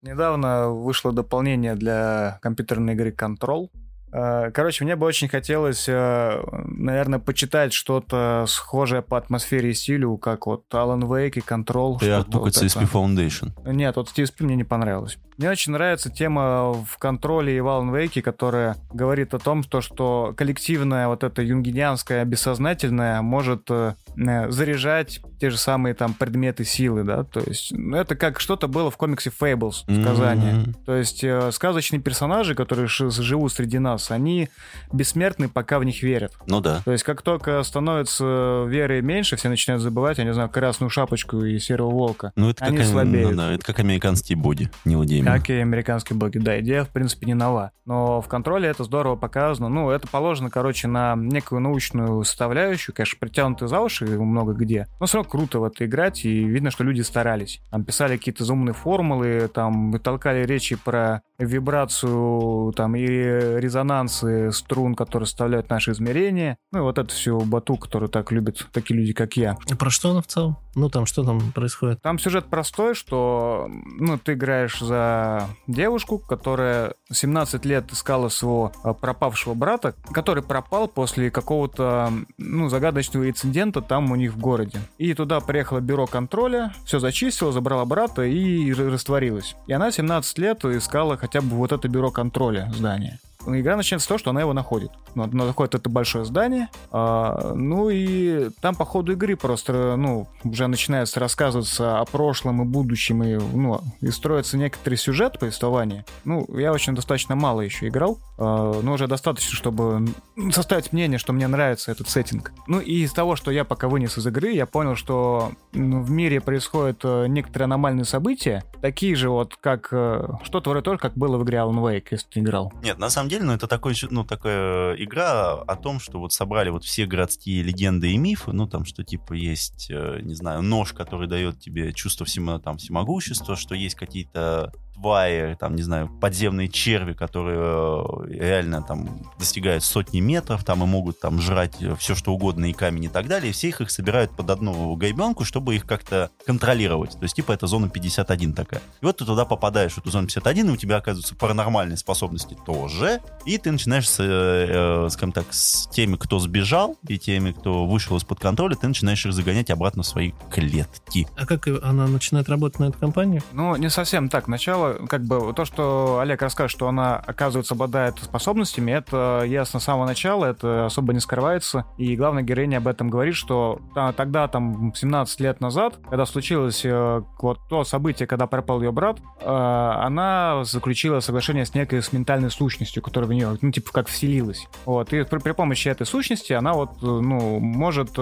Недавно 0.03 0.69
вышло 0.71 1.12
дополнение 1.12 1.75
для 1.75 2.38
компьютерной 2.43 2.95
игры 2.95 3.11
Control. 3.11 3.71
Э, 4.12 4.51
короче, 4.53 4.85
мне 4.85 4.94
бы 4.94 5.07
очень 5.07 5.29
хотелось, 5.29 5.88
э, 5.88 6.44
наверное, 6.66 7.18
почитать 7.18 7.72
что-то 7.72 8.44
схожее 8.46 9.01
по 9.01 9.16
атмосфере 9.16 9.70
и 9.70 9.75
стилю, 9.75 10.18
как 10.18 10.46
вот 10.46 10.64
Alan 10.72 11.01
Wake 11.01 11.38
и 11.38 11.40
Control. 11.40 11.98
Ты 11.98 12.11
от 12.11 12.35
вот 12.35 12.55
CSP 12.55 12.90
Foundation. 12.92 13.53
Нет, 13.64 13.96
вот 13.96 14.09
CSP 14.14 14.44
мне 14.44 14.57
не 14.57 14.64
понравилось. 14.64 15.18
Мне 15.38 15.51
очень 15.51 15.73
нравится 15.73 16.11
тема 16.11 16.73
в 16.73 16.99
контроле 16.99 17.57
и 17.57 17.61
в 17.61 17.66
Alan 17.66 17.90
Wake, 17.90 18.23
которая 18.23 18.77
говорит 18.92 19.35
о 19.35 19.38
том, 19.38 19.62
то, 19.62 19.81
что 19.81 20.35
коллективное 20.37 21.09
вот 21.09 21.25
это 21.25 21.42
юнгинианское 21.42 22.25
бессознательное 22.25 23.23
может 23.23 23.71
э, 23.71 23.95
э, 24.16 24.51
заряжать 24.51 25.21
те 25.40 25.51
же 25.51 25.59
самые 25.59 25.95
там 25.95 26.15
предметы 26.15 26.65
силы, 26.65 27.02
да, 27.02 27.25
то 27.25 27.40
есть 27.40 27.73
ну, 27.73 27.96
это 27.96 28.15
как 28.15 28.38
что-то 28.38 28.69
было 28.69 28.90
в 28.90 28.96
комиксе 28.96 29.31
Fables, 29.31 29.83
сказание. 30.02 30.54
Mm-hmm. 30.54 30.75
То 30.87 30.94
есть 30.94 31.25
э, 31.25 31.50
сказочные 31.50 32.00
персонажи, 32.00 32.54
которые 32.54 32.87
живут 32.87 33.52
среди 33.52 33.79
нас, 33.79 34.11
они 34.11 34.50
бессмертны, 34.92 35.48
пока 35.48 35.81
в 35.81 35.85
них 35.85 36.02
верят. 36.02 36.33
Ну 36.46 36.61
да. 36.61 36.83
То 36.85 36.92
есть 36.92 37.02
как 37.02 37.23
только 37.23 37.61
становится 37.65 38.65
веры 38.69 39.02
меньше, 39.02 39.37
все 39.37 39.48
начинают 39.48 39.83
забывать, 39.83 40.19
я 40.19 40.25
не 40.25 40.33
знаю, 40.33 40.48
красную 40.48 40.90
шапочку 40.90 41.44
и 41.44 41.59
серого 41.59 41.90
волка. 41.90 42.33
Ну 42.37 42.50
это 42.50 42.65
они 42.65 42.79
как, 42.79 42.87
слабеют. 42.87 43.31
Ну, 43.33 43.37
да, 43.37 43.52
это 43.52 43.65
как 43.65 43.81
американские 43.81 44.38
боги, 44.38 44.71
Нила 44.85 45.04
Геймана. 45.04 45.31
Как 45.33 45.48
и 45.48 45.54
американские 45.54 46.18
боги, 46.18 46.37
да, 46.37 46.60
идея 46.60 46.85
в 46.85 46.90
принципе 46.90 47.26
не 47.26 47.33
нова. 47.33 47.72
Но 47.87 48.20
в 48.20 48.28
контроле 48.28 48.68
это 48.68 48.85
здорово 48.85 49.16
показано. 49.16 49.70
Ну, 49.70 49.88
это 49.88 50.06
положено, 50.06 50.50
короче, 50.50 50.88
на 50.88 51.14
некую 51.16 51.62
научную 51.62 52.22
составляющую, 52.24 52.94
конечно, 52.94 53.16
притянуты 53.18 53.66
за 53.66 53.80
уши 53.80 54.04
много 54.04 54.52
где. 54.52 54.88
Но 55.00 55.06
все 55.06 55.16
равно 55.16 55.30
круто 55.30 55.60
в 55.60 55.64
это 55.64 55.87
играть, 55.87 56.26
и 56.26 56.44
видно, 56.44 56.70
что 56.70 56.85
люди 56.85 57.00
старались. 57.00 57.62
Там 57.70 57.83
писали 57.83 58.18
какие-то 58.18 58.44
заумные 58.44 58.74
формулы, 58.74 59.48
там 59.52 59.98
толкали 60.00 60.44
речи 60.44 60.76
про 60.76 61.22
вибрацию 61.45 62.73
там 62.73 62.97
и 62.97 63.07
резонансы 63.07 64.53
струн, 64.53 64.95
которые 64.95 65.27
составляют 65.27 65.71
наши 65.71 65.93
измерения. 65.93 66.57
Ну 66.73 66.81
и 66.81 66.83
вот 66.83 66.99
это 66.99 67.13
все 67.13 67.38
бату, 67.40 67.77
который 67.77 68.09
так 68.09 68.33
любят 68.33 68.67
такие 68.73 68.99
люди, 68.99 69.13
как 69.13 69.37
я. 69.37 69.57
И 69.71 69.75
про 69.75 69.90
что 69.90 70.11
она 70.11 70.23
в 70.23 70.27
целом? 70.27 70.57
Ну 70.75 70.88
там 70.88 71.07
что 71.07 71.23
там 71.23 71.53
происходит? 71.53 72.01
Там 72.01 72.19
сюжет 72.19 72.47
простой, 72.47 72.95
что 72.95 73.69
ну 73.69 74.19
ты 74.19 74.33
играешь 74.33 74.81
за 74.81 75.49
девушку, 75.67 76.19
которая 76.19 76.95
17 77.11 77.65
лет 77.67 77.93
искала 77.93 78.29
своего 78.29 78.73
а, 78.83 78.95
пропавшего 78.95 79.55
брата, 79.55 79.95
который 80.13 80.43
пропал 80.43 80.88
после 80.88 81.31
какого-то 81.31 82.11
ну 82.38 82.69
загадочного 82.69 83.29
инцидента 83.29 83.83
там 83.83 84.11
у 84.11 84.17
них 84.17 84.33
в 84.33 84.38
городе. 84.38 84.81
И 84.99 85.13
туда 85.15 85.40
приехало 85.40 85.81
бюро 85.81 86.07
контроля, 86.07 86.73
все 86.85 86.99
зачистило, 86.99 87.53
забрала 87.53 87.85
брата 87.85 88.23
и 88.23 88.73
растворилась. 88.73 89.57
И 89.67 89.73
она 89.73 89.90
17 89.90 90.38
лет 90.38 90.65
искала 90.65 91.17
хотя 91.17 91.31
бы 91.42 91.56
вот 91.56 91.72
это 91.72 91.88
бюро 91.88 92.10
контроля 92.10 92.70
здания. 92.74 93.18
Игра 93.47 93.77
начинается 93.77 94.05
с 94.05 94.09
того, 94.09 94.19
что 94.19 94.31
она 94.31 94.40
его 94.40 94.53
находит. 94.53 94.90
Ну, 95.15 95.25
она 95.25 95.47
находит 95.47 95.75
это 95.75 95.90
большое 95.90 96.25
здание, 96.25 96.69
а, 96.90 97.53
ну 97.55 97.90
и 97.90 98.51
там 98.61 98.75
по 98.75 98.85
ходу 98.85 99.13
игры 99.13 99.37
просто, 99.37 99.97
ну, 99.97 100.29
уже 100.45 100.67
начинается 100.67 101.21
рассказываться 101.21 102.01
о 102.01 102.05
прошлом 102.05 102.63
и 102.63 102.65
будущем, 102.65 103.23
и, 103.23 103.35
ну, 103.37 103.81
и 104.01 104.11
строится 104.11 104.57
некоторый 104.57 104.95
сюжет 104.95 105.38
повествования. 105.38 106.05
Ну, 106.25 106.47
я 106.57 106.73
очень 106.73 106.95
достаточно 106.95 107.35
мало 107.35 107.61
еще 107.61 107.88
играл, 107.88 108.19
а, 108.38 108.81
но 108.81 108.93
уже 108.93 109.07
достаточно, 109.07 109.55
чтобы 109.55 110.09
составить 110.51 110.93
мнение, 110.93 111.19
что 111.19 111.33
мне 111.33 111.47
нравится 111.47 111.93
этот 111.93 112.09
сеттинг. 112.09 112.53
Ну 112.67 112.81
и 112.81 113.03
из 113.03 113.13
того, 113.13 113.37
что 113.37 113.51
я 113.51 113.65
пока 113.65 113.88
вынес 113.88 114.19
из 114.19 114.27
игры, 114.27 114.53
я 114.53 114.67
понял, 114.67 114.97
что 114.97 115.53
ну, 115.73 116.03
в 116.03 116.11
мире 116.11 116.40
происходят 116.40 117.01
э, 117.05 117.27
некоторые 117.29 117.65
аномальные 117.65 118.05
события, 118.05 118.65
такие 118.81 119.15
же 119.15 119.31
вот, 119.31 119.57
как 119.61 119.88
э, 119.93 120.29
что-то 120.45 120.71
вроде 120.71 120.85
того, 120.85 120.99
как 120.99 121.15
было 121.15 121.37
в 121.38 121.45
игре 121.45 121.59
Alan 121.59 121.77
Wake, 121.77 122.09
если 122.11 122.27
ты 122.29 122.40
играл. 122.40 122.73
Нет, 122.83 122.99
на 122.99 123.11
самом 123.11 123.29
деле, 123.29 123.31
ну 123.40 123.52
это 123.52 123.66
такой, 123.66 123.94
ну, 124.10 124.24
такая 124.24 124.94
игра 124.94 125.52
о 125.52 125.76
том, 125.76 126.00
что 126.00 126.18
вот 126.18 126.33
собрали 126.33 126.70
вот 126.70 126.85
все 126.85 127.06
городские 127.06 127.62
легенды 127.62 128.12
и 128.12 128.16
мифы, 128.16 128.52
ну 128.52 128.66
там, 128.66 128.85
что 128.85 129.04
типа 129.04 129.35
есть, 129.35 129.90
э, 129.90 130.20
не 130.22 130.35
знаю, 130.35 130.62
нож, 130.62 130.92
который 130.92 131.28
дает 131.28 131.60
тебе 131.60 131.92
чувство 131.92 132.26
всемо, 132.26 132.58
там, 132.58 132.78
всемогущества, 132.78 133.56
что 133.56 133.74
есть 133.74 133.94
какие-то 133.94 134.72
твари, 134.95 135.57
там, 135.59 135.77
не 135.77 135.83
знаю, 135.83 136.09
подземные 136.21 136.69
черви, 136.69 137.13
которые 137.13 137.59
э, 137.61 138.27
реально 138.29 138.83
там 138.83 139.31
достигают 139.38 139.85
сотни 139.85 140.21
метров, 140.21 140.65
там 140.65 140.83
и 140.83 140.87
могут 140.87 141.21
там 141.21 141.40
жрать 141.40 141.77
все, 141.99 142.15
что 142.15 142.33
угодно, 142.33 142.67
и 142.67 142.73
камень 142.73 143.05
и 143.05 143.09
так 143.09 143.27
далее, 143.29 143.51
и 143.51 143.53
все 143.53 143.69
их, 143.69 143.81
их 143.81 143.90
собирают 143.90 144.31
под 144.33 144.51
одну 144.51 144.95
гайбенку, 144.97 145.45
чтобы 145.45 145.75
их 145.75 145.87
как-то 145.87 146.31
контролировать. 146.47 147.13
То 147.13 147.23
есть, 147.23 147.35
типа, 147.35 147.53
это 147.53 147.67
зона 147.67 147.88
51 147.88 148.55
такая. 148.55 148.83
И 149.01 149.05
вот 149.05 149.19
ты 149.19 149.25
туда 149.25 149.45
попадаешь, 149.45 149.93
в 149.93 149.99
эту 149.99 150.11
зону 150.11 150.27
51, 150.27 150.69
и 150.69 150.73
у 150.73 150.77
тебя 150.77 150.97
оказываются 150.97 151.35
паранормальные 151.35 151.97
способности 151.97 152.57
тоже, 152.67 153.21
и 153.45 153.59
ты 153.59 153.73
начинаешь, 153.73 154.09
с, 154.09 154.21
э, 154.21 155.07
э, 155.07 155.09
скажем 155.11 155.33
так, 155.33 155.47
с 155.51 155.88
теми, 155.88 156.17
кто 156.17 156.38
сбежал, 156.38 156.97
и 157.07 157.19
теми, 157.19 157.53
кто 157.53 157.87
вышел 157.87 158.17
из-под 158.17 158.40
контроля, 158.40 158.77
ты 158.77 158.88
начинаешь 158.88 159.25
их 159.27 159.33
загонять 159.33 159.71
обратно 159.71 160.03
в 160.03 160.07
свои 160.07 160.33
клетки. 160.51 161.27
А 161.37 161.47
как 161.47 161.67
она 161.67 162.07
начинает 162.07 162.49
работать 162.49 162.79
на 162.81 162.85
эту 162.87 162.99
компанию? 162.99 163.43
Ну, 163.53 163.77
не 163.77 163.90
совсем 163.90 164.29
так. 164.29 164.49
Начало 164.49 164.81
как 165.08 165.22
бы 165.24 165.52
то, 165.54 165.64
что 165.64 166.18
Олег 166.20 166.42
расскажет, 166.42 166.72
что 166.72 166.88
она, 166.88 167.16
оказывается, 167.16 167.74
обладает 167.74 168.18
способностями, 168.18 168.92
это 168.92 169.44
ясно 169.46 169.80
с 169.80 169.85
самого 169.85 170.06
начала, 170.06 170.46
это 170.46 170.87
особо 170.87 171.12
не 171.12 171.20
скрывается. 171.20 171.87
И 171.98 172.16
главная 172.16 172.42
героиня 172.42 172.78
об 172.78 172.88
этом 172.88 173.10
говорит, 173.10 173.35
что 173.35 173.80
тогда, 174.16 174.48
там, 174.48 174.92
17 174.94 175.40
лет 175.40 175.60
назад, 175.60 175.98
когда 176.08 176.26
случилось 176.26 176.83
э, 176.85 177.22
вот 177.40 177.58
то 177.68 177.85
событие, 177.85 178.26
когда 178.26 178.46
пропал 178.46 178.83
ее 178.83 178.92
брат, 178.92 179.18
э, 179.40 179.46
она 179.46 180.64
заключила 180.64 181.20
соглашение 181.20 181.64
с 181.64 181.74
некой 181.74 182.02
с 182.02 182.12
ментальной 182.12 182.50
сущностью, 182.50 183.02
которая 183.02 183.28
в 183.28 183.33
нее, 183.33 183.56
ну, 183.60 183.70
типа, 183.70 183.90
как 183.92 184.08
вселилась. 184.08 184.66
Вот. 184.85 185.12
И 185.12 185.22
при, 185.24 185.38
при 185.38 185.52
помощи 185.52 185.88
этой 185.88 186.06
сущности 186.06 186.52
она 186.52 186.72
вот, 186.72 186.90
э, 187.02 187.06
ну, 187.06 187.58
может 187.58 188.12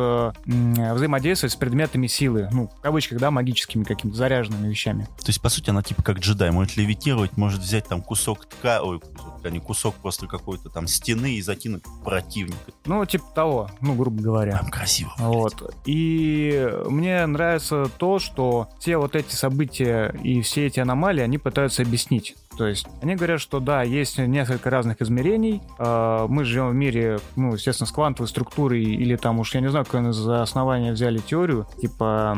взаимодействовать 0.44 1.52
с 1.52 1.56
предметами 1.56 2.06
силы, 2.06 2.48
ну, 2.52 2.68
в 2.68 2.80
кавычках, 2.80 3.18
да, 3.18 3.30
магическими 3.30 3.84
какими-то 3.84 4.16
заряженными 4.16 4.68
вещами. 4.68 5.04
То 5.18 5.28
есть, 5.28 5.40
по 5.40 5.48
сути, 5.48 5.70
она 5.70 5.82
типа 5.82 6.02
как 6.02 6.18
джедай, 6.18 6.49
может 6.53 6.76
левитировать, 6.76 7.36
может 7.36 7.61
взять 7.61 7.86
там 7.88 8.03
кусок 8.03 8.46
ткани, 8.46 8.82
ой, 8.82 9.01
кусок 9.01 9.38
ткани, 9.38 9.59
кусок 9.59 9.94
просто 9.96 10.26
какой-то 10.26 10.68
там 10.68 10.86
стены 10.86 11.34
и 11.34 11.42
закинуть 11.42 11.82
противника. 12.05 12.72
Ну, 12.84 13.05
типа 13.05 13.24
того, 13.34 13.70
ну, 13.80 13.94
грубо 13.94 14.22
говоря. 14.22 14.59
Там 14.59 14.70
красиво. 14.70 15.12
Вот. 15.18 15.74
И 15.86 16.68
мне 16.86 17.26
нравится 17.26 17.90
то, 17.96 18.18
что 18.18 18.68
все 18.78 18.96
вот 18.96 19.16
эти 19.16 19.34
события 19.34 20.14
и 20.22 20.40
все 20.42 20.66
эти 20.66 20.80
аномалии, 20.80 21.22
они 21.22 21.38
пытаются 21.38 21.82
объяснить. 21.82 22.36
То 22.61 22.66
есть 22.66 22.86
они 23.00 23.16
говорят, 23.16 23.40
что 23.40 23.58
да, 23.58 23.82
есть 23.82 24.18
несколько 24.18 24.68
разных 24.68 25.00
измерений. 25.00 25.62
А, 25.78 26.26
мы 26.26 26.44
живем 26.44 26.68
в 26.68 26.74
мире, 26.74 27.18
ну, 27.34 27.54
естественно, 27.54 27.86
с 27.86 27.90
квантовой 27.90 28.28
структурой, 28.28 28.82
или 28.82 29.16
там 29.16 29.38
уж, 29.38 29.54
я 29.54 29.62
не 29.62 29.70
знаю, 29.70 29.86
какое 29.86 30.12
за 30.12 30.42
основание 30.42 30.92
взяли 30.92 31.20
теорию, 31.20 31.66
типа 31.80 32.36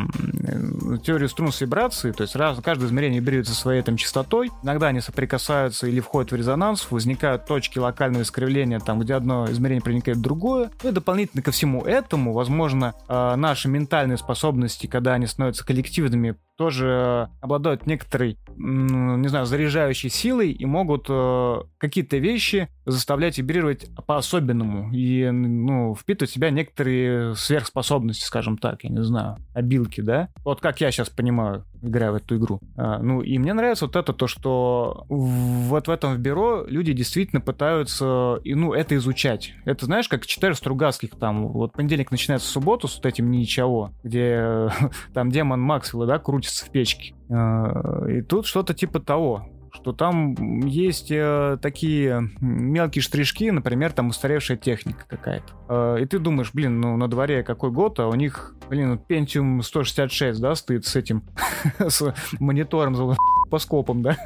теорию 1.05 1.29
струн 1.29 1.51
с 1.51 1.61
вибрацией, 1.61 2.15
то 2.15 2.23
есть 2.23 2.37
раз, 2.37 2.61
каждое 2.63 2.87
измерение 2.87 3.19
вибрирует 3.19 3.49
своей 3.49 3.83
там 3.83 3.97
частотой, 3.97 4.53
иногда 4.63 4.87
они 4.87 5.01
соприкасаются 5.01 5.89
или 5.89 5.99
входят 5.99 6.31
в 6.31 6.37
резонанс, 6.37 6.87
возникают 6.91 7.47
точки 7.47 7.81
локального 7.81 8.23
искривления, 8.23 8.79
там, 8.79 9.01
где 9.01 9.15
одно 9.15 9.51
измерение 9.51 9.83
проникает 9.83 10.19
в 10.19 10.23
другое. 10.23 10.71
Ну 10.85 10.91
и 10.91 10.93
дополнительно 10.93 11.43
ко 11.43 11.51
всему 11.51 11.83
этому, 11.83 12.33
возможно, 12.33 12.95
а, 13.09 13.35
наши 13.35 13.69
ментальные 13.69 14.19
способности, 14.19 14.87
когда 14.87 15.15
они 15.15 15.27
становятся 15.27 15.67
коллективными, 15.67 16.37
тоже 16.57 17.29
обладают 17.41 17.87
некоторой, 17.87 18.39
не 18.57 19.29
знаю, 19.29 19.47
заряжающей 19.47 20.11
силой 20.11 20.53
и 20.53 20.65
могут 20.65 21.07
э, 21.09 21.63
какие-то 21.79 22.19
вещи 22.19 22.69
заставлять 22.85 23.39
вибрировать 23.39 23.89
по-особенному 24.07 24.93
и, 24.93 25.31
ну, 25.31 25.95
впитывать 25.95 26.31
в 26.31 26.35
себя 26.35 26.51
некоторые 26.51 27.35
сверхспособности, 27.35 28.25
скажем 28.25 28.59
так, 28.59 28.85
я 28.85 28.91
не 28.91 29.03
знаю, 29.03 29.37
обилки, 29.55 30.01
да? 30.01 30.29
Вот 30.45 30.61
как 30.61 30.81
я 30.81 30.91
сейчас 30.91 31.09
понимаю, 31.09 31.65
играя 31.83 32.13
в 32.13 32.17
эту 32.17 32.37
игру. 32.37 32.61
А, 32.77 32.99
ну, 32.99 33.23
и 33.23 33.39
мне 33.39 33.55
нравится 33.55 33.87
вот 33.87 33.97
это, 33.97 34.13
то, 34.13 34.27
что 34.27 35.05
вот 35.09 35.89
в 35.89 35.91
этом 35.91 36.15
в 36.15 36.19
бюро 36.19 36.65
люди 36.67 36.93
действительно 36.93 37.41
пытаются, 37.41 38.41
и, 38.45 38.55
ну, 38.55 38.73
это 38.73 38.97
изучать. 38.97 39.53
Это, 39.65 39.87
знаешь, 39.87 40.09
как 40.09 40.27
читаешь 40.27 40.57
Стругацких, 40.57 41.11
там, 41.19 41.49
вот 41.49 41.73
понедельник 41.73 42.11
начинается 42.11 42.49
субботу 42.49 42.89
с 42.89 42.97
вот 42.97 43.07
этим 43.07 43.31
ничего, 43.31 43.91
где 44.03 44.71
там 45.15 45.31
демон 45.31 45.61
Максвелла, 45.61 46.07
да, 46.07 46.19
крутится 46.43 46.67
в 46.67 46.71
печке. 46.71 47.15
А, 47.31 48.07
и 48.09 48.23
тут 48.23 48.47
что-то 48.47 48.75
типа 48.75 49.01
того 49.01 49.49
что 49.75 49.95
там 49.95 50.35
есть 50.67 51.11
э, 51.11 51.57
такие 51.63 52.31
мелкие 52.41 53.03
штришки, 53.03 53.51
например, 53.51 53.93
там 53.93 54.09
устаревшая 54.09 54.59
техника 54.59 55.07
какая-то. 55.09 55.55
Э, 55.67 55.97
и 55.99 56.05
ты 56.05 56.19
думаешь, 56.19 56.51
блин, 56.53 56.79
ну 56.79 56.99
на 56.99 57.09
дворе 57.09 57.43
какой 57.43 57.71
год, 57.71 57.99
а 57.99 58.07
у 58.07 58.15
них, 58.15 58.55
блин, 58.69 59.01
Pentium 59.09 59.63
166, 59.63 60.39
да, 60.41 60.55
стоит 60.57 60.85
с 60.85 60.95
этим, 60.95 61.25
с 61.79 62.15
монитором 62.39 63.17
по 63.51 63.59
скопам, 63.59 64.03
да? 64.03 64.19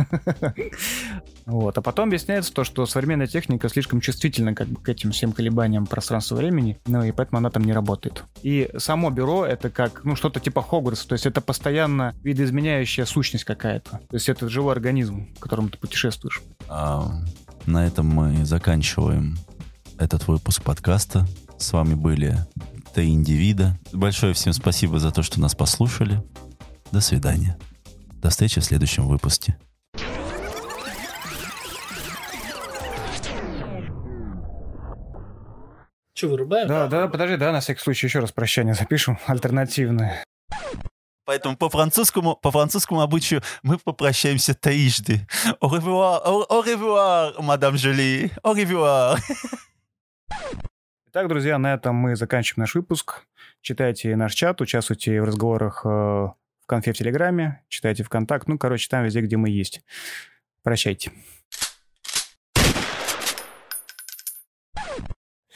вот. 1.46 1.78
А 1.78 1.80
потом 1.80 2.08
объясняется 2.08 2.52
то, 2.52 2.64
что 2.64 2.84
современная 2.86 3.28
техника 3.28 3.68
слишком 3.68 4.00
чувствительна 4.00 4.54
как 4.54 4.66
бы 4.66 4.80
к 4.80 4.88
этим 4.88 5.12
всем 5.12 5.32
колебаниям 5.32 5.86
пространства-времени, 5.86 6.78
ну 6.86 7.04
и 7.04 7.12
поэтому 7.12 7.38
она 7.38 7.50
там 7.50 7.62
не 7.62 7.72
работает. 7.72 8.24
И 8.42 8.68
само 8.76 9.10
бюро— 9.10 9.46
это 9.46 9.70
как, 9.70 10.04
ну, 10.04 10.16
что-то 10.16 10.40
типа 10.40 10.60
Хогвартса, 10.60 11.06
то 11.08 11.12
есть 11.12 11.24
это 11.24 11.40
постоянно 11.40 12.14
видоизменяющая 12.24 13.04
сущность 13.04 13.44
какая-то. 13.44 13.90
То 13.90 14.14
есть 14.14 14.28
это 14.28 14.48
живой 14.48 14.72
организм, 14.72 15.28
в 15.36 15.38
котором 15.38 15.68
ты 15.68 15.78
путешествуешь. 15.78 16.42
А, 16.68 17.12
на 17.64 17.86
этом 17.86 18.08
мы 18.08 18.44
заканчиваем 18.44 19.36
этот 19.98 20.26
выпуск 20.26 20.62
подкаста. 20.62 21.26
С 21.58 21.72
вами 21.72 21.94
были 21.94 22.36
три 22.92 23.10
индивида. 23.10 23.78
Большое 23.92 24.34
всем 24.34 24.52
спасибо 24.52 24.98
за 24.98 25.12
то, 25.12 25.22
что 25.22 25.40
нас 25.40 25.54
послушали. 25.54 26.22
До 26.90 27.00
свидания. 27.00 27.56
До 28.20 28.30
встречи 28.30 28.60
в 28.60 28.64
следующем 28.64 29.06
выпуске. 29.06 29.56
Че, 36.16 36.28
вырубаем? 36.28 36.66
Да, 36.66 36.86
да, 36.88 37.08
подожди, 37.08 37.36
да, 37.36 37.52
на 37.52 37.60
всякий 37.60 37.80
случай 37.80 38.06
еще 38.06 38.20
раз 38.20 38.32
прощание 38.32 38.72
запишем, 38.72 39.18
альтернативное. 39.26 40.24
Поэтому 41.26 41.58
по 41.58 41.68
французскому, 41.68 42.36
по 42.36 42.50
французскому 42.50 43.02
обычаю 43.02 43.42
мы 43.62 43.76
попрощаемся 43.76 44.54
трижды. 44.54 45.26
Au 45.60 45.68
revoir, 45.68 46.24
au, 46.24 46.64
revoir, 46.64 47.42
мадам 47.42 47.76
Жюли. 47.76 48.30
Au 48.42 48.54
revoir. 48.54 49.18
Итак, 51.08 51.28
друзья, 51.28 51.58
на 51.58 51.74
этом 51.74 51.94
мы 51.96 52.16
заканчиваем 52.16 52.62
наш 52.62 52.74
выпуск. 52.74 53.26
Читайте 53.60 54.16
наш 54.16 54.32
чат, 54.32 54.62
участвуйте 54.62 55.20
в 55.20 55.24
разговорах 55.24 55.82
э, 55.84 55.88
в 55.88 56.66
конфе 56.66 56.94
в 56.94 56.96
Телеграме, 56.96 57.62
читайте 57.68 58.04
ВКонтакт, 58.04 58.48
ну, 58.48 58.56
короче, 58.56 58.88
там 58.88 59.04
везде, 59.04 59.20
где 59.20 59.36
мы 59.36 59.50
есть. 59.50 59.82
Прощайте. 60.62 61.12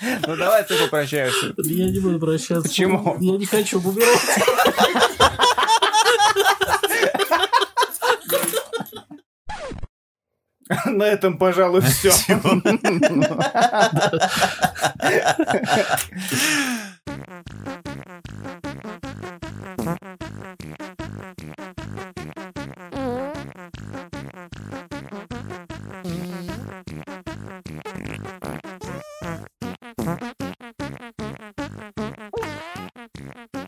Ну 0.27 0.37
давай 0.37 0.65
ты 0.65 0.77
попрощаешься. 0.77 1.55
Я 1.59 1.91
не 1.91 2.01
буду 2.01 2.19
прощаться. 2.19 2.69
Почему? 2.69 3.17
Я 3.21 3.37
не 3.37 3.47
хочу 3.47 3.79
убираться. 3.79 4.41
На 10.87 11.03
этом, 11.05 11.37
пожалуй, 11.37 11.81
все. 11.81 12.13
Thank 29.83 30.35
you. 33.55 33.60